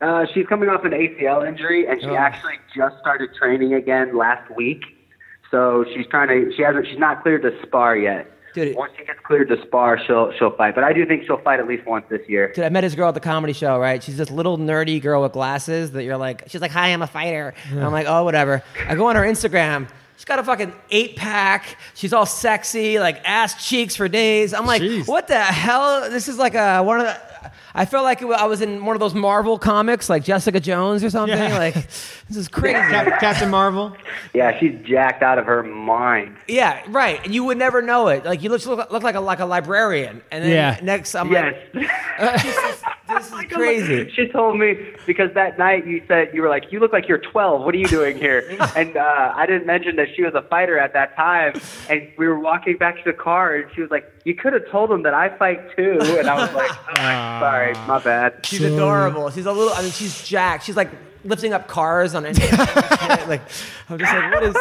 Uh, 0.00 0.24
she's 0.32 0.46
coming 0.46 0.68
off 0.70 0.82
an 0.84 0.92
ACL 0.92 1.46
injury, 1.46 1.86
and 1.86 2.00
she 2.00 2.06
Oh. 2.08 2.14
actually 2.16 2.54
just 2.74 2.98
started 3.00 3.34
training 3.34 3.74
again 3.74 4.16
last 4.16 4.50
week. 4.56 4.82
So 5.50 5.84
she's 5.92 6.06
trying 6.06 6.28
to. 6.28 6.52
She 6.56 6.62
hasn't. 6.62 6.86
She's 6.86 6.98
not 6.98 7.22
cleared 7.22 7.42
to 7.42 7.52
spar 7.62 7.96
yet. 7.96 8.30
Dude, 8.54 8.76
Once 8.76 8.92
she 8.98 9.04
gets 9.04 9.20
cleared 9.20 9.48
to 9.48 9.62
spar, 9.62 9.98
she'll 10.06 10.32
she'll 10.32 10.50
fight. 10.56 10.74
But 10.74 10.84
I 10.84 10.92
do 10.92 11.06
think 11.06 11.24
she'll 11.24 11.40
fight 11.40 11.60
at 11.60 11.68
least 11.68 11.86
once 11.86 12.04
this 12.08 12.20
year. 12.28 12.52
Dude, 12.52 12.64
I 12.64 12.68
met 12.68 12.80
this 12.82 12.94
girl 12.94 13.08
at 13.08 13.14
the 13.14 13.20
comedy 13.20 13.52
show, 13.52 13.78
right? 13.78 14.02
She's 14.02 14.16
this 14.16 14.30
little 14.30 14.58
nerdy 14.58 15.00
girl 15.00 15.22
with 15.22 15.32
glasses 15.32 15.92
that 15.92 16.04
you're 16.04 16.16
like, 16.16 16.44
she's 16.48 16.60
like, 16.60 16.70
hi, 16.72 16.88
I'm 16.88 17.02
a 17.02 17.06
fighter. 17.06 17.54
And 17.70 17.84
I'm 17.84 17.92
like, 17.92 18.06
oh, 18.08 18.24
whatever. 18.24 18.62
I 18.88 18.94
go 18.94 19.06
on 19.06 19.16
her 19.16 19.22
Instagram. 19.22 19.88
She's 20.16 20.24
got 20.26 20.38
a 20.38 20.42
fucking 20.44 20.72
eight 20.90 21.16
pack. 21.16 21.78
She's 21.94 22.12
all 22.12 22.26
sexy, 22.26 22.98
like 22.98 23.22
ass 23.24 23.66
cheeks 23.66 23.96
for 23.96 24.06
days. 24.08 24.52
I'm 24.52 24.66
like, 24.66 24.82
Jeez. 24.82 25.06
what 25.08 25.28
the 25.28 25.40
hell? 25.40 26.10
This 26.10 26.28
is 26.28 26.36
like 26.36 26.54
a 26.54 26.82
one 26.82 27.00
of 27.00 27.06
the. 27.06 27.29
I 27.74 27.84
felt 27.84 28.04
like 28.04 28.20
it 28.22 28.26
wa- 28.26 28.34
I 28.36 28.46
was 28.46 28.60
in 28.60 28.84
one 28.84 28.96
of 28.96 29.00
those 29.00 29.14
Marvel 29.14 29.58
comics, 29.58 30.08
like 30.08 30.24
Jessica 30.24 30.58
Jones 30.60 31.04
or 31.04 31.10
something. 31.10 31.36
Yeah. 31.38 31.56
Like, 31.58 31.74
this 32.28 32.36
is 32.36 32.48
crazy. 32.48 32.78
Cap- 32.78 33.20
Captain 33.20 33.50
Marvel. 33.50 33.96
Yeah, 34.34 34.58
she's 34.58 34.74
jacked 34.84 35.22
out 35.22 35.38
of 35.38 35.46
her 35.46 35.62
mind. 35.62 36.36
Yeah, 36.48 36.82
right. 36.88 37.24
And 37.24 37.34
you 37.34 37.44
would 37.44 37.58
never 37.58 37.80
know 37.82 38.08
it. 38.08 38.24
Like 38.24 38.42
you 38.42 38.50
look, 38.50 38.64
look, 38.66 38.90
look 38.90 39.02
like 39.02 39.14
a 39.14 39.20
like 39.20 39.40
a 39.40 39.44
librarian. 39.46 40.22
And 40.30 40.44
then 40.44 40.50
Yeah. 40.50 40.78
next, 40.82 41.14
I'm 41.14 41.30
Yes. 41.30 41.54
like, 41.74 42.42
this 43.08 43.32
is 43.32 43.44
crazy. 43.52 44.10
She 44.14 44.28
told 44.28 44.58
me 44.58 44.76
because 45.06 45.32
that 45.34 45.58
night 45.58 45.86
you 45.86 46.02
said 46.08 46.30
you 46.32 46.42
were 46.42 46.48
like, 46.48 46.70
"You 46.72 46.80
look 46.80 46.92
like 46.92 47.08
you're 47.08 47.18
12. 47.18 47.62
What 47.64 47.74
are 47.74 47.78
you 47.78 47.86
doing 47.86 48.16
here?" 48.16 48.44
and 48.76 48.96
uh, 48.96 49.32
I 49.34 49.46
didn't 49.46 49.66
mention 49.66 49.96
that 49.96 50.08
she 50.14 50.22
was 50.22 50.34
a 50.34 50.42
fighter 50.42 50.78
at 50.78 50.92
that 50.92 51.16
time. 51.16 51.54
And 51.88 52.08
we 52.18 52.26
were 52.28 52.38
walking 52.38 52.76
back 52.76 52.96
to 52.96 53.02
the 53.04 53.12
car, 53.16 53.54
and 53.56 53.70
she 53.74 53.80
was 53.80 53.90
like, 53.90 54.10
"You 54.24 54.34
could 54.34 54.52
have 54.52 54.68
told 54.70 54.90
him 54.90 55.02
that 55.02 55.14
I 55.14 55.36
fight 55.36 55.74
too." 55.76 55.98
And 56.00 56.28
I 56.28 56.34
was 56.34 56.52
like, 56.54 56.70
oh, 56.70 56.94
"Sorry, 56.94 57.59
my 57.86 57.98
bad." 57.98 58.44
She's 58.44 58.62
adorable. 58.62 59.30
She's 59.30 59.46
a 59.46 59.52
little. 59.52 59.72
I 59.72 59.82
mean, 59.82 59.92
she's 59.92 60.22
jacked. 60.22 60.64
She's 60.64 60.76
like 60.76 60.90
lifting 61.24 61.52
up 61.52 61.68
cars 61.68 62.14
on. 62.14 62.24
it. 62.26 62.38
like 63.28 63.42
I'm 63.88 63.98
just 63.98 64.12
like, 64.12 64.32
what 64.34 64.42
is? 64.44 64.56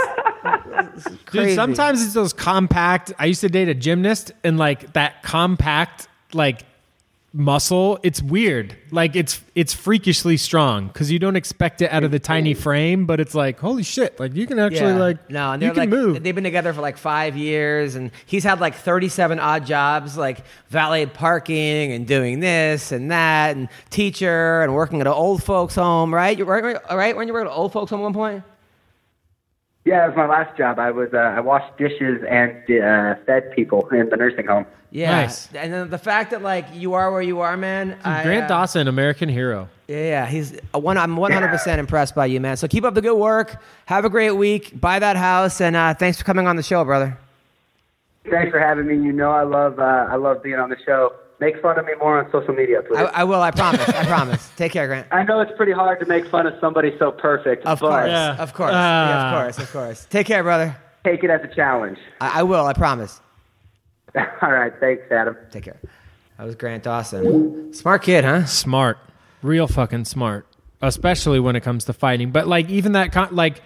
This 0.95 1.05
is. 1.05 1.19
Dude, 1.31 1.55
sometimes 1.55 2.03
it's 2.03 2.13
those 2.13 2.33
compact. 2.33 3.13
I 3.19 3.25
used 3.25 3.41
to 3.41 3.49
date 3.49 3.69
a 3.69 3.73
gymnast, 3.73 4.31
and 4.43 4.57
like 4.57 4.93
that 4.93 5.23
compact, 5.23 6.07
like 6.33 6.63
muscle, 7.39 7.97
it's 8.03 8.21
weird. 8.21 8.75
Like 8.91 9.15
it's 9.15 9.41
it's 9.55 9.73
freakishly 9.73 10.37
strong 10.37 10.87
because 10.87 11.09
you 11.11 11.17
don't 11.17 11.35
expect 11.35 11.81
it 11.81 11.91
out 11.91 12.03
of 12.03 12.11
the 12.11 12.19
tiny 12.19 12.53
frame, 12.53 13.05
but 13.05 13.19
it's 13.19 13.33
like 13.33 13.59
holy 13.59 13.83
shit! 13.83 14.19
Like 14.19 14.35
you 14.35 14.45
can 14.45 14.59
actually 14.59 14.91
Yeah. 14.91 14.97
like 14.97 15.29
no, 15.29 15.51
and 15.53 15.63
you 15.63 15.69
can 15.71 15.77
like 15.77 15.89
move. 15.89 16.21
they've 16.23 16.35
been 16.35 16.43
together 16.43 16.73
for 16.73 16.81
like 16.81 16.97
five 16.97 17.35
years, 17.37 17.95
and 17.95 18.11
he's 18.25 18.43
had 18.43 18.59
like 18.59 18.75
37 18.75 19.39
odd 19.39 19.65
jobs, 19.65 20.17
like 20.17 20.39
valet 20.69 21.05
parking 21.05 21.91
and 21.93 22.05
doing 22.05 22.39
this 22.41 22.91
and 22.91 23.09
that, 23.11 23.55
and 23.55 23.69
teacher 23.89 24.61
and 24.61 24.75
working 24.75 25.01
at 25.01 25.07
an 25.07 25.13
old 25.13 25.41
folks 25.41 25.75
home. 25.75 26.13
Right? 26.13 26.37
You 26.37 26.45
right? 26.45 26.63
Right? 26.63 26.77
right? 26.91 27.15
When 27.15 27.27
you 27.27 27.33
were 27.33 27.41
at 27.41 27.47
an 27.47 27.53
old 27.53 27.71
folks 27.73 27.89
home 27.91 28.01
at 28.01 28.03
one 28.03 28.13
point. 28.13 28.43
Yeah, 29.85 30.05
it 30.05 30.09
was 30.09 30.17
my 30.17 30.27
last 30.27 30.57
job. 30.57 30.77
I 30.77 30.91
was 30.91 31.09
uh, 31.13 31.17
I 31.17 31.39
washed 31.39 31.77
dishes 31.77 32.21
and 32.29 32.51
uh, 32.69 33.15
fed 33.25 33.51
people 33.55 33.87
in 33.89 34.09
the 34.09 34.17
nursing 34.17 34.45
home. 34.45 34.65
Yeah. 34.91 35.11
Nice. 35.11 35.51
And 35.53 35.71
then 35.71 35.89
the 35.89 35.97
fact 35.97 36.31
that 36.31 36.41
like 36.41 36.65
you 36.73 36.93
are 36.93 37.11
where 37.11 37.21
you 37.21 37.39
are, 37.39 37.55
man. 37.55 37.97
I, 38.03 38.23
Grant 38.23 38.45
uh, 38.45 38.47
Dawson, 38.47 38.87
American 38.87 39.29
hero. 39.29 39.69
Yeah, 39.87 39.97
yeah, 39.97 40.25
he's 40.27 40.59
one. 40.73 40.97
I'm 40.97 41.15
100 41.17 41.47
percent 41.49 41.79
impressed 41.85 42.13
by 42.13 42.27
you, 42.27 42.39
man. 42.39 42.57
So 42.57 42.67
keep 42.67 42.83
up 42.83 42.93
the 42.93 43.01
good 43.01 43.17
work. 43.17 43.61
Have 43.85 44.05
a 44.05 44.09
great 44.09 44.31
week. 44.31 44.79
Buy 44.79 44.99
that 44.99 45.15
house, 45.15 45.61
and 45.61 45.75
uh, 45.75 45.93
thanks 45.93 46.17
for 46.19 46.25
coming 46.25 46.45
on 46.45 46.55
the 46.55 46.63
show, 46.63 46.83
brother. 46.83 47.17
Thanks 48.29 48.51
for 48.51 48.59
having 48.59 48.85
me. 48.85 48.95
You 48.95 49.11
know 49.11 49.31
I 49.31 49.43
love 49.43 49.79
uh, 49.79 50.07
I 50.09 50.15
love 50.15 50.43
being 50.43 50.59
on 50.59 50.69
the 50.69 50.77
show. 50.85 51.13
Make 51.39 51.61
fun 51.61 51.79
of 51.79 51.85
me 51.85 51.93
more 51.99 52.23
on 52.23 52.29
social 52.31 52.53
media, 52.53 52.81
please. 52.81 52.97
I, 52.97 53.03
I 53.05 53.23
will. 53.23 53.41
I 53.41 53.51
promise. 53.51 53.87
I 53.87 54.05
promise. 54.05 54.49
Take 54.57 54.73
care, 54.73 54.87
Grant. 54.87 55.07
I 55.11 55.23
know 55.23 55.39
it's 55.39 55.51
pretty 55.55 55.71
hard 55.71 55.99
to 56.01 56.05
make 56.05 56.27
fun 56.27 56.45
of 56.45 56.53
somebody 56.59 56.93
so 56.99 57.11
perfect, 57.11 57.65
Of 57.65 57.79
but 57.79 57.89
course. 57.89 58.07
Yeah. 58.09 58.35
Of 58.37 58.53
course. 58.53 58.71
Yeah, 58.73 58.77
Ah. 58.77 59.29
of 59.37 59.41
course. 59.43 59.57
Of 59.59 59.71
course. 59.71 60.05
Take 60.09 60.27
care, 60.27 60.43
brother. 60.43 60.75
take 61.05 61.23
it 61.23 61.29
as 61.29 61.41
a 61.43 61.55
challenge. 61.55 61.97
I, 62.19 62.39
I 62.41 62.43
will. 62.43 62.65
I 62.65 62.73
promise. 62.73 63.21
All 64.41 64.51
right, 64.51 64.73
thanks, 64.81 65.03
Adam. 65.11 65.37
Take 65.51 65.63
care. 65.63 65.79
That 66.37 66.43
was 66.45 66.55
Grant 66.55 66.83
Dawson. 66.83 67.73
Smart 67.73 68.03
kid, 68.03 68.23
huh? 68.25 68.45
Smart, 68.45 68.97
real 69.41 69.67
fucking 69.67 70.05
smart, 70.05 70.45
especially 70.81 71.39
when 71.39 71.55
it 71.55 71.61
comes 71.61 71.85
to 71.85 71.93
fighting. 71.93 72.31
But 72.31 72.47
like 72.47 72.69
even 72.69 72.93
that 72.93 73.11
con- 73.11 73.33
like 73.35 73.61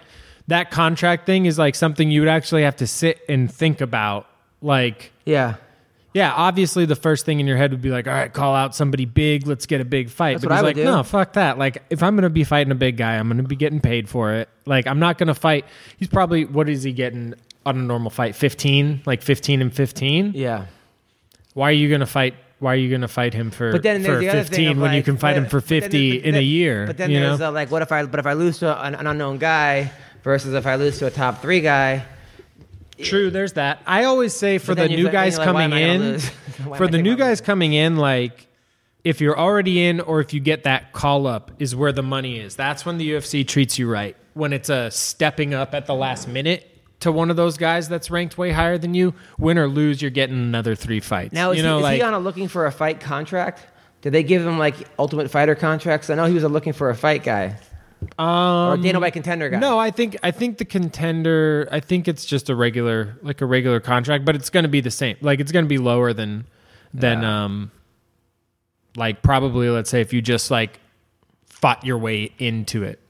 that 0.48 0.70
contract 0.70 1.24
thing 1.26 1.46
is 1.46 1.58
like 1.58 1.74
something 1.74 2.10
you 2.10 2.20
would 2.20 2.28
actually 2.28 2.62
have 2.64 2.76
to 2.76 2.86
sit 2.86 3.20
and 3.28 3.52
think 3.52 3.80
about. 3.80 4.26
Like 4.60 5.12
Yeah. 5.24 5.54
Yeah, 6.14 6.32
obviously 6.32 6.86
the 6.86 6.94
first 6.94 7.26
thing 7.26 7.40
in 7.40 7.46
your 7.48 7.56
head 7.56 7.72
would 7.72 7.82
be 7.82 7.90
like, 7.90 8.06
all 8.06 8.14
right, 8.14 8.32
call 8.32 8.54
out 8.54 8.74
somebody 8.76 9.04
big, 9.04 9.48
let's 9.48 9.66
get 9.66 9.80
a 9.80 9.84
big 9.84 10.08
fight. 10.08 10.34
That's 10.34 10.44
but 10.44 10.54
he's 10.54 10.62
like, 10.62 10.76
do. 10.76 10.84
no, 10.84 11.02
fuck 11.02 11.32
that. 11.32 11.58
Like, 11.58 11.82
if 11.90 12.04
I'm 12.04 12.14
gonna 12.14 12.30
be 12.30 12.44
fighting 12.44 12.70
a 12.70 12.76
big 12.76 12.96
guy, 12.96 13.16
I'm 13.16 13.26
gonna 13.26 13.42
be 13.42 13.56
getting 13.56 13.80
paid 13.80 14.08
for 14.08 14.32
it. 14.32 14.48
Like, 14.64 14.86
I'm 14.86 15.00
not 15.00 15.18
gonna 15.18 15.34
fight. 15.34 15.64
He's 15.96 16.08
probably 16.08 16.44
what 16.44 16.68
is 16.68 16.84
he 16.84 16.92
getting 16.92 17.34
on 17.66 17.76
a 17.76 17.82
normal 17.82 18.12
fight? 18.12 18.36
Fifteen, 18.36 19.02
like 19.06 19.22
fifteen 19.22 19.60
and 19.60 19.74
fifteen. 19.74 20.30
Yeah. 20.36 20.66
Why 21.54 21.70
are 21.70 21.72
you 21.72 21.90
gonna 21.90 22.06
fight? 22.06 22.36
Why 22.60 22.74
are 22.74 22.76
you 22.76 22.92
gonna 22.92 23.08
fight 23.08 23.34
him 23.34 23.50
for 23.50 23.72
But 23.72 23.82
then 23.82 24.04
for 24.04 24.16
the 24.16 24.30
fifteen 24.30 24.78
when 24.78 24.94
you 24.94 25.02
can 25.02 25.16
fight 25.16 25.36
him 25.36 25.46
for 25.46 25.60
fifty 25.60 26.16
in 26.22 26.36
a 26.36 26.40
year? 26.40 26.86
But 26.86 26.96
then 26.96 27.12
there's 27.12 27.40
uh, 27.40 27.50
like, 27.50 27.72
what 27.72 27.82
if 27.82 27.90
I? 27.90 28.06
But 28.06 28.20
if 28.20 28.26
I 28.26 28.34
lose 28.34 28.60
to 28.60 28.86
an, 28.86 28.94
an 28.94 29.08
unknown 29.08 29.38
guy 29.38 29.90
versus 30.22 30.54
if 30.54 30.64
I 30.64 30.76
lose 30.76 31.00
to 31.00 31.06
a 31.08 31.10
top 31.10 31.42
three 31.42 31.60
guy. 31.60 32.04
True, 33.02 33.30
there's 33.30 33.54
that. 33.54 33.82
I 33.86 34.04
always 34.04 34.34
say 34.34 34.58
for 34.58 34.74
the 34.74 34.88
new 34.88 35.10
guys 35.10 35.36
you're 35.36 35.46
like, 35.46 35.54
why 35.54 35.62
coming 35.62 35.64
am 35.64 35.72
I 35.72 35.96
gonna 35.96 36.14
in, 36.14 36.20
for 36.76 36.86
the 36.88 37.02
new 37.02 37.16
guys 37.16 37.40
coming 37.40 37.72
in, 37.72 37.96
like 37.96 38.46
if 39.02 39.20
you're 39.20 39.38
already 39.38 39.84
in 39.84 40.00
or 40.00 40.20
if 40.20 40.32
you 40.32 40.40
get 40.40 40.64
that 40.64 40.92
call 40.92 41.26
up 41.26 41.50
is 41.58 41.76
where 41.76 41.92
the 41.92 42.02
money 42.02 42.38
is. 42.38 42.56
That's 42.56 42.86
when 42.86 42.98
the 42.98 43.10
UFC 43.12 43.46
treats 43.46 43.78
you 43.78 43.88
right. 43.90 44.16
When 44.32 44.52
it's 44.52 44.70
a 44.70 44.90
stepping 44.90 45.54
up 45.54 45.74
at 45.74 45.86
the 45.86 45.94
last 45.94 46.26
minute 46.26 46.70
to 47.00 47.12
one 47.12 47.30
of 47.30 47.36
those 47.36 47.58
guys 47.58 47.88
that's 47.88 48.10
ranked 48.10 48.38
way 48.38 48.50
higher 48.50 48.78
than 48.78 48.94
you, 48.94 49.14
win 49.38 49.58
or 49.58 49.68
lose, 49.68 50.00
you're 50.00 50.10
getting 50.10 50.36
another 50.36 50.74
three 50.74 51.00
fights. 51.00 51.34
Now 51.34 51.50
is, 51.50 51.58
you 51.58 51.62
know, 51.62 51.76
he, 51.76 51.80
is 51.80 51.82
like 51.82 51.96
he 51.96 52.02
on 52.02 52.14
a 52.14 52.18
looking 52.18 52.48
for 52.48 52.66
a 52.66 52.72
fight 52.72 53.00
contract? 53.00 53.66
Did 54.00 54.12
they 54.12 54.22
give 54.22 54.46
him 54.46 54.58
like 54.58 54.74
Ultimate 54.98 55.30
Fighter 55.30 55.54
contracts? 55.54 56.10
I 56.10 56.14
know 56.14 56.26
he 56.26 56.34
was 56.34 56.44
a 56.44 56.48
looking 56.48 56.72
for 56.72 56.90
a 56.90 56.96
fight 56.96 57.22
guy 57.22 57.56
or 58.18 58.24
um, 58.24 58.82
Dana 58.82 59.00
White 59.00 59.12
contender 59.12 59.48
guy. 59.48 59.58
No, 59.58 59.78
I 59.78 59.90
think 59.90 60.16
I 60.22 60.30
think 60.30 60.58
the 60.58 60.64
contender. 60.64 61.68
I 61.70 61.80
think 61.80 62.08
it's 62.08 62.24
just 62.24 62.48
a 62.50 62.54
regular, 62.54 63.16
like 63.22 63.40
a 63.40 63.46
regular 63.46 63.80
contract, 63.80 64.24
but 64.24 64.34
it's 64.36 64.50
going 64.50 64.64
to 64.64 64.68
be 64.68 64.80
the 64.80 64.90
same. 64.90 65.16
Like 65.20 65.40
it's 65.40 65.52
going 65.52 65.64
to 65.64 65.68
be 65.68 65.78
lower 65.78 66.12
than 66.12 66.46
than 66.92 67.22
Yeah. 67.22 67.44
um, 67.44 67.70
like 68.96 69.22
probably 69.22 69.68
let's 69.70 69.90
say 69.90 70.00
if 70.00 70.12
you 70.12 70.22
just 70.22 70.50
like 70.50 70.78
fought 71.46 71.84
your 71.84 71.98
way 71.98 72.32
into 72.38 72.82
it. 72.82 73.00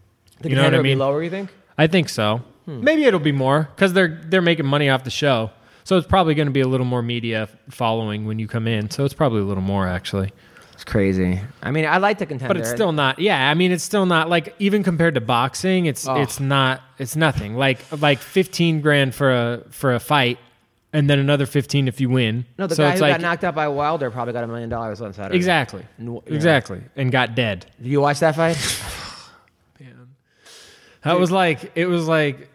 the 0.41 0.51
you 0.51 0.55
know 0.57 0.63
what 0.63 0.67
contender 0.71 0.81
I 0.89 0.91
mean? 0.91 0.99
lower. 0.99 1.23
You 1.23 1.31
think? 1.31 1.51
I 1.77 1.87
think 1.87 2.09
so. 2.09 2.43
Hmm. 2.67 2.83
Maybe 2.83 3.05
it'll 3.05 3.21
be 3.21 3.33
more 3.33 3.69
because 3.75 3.93
they're 3.93 4.21
they're 4.27 4.41
making 4.43 4.67
money 4.67 4.89
off 4.89 5.05
the 5.05 5.11
show, 5.11 5.51
so 5.85 5.99
it's 5.99 6.07
probably 6.07 6.35
going 6.35 6.47
to 6.47 6.53
be 6.53 6.61
a 6.63 6.69
little 6.69 6.87
more 6.87 7.03
media 7.03 7.49
following 7.71 8.25
when 8.27 8.39
you 8.39 8.49
come 8.49 8.67
in. 8.67 8.91
So 8.91 9.05
it's 9.05 9.13
probably 9.15 9.41
a 9.41 9.45
little 9.45 9.63
more 9.63 9.87
actually. 9.87 10.33
It's 10.85 10.93
crazy. 10.93 11.41
I 11.63 11.71
mean, 11.71 11.87
I 11.87 11.97
like 11.97 12.19
the 12.19 12.27
contender, 12.27 12.53
But 12.53 12.61
it's 12.61 12.69
still 12.71 12.93
not. 12.93 13.19
Yeah, 13.19 13.49
I 13.51 13.55
mean, 13.55 13.73
it's 13.73 13.83
still 13.83 14.05
not 14.05 14.29
like 14.29 14.55
even 14.59 14.83
compared 14.83 15.15
to 15.15 15.21
boxing, 15.23 15.87
it's 15.87 16.07
Oh. 16.07 16.21
it's 16.21 16.41
not. 16.41 16.83
It's 16.99 17.17
nothing. 17.17 17.57
Like 17.57 17.79
like 18.03 18.19
fifteen 18.19 18.83
grand 18.83 19.15
for 19.15 19.31
a 19.33 19.63
for 19.71 19.95
a 19.95 19.99
fight, 20.01 20.39
and 20.93 21.09
then 21.09 21.19
another 21.19 21.47
fifteen 21.47 21.89
if 21.89 22.03
you 22.03 22.11
win. 22.11 22.45
No, 22.59 22.67
the 22.67 22.75
so 22.75 22.83
guy 22.83 22.91
it's 22.91 22.99
who 23.01 23.07
like 23.07 23.15
got 23.15 23.21
knocked 23.23 23.45
out 23.45 23.55
by 23.55 23.67
Wilder 23.69 24.11
probably 24.11 24.35
got 24.35 24.45
a 24.45 24.47
million 24.47 24.69
dollars 24.69 25.01
on 25.01 25.15
Saturday. 25.15 25.37
exactly, 25.37 25.83
And, 25.97 26.21
exactly, 26.27 26.83
and 26.97 27.11
got 27.11 27.35
dead. 27.35 27.65
Did 27.83 27.89
you 27.91 28.03
watch 28.03 28.19
that 28.21 28.37
fight? 28.37 28.57
Man, 29.81 30.09
That 31.03 31.19
was 31.19 31.31
like 31.31 31.73
it 31.77 31.87
was 31.87 32.07
like 32.07 32.51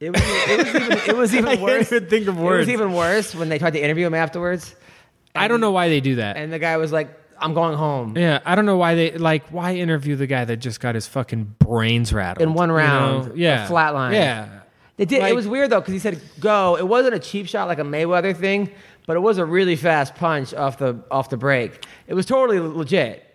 It 0.00 0.10
was, 0.10 0.20
it 0.22 0.58
was 0.58 0.68
even, 0.74 0.92
it 1.08 1.16
was 1.16 1.34
even 1.38 1.48
I 1.48 1.56
can't 1.56 1.62
worse. 1.62 1.92
even 1.92 2.08
think 2.10 2.26
of 2.28 2.38
words. 2.38 2.68
It 2.68 2.72
was 2.72 2.80
even 2.82 2.92
worse 2.94 3.34
when 3.34 3.48
they 3.48 3.58
tried 3.58 3.72
to 3.72 3.80
interview 3.82 4.06
him 4.06 4.14
afterwards. 4.14 4.74
I 5.34 5.48
don't 5.48 5.60
know 5.60 5.70
why 5.70 5.88
they 5.88 6.00
do 6.00 6.16
that. 6.16 6.36
And 6.36 6.52
the 6.52 6.58
guy 6.58 6.76
was 6.76 6.92
like, 6.92 7.08
I'm 7.38 7.54
going 7.54 7.76
home. 7.76 8.16
Yeah, 8.18 8.40
I 8.44 8.54
don't 8.54 8.66
know 8.66 8.76
why 8.76 8.94
they 8.94 9.12
like 9.12 9.48
why 9.48 9.74
interview 9.74 10.14
the 10.16 10.26
guy 10.26 10.44
that 10.44 10.58
just 10.58 10.80
got 10.80 10.94
his 10.94 11.06
fucking 11.06 11.54
brains 11.58 12.12
rattled 12.12 12.42
In 12.46 12.52
one 12.54 12.68
you 12.68 12.74
round, 12.74 13.28
know? 13.28 13.34
Yeah, 13.34 13.66
flatline. 13.66 14.12
Yeah, 14.12 14.60
It 14.98 15.08
did. 15.08 15.22
Like- 15.22 15.32
it 15.32 15.34
was 15.36 15.48
weird 15.48 15.70
though 15.70 15.80
because 15.80 15.92
he 15.94 15.98
said 16.00 16.20
go. 16.38 16.76
It 16.76 16.86
wasn't 16.86 17.14
a 17.14 17.18
cheap 17.18 17.46
shot 17.46 17.66
like 17.66 17.78
a 17.78 17.82
Mayweather 17.82 18.36
thing, 18.36 18.70
but 19.06 19.16
it 19.16 19.20
was 19.20 19.38
a 19.38 19.44
really 19.46 19.76
fast 19.76 20.14
punch 20.16 20.52
off 20.52 20.76
the 20.78 21.02
off 21.10 21.30
the 21.30 21.38
break. 21.38 21.86
It 22.06 22.14
was 22.14 22.26
totally 22.26 22.60
legit. 22.60 23.26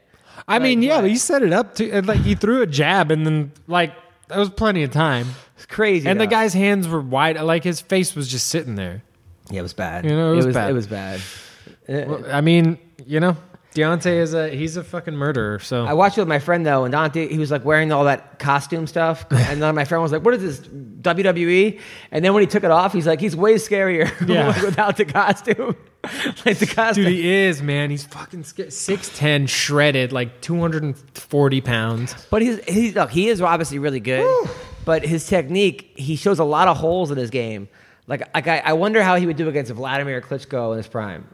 I 0.47 0.59
mean, 0.59 0.83
yeah, 0.83 0.97
what? 1.01 1.09
he 1.09 1.17
set 1.17 1.41
it 1.41 1.53
up 1.53 1.73
to 1.75 2.01
like 2.03 2.19
he 2.19 2.35
threw 2.35 2.61
a 2.61 2.67
jab 2.67 3.09
and 3.09 3.25
then 3.25 3.51
like 3.65 3.93
that 4.27 4.37
was 4.37 4.49
plenty 4.51 4.83
of 4.83 4.91
time. 4.91 5.29
It's 5.55 5.65
crazy. 5.65 6.07
And 6.07 6.19
the 6.21 6.27
guy's 6.27 6.53
hands 6.53 6.87
were 6.87 7.01
wide, 7.01 7.41
like 7.41 7.63
his 7.63 7.81
face 7.81 8.13
was 8.15 8.27
just 8.27 8.49
sitting 8.49 8.75
there. 8.75 9.01
yeah, 9.49 9.59
it 9.59 9.63
was 9.63 9.73
bad. 9.73 10.05
You 10.05 10.11
know, 10.11 10.33
it 10.33 10.35
was 10.35 10.47
bad. 10.53 10.69
It 10.69 10.73
was 10.73 10.85
bad. 10.85 11.21
Uh, 11.87 12.03
well, 12.07 12.25
I 12.31 12.41
mean, 12.41 12.77
you 13.05 13.19
know, 13.19 13.37
Deontay 13.75 14.19
is 14.21 14.33
a 14.33 14.49
he's 14.49 14.77
a 14.77 14.83
fucking 14.83 15.15
murderer. 15.15 15.59
So 15.59 15.85
I 15.85 15.93
watched 15.93 16.17
it 16.17 16.21
with 16.21 16.27
my 16.29 16.39
friend 16.39 16.65
though, 16.65 16.85
and 16.85 16.93
Deontay, 16.93 17.29
he 17.29 17.37
was 17.37 17.51
like 17.51 17.65
wearing 17.65 17.91
all 17.91 18.05
that 18.05 18.39
costume 18.39 18.87
stuff, 18.87 19.25
and 19.31 19.61
then 19.61 19.75
my 19.75 19.85
friend 19.85 20.01
was 20.01 20.11
like, 20.11 20.23
"What 20.23 20.33
is 20.33 20.41
this 20.41 20.67
WWE?" 20.67 21.79
And 22.11 22.23
then 22.23 22.33
when 22.33 22.41
he 22.41 22.47
took 22.47 22.63
it 22.63 22.71
off, 22.71 22.93
he's 22.93 23.05
like, 23.05 23.19
"He's 23.19 23.35
way 23.35 23.55
scarier 23.55 24.09
Yeah. 24.27 24.47
without 24.63 24.97
the 24.97 25.05
costume." 25.05 25.75
like 26.45 26.59
the 26.59 26.67
costume. 26.67 27.05
Dude, 27.05 27.13
he 27.13 27.27
is 27.33 27.61
man. 27.61 27.89
He's 27.89 28.03
fucking 28.05 28.43
six 28.43 29.17
ten, 29.17 29.47
shredded, 29.47 30.13
like 30.13 30.39
two 30.41 30.59
hundred 30.59 30.83
and 30.83 30.97
forty 31.17 31.61
pounds. 31.61 32.15
But 32.29 32.41
he's 32.43 32.63
he's 32.65 32.95
look, 32.95 33.11
he 33.11 33.27
is 33.27 33.41
obviously 33.41 33.79
really 33.79 33.99
good. 33.99 34.47
But 34.85 35.03
his 35.03 35.27
technique, 35.27 35.93
he 35.97 36.15
shows 36.15 36.37
a 36.39 36.43
lot 36.43 36.67
of 36.67 36.77
holes 36.77 37.09
in 37.09 37.17
his 37.17 37.31
game. 37.31 37.67
Like, 38.07 38.21
like 38.35 38.47
I, 38.47 38.59
I 38.59 38.73
wonder 38.73 39.01
how 39.01 39.15
he 39.15 39.25
would 39.25 39.35
do 39.35 39.49
against 39.49 39.71
Wladimir 39.71 40.21
Klitschko 40.21 40.71
in 40.73 40.77
his 40.77 40.87
prime. 40.87 41.27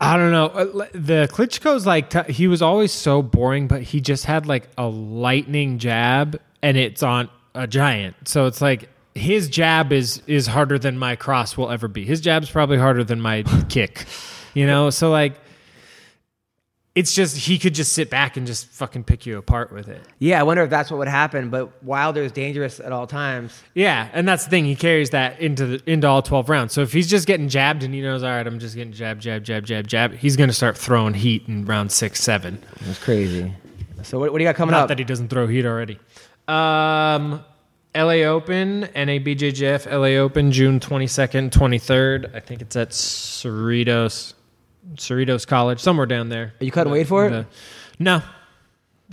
I 0.00 0.16
don't 0.16 0.30
know. 0.30 0.46
Uh, 0.46 0.86
The 0.92 1.28
Klitschko's 1.32 1.86
like 1.86 2.28
he 2.28 2.48
was 2.48 2.60
always 2.62 2.92
so 2.92 3.22
boring, 3.22 3.66
but 3.66 3.82
he 3.82 4.00
just 4.00 4.24
had 4.26 4.46
like 4.46 4.68
a 4.76 4.86
lightning 4.86 5.78
jab, 5.78 6.38
and 6.62 6.76
it's 6.76 7.02
on 7.02 7.30
a 7.54 7.66
giant. 7.66 8.14
So 8.28 8.46
it's 8.46 8.60
like 8.60 8.90
his 9.14 9.48
jab 9.48 9.92
is 9.92 10.22
is 10.26 10.46
harder 10.46 10.78
than 10.78 10.98
my 10.98 11.16
cross 11.16 11.56
will 11.56 11.70
ever 11.70 11.88
be. 11.88 12.04
His 12.04 12.20
jab's 12.20 12.50
probably 12.50 12.76
harder 12.78 13.04
than 13.04 13.20
my 13.20 13.42
kick. 13.68 14.04
You 14.52 14.66
know, 14.66 14.90
so 14.90 15.10
like 15.10 15.34
it's 16.96 17.14
just 17.14 17.36
he 17.36 17.58
could 17.58 17.74
just 17.74 17.92
sit 17.92 18.08
back 18.10 18.36
and 18.36 18.46
just 18.46 18.66
fucking 18.68 19.04
pick 19.04 19.26
you 19.26 19.36
apart 19.38 19.70
with 19.70 19.86
it. 19.86 20.00
Yeah, 20.18 20.40
I 20.40 20.42
wonder 20.44 20.62
if 20.62 20.70
that's 20.70 20.90
what 20.90 20.96
would 20.96 21.08
happen. 21.08 21.50
But 21.50 21.84
Wilder 21.84 22.22
is 22.22 22.32
dangerous 22.32 22.80
at 22.80 22.90
all 22.90 23.06
times. 23.06 23.62
Yeah, 23.74 24.08
and 24.14 24.26
that's 24.26 24.44
the 24.44 24.50
thing. 24.50 24.64
He 24.64 24.74
carries 24.74 25.10
that 25.10 25.38
into 25.38 25.66
the 25.66 25.82
into 25.90 26.08
all 26.08 26.22
twelve 26.22 26.48
rounds. 26.48 26.72
So 26.72 26.80
if 26.80 26.92
he's 26.92 27.08
just 27.08 27.26
getting 27.26 27.48
jabbed 27.48 27.82
and 27.84 27.92
he 27.94 28.00
knows, 28.00 28.22
all 28.22 28.30
right, 28.30 28.46
I'm 28.46 28.58
just 28.58 28.74
getting 28.74 28.94
jab, 28.94 29.20
jab, 29.20 29.44
jab, 29.44 29.66
jab, 29.66 29.86
jab, 29.86 30.14
he's 30.14 30.36
going 30.36 30.48
to 30.48 30.54
start 30.54 30.76
throwing 30.78 31.12
heat 31.14 31.46
in 31.46 31.66
round 31.66 31.92
six, 31.92 32.22
seven. 32.22 32.62
It's 32.88 32.98
crazy. 32.98 33.52
So 34.02 34.18
what, 34.18 34.32
what 34.32 34.38
do 34.38 34.44
you 34.44 34.48
got 34.48 34.56
coming 34.56 34.72
Not 34.72 34.84
up? 34.84 34.88
that 34.88 34.98
he 34.98 35.04
doesn't 35.04 35.28
throw 35.28 35.46
heat 35.46 35.66
already. 35.66 35.98
Um, 36.48 37.44
L.A. 37.94 38.24
Open, 38.24 38.84
NABJJF 38.94 39.90
LA 39.90 40.18
Open, 40.22 40.52
June 40.52 40.80
twenty 40.80 41.06
second, 41.06 41.52
twenty 41.52 41.78
third. 41.78 42.30
I 42.34 42.40
think 42.40 42.62
it's 42.62 42.76
at 42.76 42.90
Cerritos, 42.90 44.34
Cerritos 44.94 45.46
College, 45.46 45.80
somewhere 45.80 46.06
down 46.06 46.28
there. 46.28 46.54
Are 46.60 46.64
you 46.64 46.70
cutting 46.70 46.92
weight 46.92 47.06
for 47.06 47.26
it? 47.26 47.30
The- 47.30 47.46
no, 47.98 48.22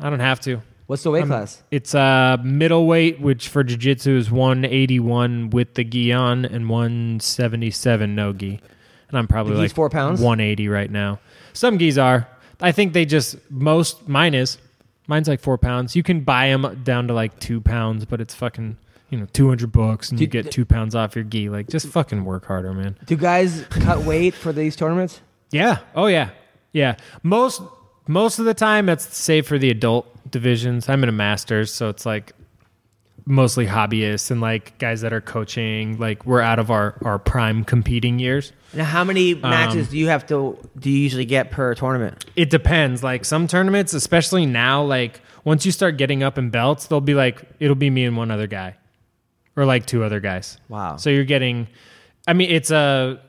I 0.01 0.09
don't 0.09 0.19
have 0.19 0.39
to. 0.41 0.61
What's 0.87 1.03
the 1.03 1.11
weight 1.11 1.25
class? 1.25 1.63
It's 1.71 1.95
uh 1.95 2.37
middleweight, 2.43 3.21
which 3.21 3.47
for 3.47 3.63
jiu-jitsu 3.63 4.17
is 4.17 4.29
181 4.29 5.49
with 5.51 5.73
the 5.75 5.83
gi 5.83 6.11
on 6.11 6.45
and 6.45 6.69
177 6.69 8.13
no 8.15 8.33
gi. 8.33 8.59
And 9.09 9.17
I'm 9.17 9.27
probably 9.27 9.55
like 9.55 9.73
four 9.73 9.89
pounds? 9.89 10.19
180 10.19 10.67
right 10.67 10.91
now. 10.91 11.19
Some 11.53 11.77
gis 11.77 11.97
are. 11.97 12.27
I 12.59 12.71
think 12.71 12.93
they 12.93 13.05
just 13.05 13.37
most 13.49 14.07
mine 14.07 14.33
is. 14.33 14.57
Mine's 15.07 15.27
like 15.27 15.39
four 15.41 15.57
pounds. 15.57 15.95
You 15.95 16.03
can 16.03 16.21
buy 16.21 16.47
them 16.49 16.81
down 16.83 17.07
to 17.07 17.13
like 17.13 17.39
two 17.39 17.61
pounds, 17.61 18.05
but 18.05 18.19
it's 18.21 18.33
fucking 18.33 18.77
you 19.09 19.17
know 19.19 19.27
200 19.33 19.71
bucks 19.71 20.11
and 20.11 20.19
you 20.19 20.27
get 20.27 20.51
two 20.51 20.65
pounds 20.65 20.95
off 20.95 21.15
your 21.15 21.23
gi. 21.23 21.49
Like 21.49 21.69
just 21.69 21.87
fucking 21.87 22.25
work 22.25 22.45
harder, 22.45 22.73
man. 22.73 22.97
Do 23.05 23.15
guys 23.15 23.65
cut 23.69 23.99
weight 23.99 24.33
for 24.33 24.51
these 24.51 24.75
tournaments? 24.75 25.21
Yeah. 25.53 25.79
Oh 25.95 26.07
yeah. 26.07 26.29
Yeah. 26.73 26.95
Most 27.21 27.61
most 28.07 28.39
of 28.39 28.45
the 28.45 28.53
time 28.53 28.85
that's 28.85 29.15
safe 29.15 29.47
for 29.47 29.57
the 29.57 29.69
adult 29.69 30.07
divisions. 30.29 30.89
I'm 30.89 31.03
in 31.03 31.09
a 31.09 31.13
masters, 31.13 31.71
so 31.73 31.89
it's 31.89 32.05
like 32.05 32.33
mostly 33.25 33.65
hobbyists 33.65 34.29
and 34.31 34.41
like 34.41 34.77
guys 34.79 34.99
that 35.01 35.13
are 35.13 35.21
coaching. 35.21 35.97
Like 35.97 36.25
we're 36.25 36.41
out 36.41 36.59
of 36.59 36.69
our 36.71 36.95
our 37.05 37.19
prime 37.19 37.63
competing 37.63 38.19
years. 38.19 38.51
Now, 38.73 38.85
how 38.85 39.03
many 39.03 39.33
Um, 39.33 39.41
matches 39.41 39.89
do 39.89 39.97
you 39.97 40.07
have 40.07 40.25
to 40.27 40.57
do 40.77 40.89
you 40.89 40.97
usually 40.97 41.25
get 41.25 41.51
per 41.51 41.75
tournament? 41.75 42.25
It 42.35 42.49
depends. 42.49 43.03
Like 43.03 43.23
some 43.23 43.47
tournaments, 43.47 43.93
especially 43.93 44.45
now, 44.45 44.83
like 44.83 45.21
once 45.45 45.65
you 45.65 45.71
start 45.71 45.97
getting 45.97 46.23
up 46.23 46.37
in 46.37 46.49
belts, 46.49 46.87
they'll 46.87 46.99
be 47.01 47.13
like 47.13 47.43
it'll 47.59 47.75
be 47.75 47.89
me 47.89 48.03
and 48.05 48.17
one 48.17 48.31
other 48.31 48.47
guy, 48.47 48.75
or 49.55 49.65
like 49.65 49.85
two 49.85 50.03
other 50.03 50.19
guys. 50.19 50.57
Wow. 50.67 50.97
So 50.97 51.09
you're 51.11 51.23
getting. 51.25 51.67
I 52.27 52.33
mean, 52.33 52.49
it's 52.49 52.71
a. 52.71 53.21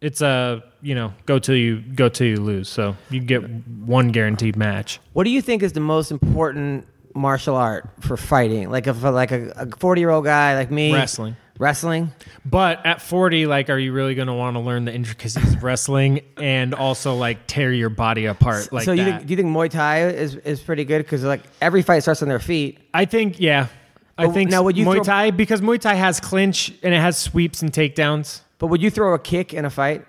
It's 0.00 0.20
a 0.20 0.62
you 0.86 0.94
know 0.94 1.12
go 1.26 1.38
till 1.38 1.56
you 1.56 1.80
go 1.80 2.08
till 2.08 2.28
you 2.28 2.36
lose. 2.36 2.68
So 2.68 2.96
you 3.10 3.20
get 3.20 3.40
one 3.40 4.08
guaranteed 4.08 4.56
match. 4.56 5.00
What 5.12 5.24
do 5.24 5.30
you 5.30 5.42
think 5.42 5.62
is 5.62 5.72
the 5.72 5.80
most 5.80 6.10
important 6.12 6.86
martial 7.14 7.56
art 7.56 7.88
for 8.00 8.16
fighting? 8.16 8.70
Like 8.70 8.86
if 8.86 9.02
like 9.02 9.32
a 9.32 9.68
forty 9.78 10.00
year 10.00 10.10
old 10.10 10.24
guy 10.24 10.54
like 10.54 10.70
me, 10.70 10.92
Wrestling. 10.92 11.36
wrestling. 11.58 12.12
But 12.44 12.86
at 12.86 13.02
40, 13.02 13.46
like, 13.46 13.68
are 13.70 13.78
you 13.78 13.92
really 13.92 14.14
going 14.14 14.28
to 14.28 14.34
want 14.34 14.54
to 14.54 14.60
learn 14.60 14.84
the 14.84 14.94
intricacies 14.94 15.54
of 15.54 15.62
wrestling 15.68 16.20
and 16.36 16.72
also 16.74 17.16
like 17.16 17.46
tear 17.48 17.72
your 17.72 17.88
body 17.88 18.26
apart 18.26 18.72
like 18.72 18.84
so 18.84 18.92
you 18.92 19.04
think, 19.04 19.26
do 19.26 19.32
you 19.32 19.36
think 19.36 19.48
Muay 19.48 19.68
Thai 19.68 20.06
is, 20.10 20.36
is 20.36 20.60
pretty 20.60 20.84
good 20.84 20.98
because 20.98 21.24
like 21.24 21.42
every 21.60 21.82
fight 21.82 22.00
starts 22.04 22.22
on 22.22 22.28
their 22.28 22.38
feet? 22.38 22.78
I 22.94 23.04
think, 23.06 23.40
yeah. 23.40 23.66
I 24.16 24.26
But 24.26 24.34
think 24.34 24.50
now 24.50 24.62
would 24.62 24.76
you 24.76 24.86
Muay 24.86 24.94
throw- 24.96 25.02
Thai 25.04 25.30
because 25.32 25.60
Muay 25.60 25.80
Thai 25.80 25.94
has 25.94 26.20
clinch 26.20 26.72
and 26.84 26.94
it 26.94 27.00
has 27.00 27.16
sweeps 27.18 27.60
and 27.62 27.72
takedowns. 27.72 28.42
But 28.58 28.68
would 28.68 28.80
you 28.80 28.90
throw 28.90 29.12
a 29.14 29.18
kick 29.18 29.52
in 29.52 29.64
a 29.64 29.70
fight? 29.70 30.06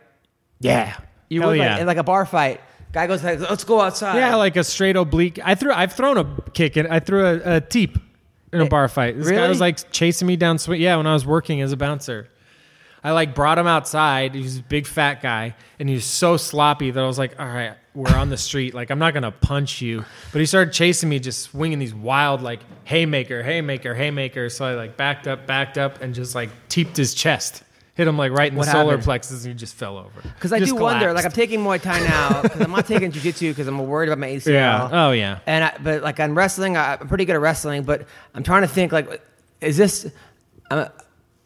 Yeah, 0.60 0.98
You 1.30 1.42
Hell 1.42 1.50
would 1.52 1.58
yeah. 1.60 1.74
like, 1.74 1.82
in 1.82 1.88
like 1.88 1.98
a 1.98 2.04
bar 2.04 2.26
fight. 2.26 2.62
Guy 2.94 3.06
goes 3.08 3.24
like, 3.24 3.40
let's 3.40 3.64
go 3.64 3.82
outside. 3.82 4.18
yeah, 4.18 4.36
like 4.36 4.56
a 4.56 4.64
straight 4.64 4.96
oblique. 4.96 5.40
I 5.44 5.56
threw. 5.56 5.72
I've 5.74 5.94
thrown 5.94 6.18
a 6.18 6.26
kick 6.54 6.78
and 6.78 6.88
I 6.88 7.00
threw 7.00 7.26
a, 7.26 7.56
a 7.58 7.62
teep 7.62 7.98
in 8.54 8.62
a 8.62 8.66
Eh, 8.66 8.70
bar 8.70 8.88
fight. 8.88 9.18
This 9.18 9.28
guy 9.30 9.36
really? 9.36 9.50
was 9.50 9.60
like 9.60 9.92
chasing 9.92 10.28
me 10.28 10.36
down. 10.38 10.58
Sw- 10.58 10.70
yeah, 10.70 10.96
when 10.96 11.06
I 11.06 11.14
was 11.14 11.26
working 11.26 11.62
as 11.62 11.72
a 11.74 11.78
bouncer. 11.78 12.30
I 13.04 13.12
like 13.12 13.36
brought 13.36 13.58
him 13.60 13.68
outside. 13.68 14.34
He 14.34 14.42
was 14.42 14.58
a 14.58 14.64
big 14.64 14.88
fat 14.88 15.22
guy, 15.22 15.56
and 15.80 15.88
he 15.88 15.96
was 15.96 16.04
so 16.06 16.36
sloppy 16.36 16.90
that 16.92 17.02
I 17.02 17.06
was 17.06 17.20
like, 17.20 17.40
"All 17.40 17.46
right, 17.46 17.74
we're 17.94 18.10
on 18.16 18.30
the 18.30 18.38
street. 18.38 18.74
Like, 18.74 18.90
I'm 18.90 19.00
not 19.00 19.14
gonna 19.14 19.32
punch 19.32 19.82
you." 19.82 20.04
But 20.34 20.40
he 20.40 20.46
started 20.46 20.74
chasing 20.74 21.08
me, 21.08 21.20
just 21.20 21.42
swinging 21.44 21.80
these 21.80 21.94
wild 21.94 22.42
like 22.42 22.62
haymaker, 22.86 23.44
haymaker, 23.44 23.94
haymaker. 23.94 24.50
So 24.50 24.66
I 24.66 24.74
like 24.74 24.98
backed 24.98 25.28
up, 25.28 25.46
backed 25.46 25.78
up, 25.78 26.02
and 26.02 26.16
just 26.16 26.34
like 26.36 26.50
teeped 26.70 26.98
his 26.98 27.14
chest, 27.14 27.64
hit 27.98 28.08
him 28.08 28.18
like 28.18 28.32
right 28.32 28.48
in 28.48 28.54
the 28.54 28.60
What 28.60 28.68
solar 28.70 28.98
plexus, 29.00 29.44
and 29.44 29.54
he 29.54 29.58
just 29.58 29.76
fell 29.76 29.98
over. 29.98 30.22
Because 30.22 30.54
I 30.54 30.60
Just 30.60 30.74
do 30.76 30.82
wonder, 30.82 31.12
like 31.14 31.26
I'm 31.26 31.32
taking 31.32 31.60
Muay 31.62 31.82
Thai 31.82 32.00
now 32.02 32.44
because 32.44 32.62
I'm 32.62 32.72
not 32.72 32.86
taking 32.86 33.12
Jiu 33.12 33.22
Jitsu 33.22 33.50
because 33.52 33.68
I'm 33.68 33.80
worried 33.88 34.08
about 34.10 34.20
my 34.20 34.28
ACL. 34.30 34.54
Yeah. 34.54 34.90
Oh 34.92 35.12
yeah. 35.12 35.40
And 35.48 35.64
I, 35.64 35.78
but 35.82 36.04
like 36.04 36.20
I'm 36.20 36.38
wrestling, 36.38 36.78
I- 36.78 36.94
I'm 37.02 37.08
pretty 37.08 37.26
good 37.26 37.36
at 37.36 37.42
wrestling. 37.42 37.84
But 37.84 38.08
I'm 38.36 38.44
trying 38.44 38.62
to 38.62 38.68
think 38.68 38.92
like, 38.92 39.22
is 39.60 39.76
this 39.76 40.10
uh, 40.70 40.90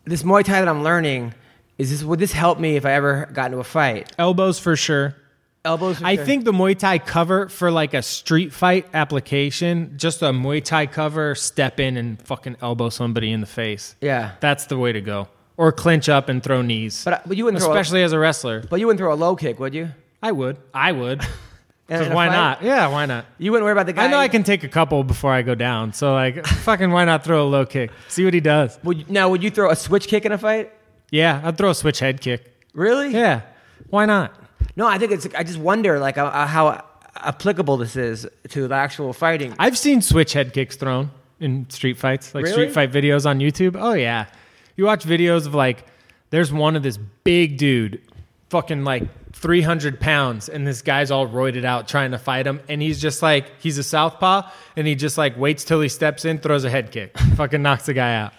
this 0.04 0.24
Muay 0.24 0.44
Thai 0.44 0.60
that 0.60 0.68
I'm 0.68 0.84
learning? 0.84 1.34
Is 1.78 1.90
this 1.90 2.04
would 2.04 2.20
this 2.20 2.34
help 2.34 2.60
me 2.60 2.76
if 2.76 2.86
I 2.86 2.92
ever 2.92 3.30
got 3.34 3.46
into 3.48 3.60
a 3.60 3.64
fight? 3.64 4.12
elbows 4.20 4.60
for 4.60 4.76
sure. 4.76 5.16
Elbows. 5.64 6.00
for 6.00 6.06
I 6.06 6.16
sure. 6.16 6.26
think 6.26 6.44
the 6.44 6.52
Muay 6.52 6.78
Thai 6.78 6.98
cover 7.00 7.48
for 7.48 7.72
like 7.72 7.94
a 7.94 8.02
street 8.02 8.52
fight 8.52 8.88
application, 8.94 9.94
just 9.96 10.22
a 10.24 10.26
Muay 10.32 10.64
Thai 10.64 10.88
cover, 10.88 11.36
step 11.36 11.80
in 11.80 11.98
and 11.98 12.20
fucking 12.22 12.58
elbow 12.62 12.90
somebody 12.90 13.32
in 13.32 13.42
the 13.42 13.48
face. 13.48 13.96
Yeah. 14.02 14.32
That's 14.40 14.66
the 14.66 14.78
way 14.78 14.92
to 14.92 15.02
go. 15.02 15.28
Or 15.62 15.72
clinch 15.72 16.10
up 16.10 16.28
and 16.28 16.42
throw 16.42 16.62
knees. 16.64 17.04
But, 17.06 17.28
but 17.28 17.38
you 17.38 17.46
wouldn't 17.46 17.62
throw. 17.62 17.72
especially 17.72 18.02
as 18.02 18.14
a 18.14 18.18
wrestler. 18.20 18.62
But 18.68 18.80
you 18.80 18.88
wouldn't 18.88 19.00
throw 19.00 19.14
a 19.14 19.20
low 19.26 19.36
kick, 19.36 19.60
would 19.60 19.76
you? 19.76 19.90
I 20.24 20.32
would. 20.32 20.58
I 20.74 20.92
would. 20.92 21.22
'Cause 21.88 22.08
why 22.08 22.30
fight? 22.30 22.36
not? 22.36 22.64
Yeah, 22.64 22.88
why 22.88 23.06
not? 23.06 23.26
You 23.38 23.52
wouldn't 23.52 23.66
worry 23.66 23.74
about 23.74 23.86
the 23.86 23.92
guy. 23.94 24.06
I 24.06 24.08
know 24.08 24.18
I 24.18 24.30
can 24.30 24.44
take 24.44 24.64
a 24.64 24.70
couple 24.70 25.04
before 25.04 25.34
I 25.34 25.42
go 25.42 25.56
down. 25.56 25.92
So 25.94 26.14
like 26.14 26.46
fucking 26.68 26.90
why 26.90 27.04
not 27.06 27.24
throw 27.26 27.44
a 27.44 27.50
low 27.50 27.66
kick? 27.66 27.92
See 28.08 28.24
what 28.24 28.34
he 28.34 28.40
does. 28.40 28.80
Would 28.84 29.00
you, 29.00 29.06
now, 29.10 29.28
would 29.30 29.44
you 29.44 29.50
throw 29.52 29.70
a 29.70 29.76
switch 29.76 30.08
kick 30.08 30.26
in 30.26 30.32
a 30.32 30.38
fight? 30.38 30.72
Yeah, 31.12 31.42
I'd 31.44 31.58
throw 31.58 31.70
a 31.70 31.76
switch 31.76 32.00
head 32.00 32.22
kick. 32.22 32.50
Really? 32.74 33.10
Yeah. 33.10 33.42
Why 33.90 34.06
not? 34.06 34.34
No, 34.78 34.88
I 34.88 34.98
think 35.00 35.12
it's. 35.12 35.28
I 35.38 35.44
just 35.44 35.60
wonder, 35.60 36.00
like, 36.00 36.18
uh, 36.18 36.48
how 36.48 36.82
applicable 37.18 37.76
this 37.78 37.96
is 37.98 38.26
to 38.50 38.68
the 38.70 38.76
actual 38.76 39.12
fighting. 39.12 39.54
I've 39.60 39.78
seen 39.78 40.02
switch 40.02 40.32
head 40.34 40.54
kicks 40.54 40.78
thrown 40.78 41.12
in 41.42 41.70
street 41.70 41.98
fights, 41.98 42.34
like 42.34 42.46
Really? 42.46 42.54
street 42.54 42.72
fight 42.72 42.92
videos 42.92 43.26
on 43.26 43.40
YouTube. 43.40 43.76
Oh 43.78 43.94
yeah, 43.94 44.28
you 44.76 44.86
watch 44.86 45.04
videos 45.06 45.46
of 45.46 45.54
like, 45.54 45.86
there's 46.30 46.52
one 46.52 46.76
of 46.76 46.84
this 46.84 46.98
big 46.98 47.58
dude, 47.58 48.02
fucking 48.50 48.84
like 48.84 49.04
300 49.34 50.00
pounds, 50.00 50.50
and 50.50 50.68
this 50.68 50.82
guy's 50.82 51.12
all 51.12 51.28
roided 51.28 51.66
out 51.66 51.88
trying 51.88 52.12
to 52.12 52.18
fight 52.18 52.48
him, 52.48 52.62
and 52.70 52.82
he's 52.82 53.02
just 53.02 53.22
like, 53.22 53.52
he's 53.60 53.78
a 53.78 53.84
southpaw, 53.84 54.50
and 54.76 54.88
he 54.88 54.96
just 54.96 55.18
like 55.18 55.38
waits 55.38 55.64
till 55.64 55.82
he 55.82 55.90
steps 55.90 56.26
in, 56.26 56.38
throws 56.38 56.64
a 56.64 56.70
head 56.70 56.92
kick, 56.92 57.18
fucking 57.36 57.62
knocks 57.62 57.86
the 57.86 57.94
guy 57.94 58.16
out. 58.16 58.34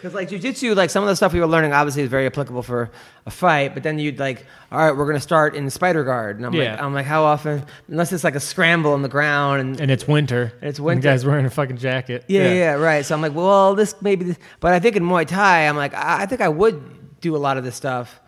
Because 0.00 0.14
like 0.14 0.30
jujitsu, 0.30 0.74
like 0.74 0.88
some 0.88 1.02
of 1.04 1.08
the 1.10 1.16
stuff 1.16 1.34
we 1.34 1.40
were 1.40 1.46
learning 1.46 1.74
obviously 1.74 2.02
is 2.02 2.08
very 2.08 2.24
applicable 2.24 2.62
for 2.62 2.90
a 3.26 3.30
fight, 3.30 3.74
but 3.74 3.82
then 3.82 3.98
you'd 3.98 4.18
like, 4.18 4.46
all 4.72 4.78
right, 4.78 4.96
we're 4.96 5.04
gonna 5.06 5.20
start 5.20 5.54
in 5.54 5.68
spider 5.68 6.04
guard, 6.04 6.36
and 6.38 6.46
I'm 6.46 6.52
like, 6.52 6.80
I'm 6.80 6.94
like, 6.94 7.04
how 7.04 7.24
often? 7.24 7.64
Unless 7.88 8.12
it's 8.12 8.24
like 8.24 8.34
a 8.34 8.40
scramble 8.40 8.92
on 8.94 9.02
the 9.02 9.08
ground, 9.10 9.60
and, 9.60 9.78
And 9.80 9.90
it's 9.90 10.08
winter. 10.08 10.52
And 10.62 10.68
it's 10.70 10.78
The 10.78 10.84
winter. 10.84 11.02
guy's 11.02 11.26
wearing 11.26 11.44
a 11.44 11.50
fucking 11.50 11.76
jacket. 11.76 12.24
yeah, 12.28 12.44
yeah, 12.44 12.52
yeah, 12.54 12.72
right. 12.74 13.04
So 13.04 13.14
I'm 13.14 13.20
like, 13.20 13.34
well, 13.34 13.74
this 13.74 13.94
maybe, 14.00 14.24
this, 14.24 14.38
but 14.60 14.72
I 14.72 14.78
think 14.80 14.96
in 14.96 15.02
Muay 15.02 15.26
Thai, 15.26 15.68
I'm 15.68 15.76
like, 15.76 15.92
I, 15.92 16.22
I 16.22 16.26
think 16.26 16.40
I 16.40 16.48
would 16.48 17.20
do 17.20 17.36
a 17.36 17.38
lot 17.38 17.58
of 17.58 17.64
this 17.64 17.76
stuff. 17.76 18.20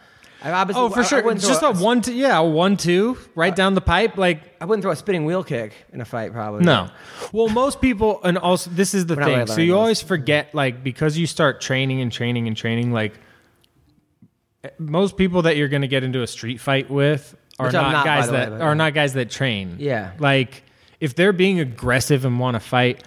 I 0.44 0.50
obviously, 0.52 0.82
Oh, 0.82 0.88
for 0.90 1.00
I- 1.00 1.02
I 1.02 1.06
sure. 1.06 1.22
wouldn't 1.22 1.40
Just 1.42 1.60
throw 1.60 1.70
a 1.70 1.72
one, 1.74 2.00
two, 2.02 2.12
yeah, 2.14 2.38
a 2.38 2.44
one, 2.44 2.76
two, 2.76 3.16
right 3.34 3.52
uh, 3.52 3.56
down 3.56 3.74
the 3.74 3.80
pipe. 3.80 4.16
Like, 4.18 4.40
I 4.60 4.64
wouldn't 4.64 4.82
throw 4.82 4.90
a 4.92 4.96
spinning 4.96 5.24
wheel 5.24 5.44
kick 5.44 5.72
in 5.92 6.00
a 6.00 6.04
fight, 6.04 6.32
probably. 6.32 6.64
no. 6.64 6.90
Well, 7.32 7.48
most 7.48 7.80
people, 7.80 8.20
and 8.24 8.36
also, 8.38 8.70
this 8.70 8.92
is 8.94 9.06
the 9.06 9.14
We're 9.16 9.24
thing. 9.24 9.46
so 9.46 9.60
you 9.60 9.76
always 9.76 10.02
forget, 10.02 10.54
like, 10.54 10.82
because 10.82 11.16
you 11.16 11.26
start 11.26 11.60
training 11.60 12.00
and 12.00 12.10
training 12.10 12.48
and 12.48 12.56
training, 12.56 12.92
like, 12.92 13.14
most 14.78 15.16
people 15.16 15.42
that 15.42 15.56
you're 15.56 15.68
going 15.68 15.82
to 15.82 15.88
get 15.88 16.04
into 16.04 16.22
a 16.22 16.26
street 16.26 16.60
fight 16.60 16.88
with 16.90 17.36
are 17.58 17.70
not, 17.70 17.92
not, 17.92 18.04
guys 18.04 18.26
way, 18.26 18.32
that 18.38 18.50
but- 18.50 18.60
are 18.60 18.74
not 18.74 18.94
guys 18.94 19.12
that 19.14 19.30
train. 19.30 19.76
Yeah. 19.78 20.12
Like, 20.18 20.62
if 21.00 21.14
they're 21.14 21.32
being 21.32 21.60
aggressive 21.60 22.24
and 22.24 22.38
want 22.38 22.54
to 22.54 22.60
fight, 22.60 23.02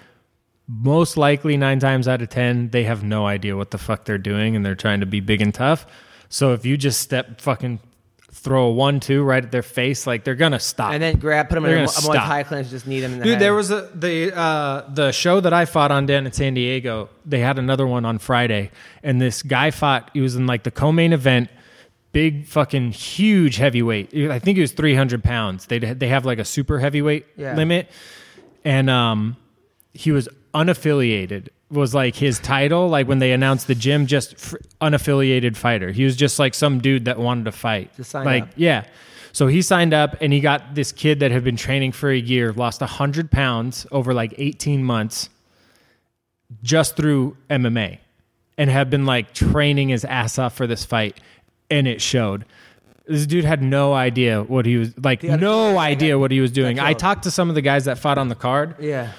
most 0.67 1.15
likely 1.15 1.57
nine 1.57 1.79
times 1.79 2.07
out 2.07 2.21
of 2.21 2.29
ten, 2.29 2.69
they 2.71 2.83
have 2.83 3.03
no 3.03 3.25
idea 3.25 3.55
what 3.55 3.71
the 3.71 3.77
fuck 3.77 4.05
they're 4.05 4.17
doing 4.17 4.55
and 4.55 4.65
they're 4.65 4.75
trying 4.75 4.99
to 5.01 5.05
be 5.05 5.19
big 5.19 5.41
and 5.41 5.53
tough. 5.53 5.86
So 6.30 6.53
if 6.53 6.65
you 6.65 6.78
just 6.78 6.99
step 7.01 7.39
fucking 7.41 7.80
throw 8.32 8.65
a 8.67 8.71
one 8.71 8.99
two 8.99 9.23
right 9.23 9.43
at 9.43 9.51
their 9.51 9.63
face, 9.63 10.05
like 10.05 10.23
they're 10.23 10.36
gonna 10.36 10.59
stop. 10.59 10.93
And 10.93 11.01
then 11.01 11.17
grab, 11.17 11.49
put 11.49 11.55
them 11.55 11.65
in 11.65 11.71
They're 11.71 11.80
a, 11.80 11.84
a 11.84 11.86
gonna 11.88 11.97
Muay 11.99 12.13
stop. 12.13 12.28
Thai 12.28 12.43
clinch, 12.43 12.69
just 12.69 12.86
need 12.88 13.03
him 13.03 13.13
in 13.13 13.19
the 13.19 13.23
Dude, 13.23 13.34
head. 13.34 13.41
there 13.41 13.53
was 13.53 13.71
a 13.71 13.89
the 13.95 14.36
uh, 14.38 14.89
the 14.93 15.11
show 15.11 15.39
that 15.39 15.53
I 15.53 15.65
fought 15.65 15.91
on 15.91 16.05
down 16.05 16.26
in 16.26 16.32
San 16.32 16.53
Diego. 16.53 17.09
They 17.26 17.39
had 17.39 17.57
another 17.57 17.88
one 17.88 18.05
on 18.05 18.19
Friday, 18.19 18.71
and 19.03 19.21
this 19.21 19.41
guy 19.41 19.71
fought. 19.71 20.11
He 20.13 20.21
was 20.21 20.36
in 20.36 20.45
like 20.47 20.63
the 20.63 20.71
co-main 20.71 21.13
event, 21.13 21.49
big 22.11 22.45
fucking 22.45 22.91
huge 22.91 23.55
heavyweight. 23.57 24.13
I 24.13 24.39
think 24.39 24.57
he 24.57 24.61
was 24.61 24.73
three 24.73 24.95
hundred 24.95 25.23
pounds. 25.23 25.67
They 25.67 25.80
they 25.80 26.07
have 26.09 26.26
like 26.26 26.39
a 26.39 26.45
super 26.45 26.80
heavyweight 26.80 27.26
Yeah. 27.38 27.55
limit, 27.55 27.89
and 28.63 28.89
um, 28.89 29.38
he 29.93 30.11
was 30.11 30.28
unaffiliated. 30.53 31.49
Was 31.76 31.93
like 31.93 32.15
his 32.15 32.39
title. 32.39 32.88
Like 32.88 33.07
when 33.07 33.19
they 33.19 33.32
announced 33.34 33.67
the 33.67 33.76
gym, 33.76 34.07
just 34.07 34.36
unaffiliated 34.82 35.55
fighter. 35.55 35.91
He 35.91 36.03
was 36.03 36.15
just 36.15 36.39
like 36.39 36.53
some 36.53 36.80
dude 36.80 37.05
that 37.05 37.19
wanted 37.19 37.45
to 37.45 37.51
fight. 37.51 37.95
Just 37.95 38.11
signed 38.11 38.26
like 38.26 38.43
up. 38.43 38.49
yeah. 38.55 38.86
So 39.34 39.47
he 39.47 39.61
signed 39.61 39.93
up 39.93 40.15
and 40.21 40.32
he 40.32 40.39
got 40.39 40.76
this 40.76 40.93
kid 40.93 41.19
that 41.19 41.30
had 41.32 41.43
been 41.43 41.57
training 41.57 41.91
for 41.91 42.09
a 42.09 42.17
year, 42.17 42.53
lost 42.53 42.80
100 42.80 43.30
pounds 43.30 43.86
over 43.91 44.13
like 44.13 44.34
18 44.38 44.82
months 44.82 45.30
just 46.63 46.95
through 46.95 47.36
MMA 47.49 47.99
and 48.57 48.69
had 48.69 48.89
been 48.89 49.05
like 49.05 49.34
training 49.34 49.89
his 49.89 50.05
ass 50.05 50.39
off 50.39 50.55
for 50.55 50.67
this 50.67 50.86
fight. 50.86 51.19
And 51.69 51.86
it 51.86 52.01
showed. 52.01 52.45
This 53.07 53.26
dude 53.26 53.43
had 53.43 53.61
no 53.61 53.93
idea 53.93 54.41
what 54.41 54.65
he 54.65 54.78
was 54.78 54.97
like, 54.97 55.21
no 55.21 55.78
idea 55.80 56.17
what 56.17 56.32
he 56.32 56.39
was 56.39 56.51
doing. 56.51 56.80
I 56.80 56.93
talked 56.93 57.23
to 57.23 57.32
some 57.32 57.49
of 57.49 57.55
the 57.55 57.61
guys 57.61 57.86
that 57.86 57.99
fought 57.99 58.17
on 58.17 58.30
the 58.30 58.36
card, 58.36 58.76
yeah. 58.80 59.11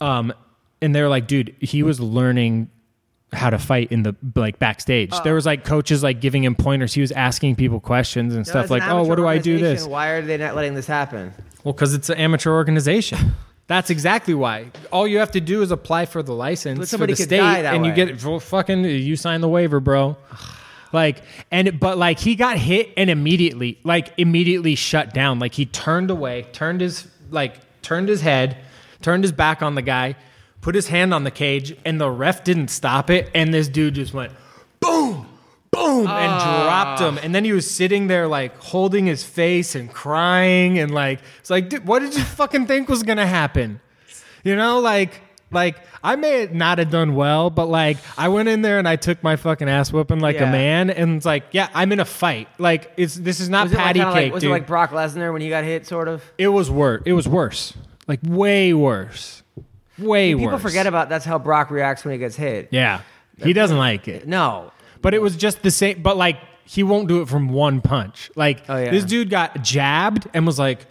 um, 0.00 0.32
and 0.80 0.94
they 0.94 1.02
were 1.02 1.08
like, 1.08 1.26
dude, 1.26 1.54
he 1.60 1.78
mm-hmm. 1.78 1.86
was 1.86 2.00
learning 2.00 2.70
how 3.32 3.50
to 3.50 3.58
fight 3.58 3.90
in 3.90 4.02
the 4.02 4.14
like 4.34 4.58
backstage. 4.58 5.10
Oh. 5.12 5.20
There 5.22 5.34
was 5.34 5.46
like 5.46 5.64
coaches 5.64 6.02
like 6.02 6.20
giving 6.20 6.44
him 6.44 6.54
pointers. 6.54 6.94
He 6.94 7.00
was 7.00 7.12
asking 7.12 7.56
people 7.56 7.80
questions 7.80 8.34
and 8.34 8.46
No, 8.46 8.50
stuff 8.50 8.70
like, 8.70 8.82
oh, 8.84 9.04
what 9.04 9.16
do 9.16 9.26
I 9.26 9.38
do 9.38 9.58
this? 9.58 9.84
Why 9.84 10.10
are 10.10 10.22
they 10.22 10.36
not 10.36 10.54
letting 10.54 10.74
this 10.74 10.86
happen? 10.86 11.32
Well, 11.64 11.72
because 11.72 11.94
it's 11.94 12.10
an 12.10 12.18
amateur 12.18 12.52
organization. 12.52 13.32
That's 13.66 13.88
exactly 13.88 14.34
why. 14.34 14.66
All 14.92 15.08
you 15.08 15.18
have 15.18 15.30
to 15.32 15.40
do 15.40 15.62
is 15.62 15.70
apply 15.70 16.04
for 16.04 16.22
the 16.22 16.34
license 16.34 16.78
But 16.78 16.98
for 16.98 17.06
the 17.06 17.16
state, 17.16 17.38
die 17.38 17.62
that 17.62 17.74
and 17.74 17.86
you 17.86 17.94
get 17.94 18.22
well, 18.22 18.38
fucking. 18.38 18.84
You 18.84 19.16
sign 19.16 19.40
the 19.40 19.48
waiver, 19.48 19.80
bro. 19.80 20.18
Like 20.92 21.22
and 21.50 21.80
but 21.80 21.96
like 21.96 22.18
he 22.18 22.36
got 22.36 22.58
hit 22.58 22.92
and 22.96 23.08
immediately 23.08 23.80
like 23.82 24.12
immediately 24.18 24.74
shut 24.74 25.14
down. 25.14 25.38
Like 25.38 25.54
he 25.54 25.64
turned 25.66 26.10
away, 26.10 26.46
turned 26.52 26.82
his 26.82 27.08
like 27.30 27.54
turned 27.82 28.08
his 28.08 28.20
head, 28.20 28.58
turned 29.00 29.24
his 29.24 29.32
back 29.32 29.62
on 29.62 29.74
the 29.74 29.82
guy, 29.82 30.14
put 30.64 30.74
his 30.74 30.88
hand 30.88 31.12
on 31.12 31.24
the 31.24 31.30
cage, 31.30 31.76
and 31.84 32.00
the 32.00 32.10
ref 32.10 32.42
didn't 32.42 32.68
stop 32.68 33.10
it. 33.10 33.30
And 33.34 33.52
this 33.52 33.68
dude 33.68 33.94
just 33.94 34.14
went 34.14 34.32
boom, 34.80 35.26
boom, 35.70 36.06
and 36.06 36.08
ah. 36.08 36.64
dropped 36.64 37.00
him. 37.02 37.22
And 37.22 37.34
then 37.34 37.44
he 37.44 37.52
was 37.52 37.70
sitting 37.70 38.06
there 38.06 38.26
like 38.26 38.56
holding 38.58 39.04
his 39.06 39.22
face 39.22 39.74
and 39.74 39.92
crying 39.92 40.78
and 40.78 40.92
like 40.92 41.20
it's 41.38 41.50
like, 41.50 41.68
dude, 41.68 41.86
what 41.86 42.00
did 42.00 42.14
you 42.14 42.24
fucking 42.24 42.66
think 42.66 42.88
was 42.88 43.02
gonna 43.02 43.26
happen? 43.26 43.80
You 44.42 44.56
know, 44.56 44.80
like 44.80 45.20
like 45.50 45.76
I 46.02 46.16
may 46.16 46.48
not 46.50 46.78
have 46.78 46.90
done 46.90 47.14
well, 47.14 47.50
but 47.50 47.66
like 47.66 47.98
I 48.16 48.28
went 48.28 48.48
in 48.48 48.62
there 48.62 48.78
and 48.78 48.88
I 48.88 48.96
took 48.96 49.22
my 49.22 49.36
fucking 49.36 49.68
ass 49.68 49.92
whooping 49.92 50.20
like 50.20 50.36
Yeah. 50.36 50.48
a 50.48 50.52
man, 50.52 50.88
and 50.88 51.16
it's 51.18 51.26
like, 51.26 51.44
yeah, 51.52 51.68
I'm 51.74 51.92
in 51.92 52.00
a 52.00 52.04
fight. 52.06 52.48
Like 52.58 52.90
it's 52.96 53.14
this 53.14 53.38
is 53.38 53.50
not 53.50 53.64
Was 53.64 53.72
it 53.72 53.76
like, 53.76 53.84
patty 53.84 54.00
cake, 54.00 54.06
like, 54.08 54.32
was 54.32 54.40
dude. 54.40 54.48
it 54.48 54.52
like 54.52 54.66
Brock 54.66 54.92
Lesnar 54.92 55.30
when 55.30 55.42
he 55.42 55.50
got 55.50 55.64
hit, 55.64 55.86
sort 55.86 56.08
of? 56.08 56.24
it 56.38 56.48
was 56.48 56.70
worse. 56.70 57.02
It 57.04 57.12
was 57.12 57.28
worse. 57.28 57.74
Like 58.08 58.20
way 58.22 58.72
worse. 58.72 59.42
Way 59.98 60.34
worse. 60.34 60.42
People 60.44 60.58
forget 60.58 60.86
about 60.86 61.08
that's 61.08 61.24
how 61.24 61.38
Brock 61.38 61.70
reacts 61.70 62.04
when 62.04 62.12
he 62.12 62.18
gets 62.18 62.36
hit. 62.36 62.68
Yeah, 62.70 63.00
he 63.42 63.52
doesn't 63.52 63.78
like 63.78 64.08
it. 64.08 64.26
No. 64.26 64.72
But 65.02 65.14
it 65.14 65.20
was 65.22 65.36
just 65.36 65.62
the 65.62 65.70
same. 65.70 66.02
But 66.02 66.16
like 66.16 66.38
he 66.64 66.82
won't 66.82 67.08
do 67.08 67.20
it 67.20 67.28
from 67.28 67.48
one 67.48 67.80
punch. 67.80 68.30
Like 68.36 68.64
Oh, 68.68 68.76
yeah. 68.76 68.90
this 68.90 69.04
dude 69.04 69.30
got 69.30 69.62
jabbed 69.62 70.26
and 70.32 70.46
was 70.46 70.58
like 70.58 70.86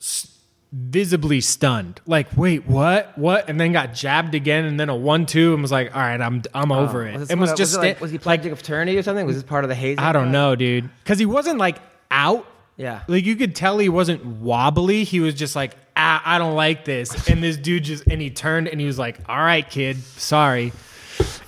s- 0.00 0.38
visibly 0.72 1.40
stunned. 1.40 2.00
Like 2.06 2.28
wait, 2.36 2.66
what? 2.66 3.18
What? 3.18 3.48
And 3.48 3.60
then 3.60 3.72
got 3.72 3.94
jabbed 3.94 4.34
again, 4.34 4.64
and 4.64 4.78
then 4.78 4.88
a 4.88 4.96
one-two, 4.96 5.52
and 5.52 5.60
was 5.60 5.72
like, 5.72 5.94
all 5.94 6.00
right, 6.00 6.20
I'm 6.20 6.42
I'm 6.54 6.70
oh. 6.72 6.80
over 6.80 7.04
it. 7.06 7.16
Oh. 7.16 7.18
Was, 7.18 7.30
and 7.30 7.40
was 7.40 7.50
was, 7.50 7.58
just 7.58 7.74
it 7.74 7.78
like, 7.78 7.96
sta- 7.96 8.02
was 8.02 8.10
he 8.12 8.18
pledging 8.18 8.52
a 8.52 8.56
fraternity 8.56 8.96
or 8.96 9.02
something? 9.02 9.26
Was 9.26 9.36
this 9.36 9.44
part 9.44 9.64
of 9.64 9.68
the 9.68 9.74
hazing? 9.74 9.98
I 9.98 10.12
don't 10.12 10.30
know, 10.32 10.54
dude, 10.54 10.88
because 11.02 11.18
he 11.18 11.26
wasn't 11.26 11.58
like 11.58 11.78
out. 12.10 12.46
Yeah. 12.76 13.02
Like 13.08 13.24
you 13.24 13.36
could 13.36 13.54
tell 13.54 13.78
he 13.78 13.88
wasn't 13.88 14.24
wobbly. 14.24 15.04
He 15.04 15.20
was 15.20 15.34
just 15.34 15.54
like, 15.54 15.76
ah, 15.96 16.22
I 16.24 16.38
don't 16.38 16.54
like 16.54 16.84
this. 16.84 17.28
And 17.28 17.42
this 17.42 17.56
dude 17.56 17.84
just 17.84 18.06
and 18.06 18.20
he 18.20 18.30
turned 18.30 18.68
and 18.68 18.80
he 18.80 18.86
was 18.86 18.98
like, 18.98 19.18
all 19.28 19.36
right, 19.38 19.68
kid, 19.68 19.98
sorry. 20.02 20.72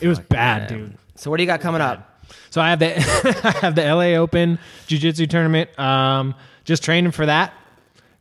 It 0.00 0.08
was 0.08 0.18
bad, 0.18 0.68
dude. 0.68 0.96
So 1.14 1.30
what 1.30 1.38
do 1.38 1.42
you 1.42 1.46
got 1.46 1.60
coming 1.60 1.80
up? 1.80 2.10
So 2.50 2.60
I 2.60 2.70
have 2.70 2.78
the 2.78 2.94
I 3.44 3.50
have 3.60 3.74
the 3.74 3.82
LA 3.82 4.16
Open 4.20 4.58
Jiu 4.86 4.98
Jitsu 4.98 5.26
tournament. 5.26 5.76
Um, 5.78 6.34
just 6.64 6.82
training 6.84 7.10
for 7.12 7.26
that. 7.26 7.52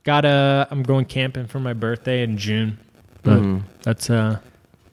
Got 0.04 0.26
a 0.26 0.68
I'm 0.72 0.84
going 0.84 1.06
camping 1.06 1.46
for 1.48 1.60
my 1.60 1.74
birthday 1.74 2.24
in 2.24 2.38
June. 2.38 2.80
But 3.22 3.62
that's 3.84 4.10
a 4.10 4.42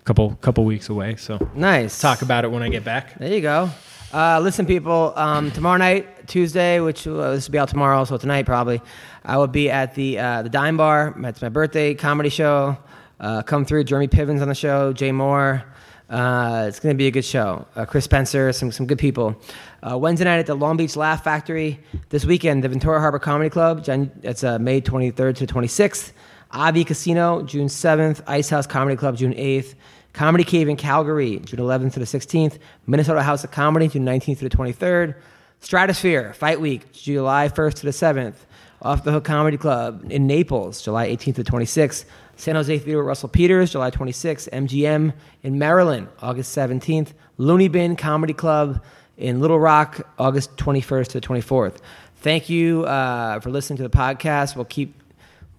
couple 0.04 0.34
couple 0.36 0.64
weeks 0.64 0.88
away. 0.88 1.16
So 1.16 1.38
Nice. 1.54 2.00
talk 2.00 2.22
about 2.22 2.44
it 2.44 2.50
when 2.50 2.62
I 2.62 2.68
get 2.68 2.84
back. 2.84 3.18
There 3.18 3.32
you 3.32 3.40
go. 3.40 3.70
Uh, 4.12 4.40
listen, 4.40 4.66
people. 4.66 5.12
Um, 5.14 5.52
tomorrow 5.52 5.78
night, 5.78 6.26
Tuesday, 6.26 6.80
which 6.80 7.06
uh, 7.06 7.30
this 7.30 7.46
will 7.46 7.52
be 7.52 7.58
out 7.58 7.68
tomorrow, 7.68 8.04
so 8.04 8.16
tonight 8.16 8.44
probably, 8.44 8.82
I 9.24 9.36
will 9.36 9.46
be 9.46 9.70
at 9.70 9.94
the 9.94 10.18
uh, 10.18 10.42
the 10.42 10.48
Dime 10.48 10.76
Bar. 10.76 11.14
It's 11.24 11.40
my 11.40 11.48
birthday 11.48 11.94
comedy 11.94 12.28
show. 12.28 12.76
Uh, 13.20 13.42
come 13.42 13.64
through. 13.64 13.84
Jeremy 13.84 14.08
Piven's 14.08 14.42
on 14.42 14.48
the 14.48 14.54
show. 14.54 14.92
Jay 14.92 15.10
Mohr. 15.10 15.62
Uh, 16.08 16.64
it's 16.66 16.80
going 16.80 16.92
to 16.92 16.98
be 16.98 17.06
a 17.06 17.10
good 17.12 17.24
show. 17.24 17.64
Uh, 17.76 17.84
Chris 17.84 18.04
Spencer, 18.04 18.52
some 18.52 18.72
some 18.72 18.84
good 18.84 18.98
people. 18.98 19.40
Wednesday 19.84 20.24
night 20.24 20.40
at 20.40 20.46
the 20.46 20.56
Long 20.56 20.76
Beach 20.76 20.96
Laugh 20.96 21.22
Factory. 21.22 21.78
This 22.08 22.24
weekend, 22.24 22.64
the 22.64 22.68
Ventura 22.68 22.98
Harbor 22.98 23.20
Comedy 23.20 23.48
Club. 23.48 23.84
It's 23.86 24.42
May 24.42 24.80
23rd 24.80 25.36
to 25.36 25.46
26th. 25.46 26.10
Avi 26.50 26.82
Casino, 26.82 27.42
June 27.42 27.68
7th. 27.68 28.22
Ice 28.26 28.50
House 28.50 28.66
Comedy 28.66 28.96
Club, 28.96 29.16
June 29.16 29.34
8th. 29.34 29.76
Comedy 30.12 30.44
Cave 30.44 30.68
in 30.68 30.76
Calgary, 30.76 31.38
June 31.38 31.60
11th 31.60 31.94
to 31.94 31.98
the 32.00 32.04
16th. 32.04 32.58
Minnesota 32.86 33.22
House 33.22 33.44
of 33.44 33.50
Comedy, 33.50 33.88
June 33.88 34.04
19th 34.04 34.38
to 34.38 34.48
the 34.48 34.56
23rd. 34.56 35.14
Stratosphere, 35.60 36.32
Fight 36.32 36.60
Week, 36.60 36.92
July 36.92 37.48
1st 37.48 37.74
to 37.74 37.82
the 37.86 37.92
7th. 37.92 38.34
Off 38.82 39.04
the 39.04 39.12
Hook 39.12 39.24
Comedy 39.24 39.58
Club 39.58 40.06
in 40.10 40.26
Naples, 40.26 40.82
July 40.82 41.08
18th 41.08 41.36
to 41.36 41.44
26th. 41.44 42.04
San 42.36 42.54
Jose 42.54 42.78
Theater 42.78 43.04
Russell 43.04 43.28
Peters, 43.28 43.72
July 43.72 43.90
26th. 43.90 44.48
MGM 44.50 45.12
in 45.42 45.58
Maryland, 45.58 46.08
August 46.22 46.56
17th. 46.56 47.12
Loony 47.36 47.68
Bin 47.68 47.94
Comedy 47.94 48.32
Club 48.32 48.82
in 49.18 49.40
Little 49.40 49.60
Rock, 49.60 50.06
August 50.18 50.56
21st 50.56 51.08
to 51.08 51.20
the 51.20 51.26
24th. 51.26 51.78
Thank 52.16 52.48
you 52.48 52.84
uh, 52.84 53.40
for 53.40 53.50
listening 53.50 53.76
to 53.78 53.82
the 53.82 53.90
podcast. 53.90 54.56
We'll 54.56 54.64
keep 54.64 54.99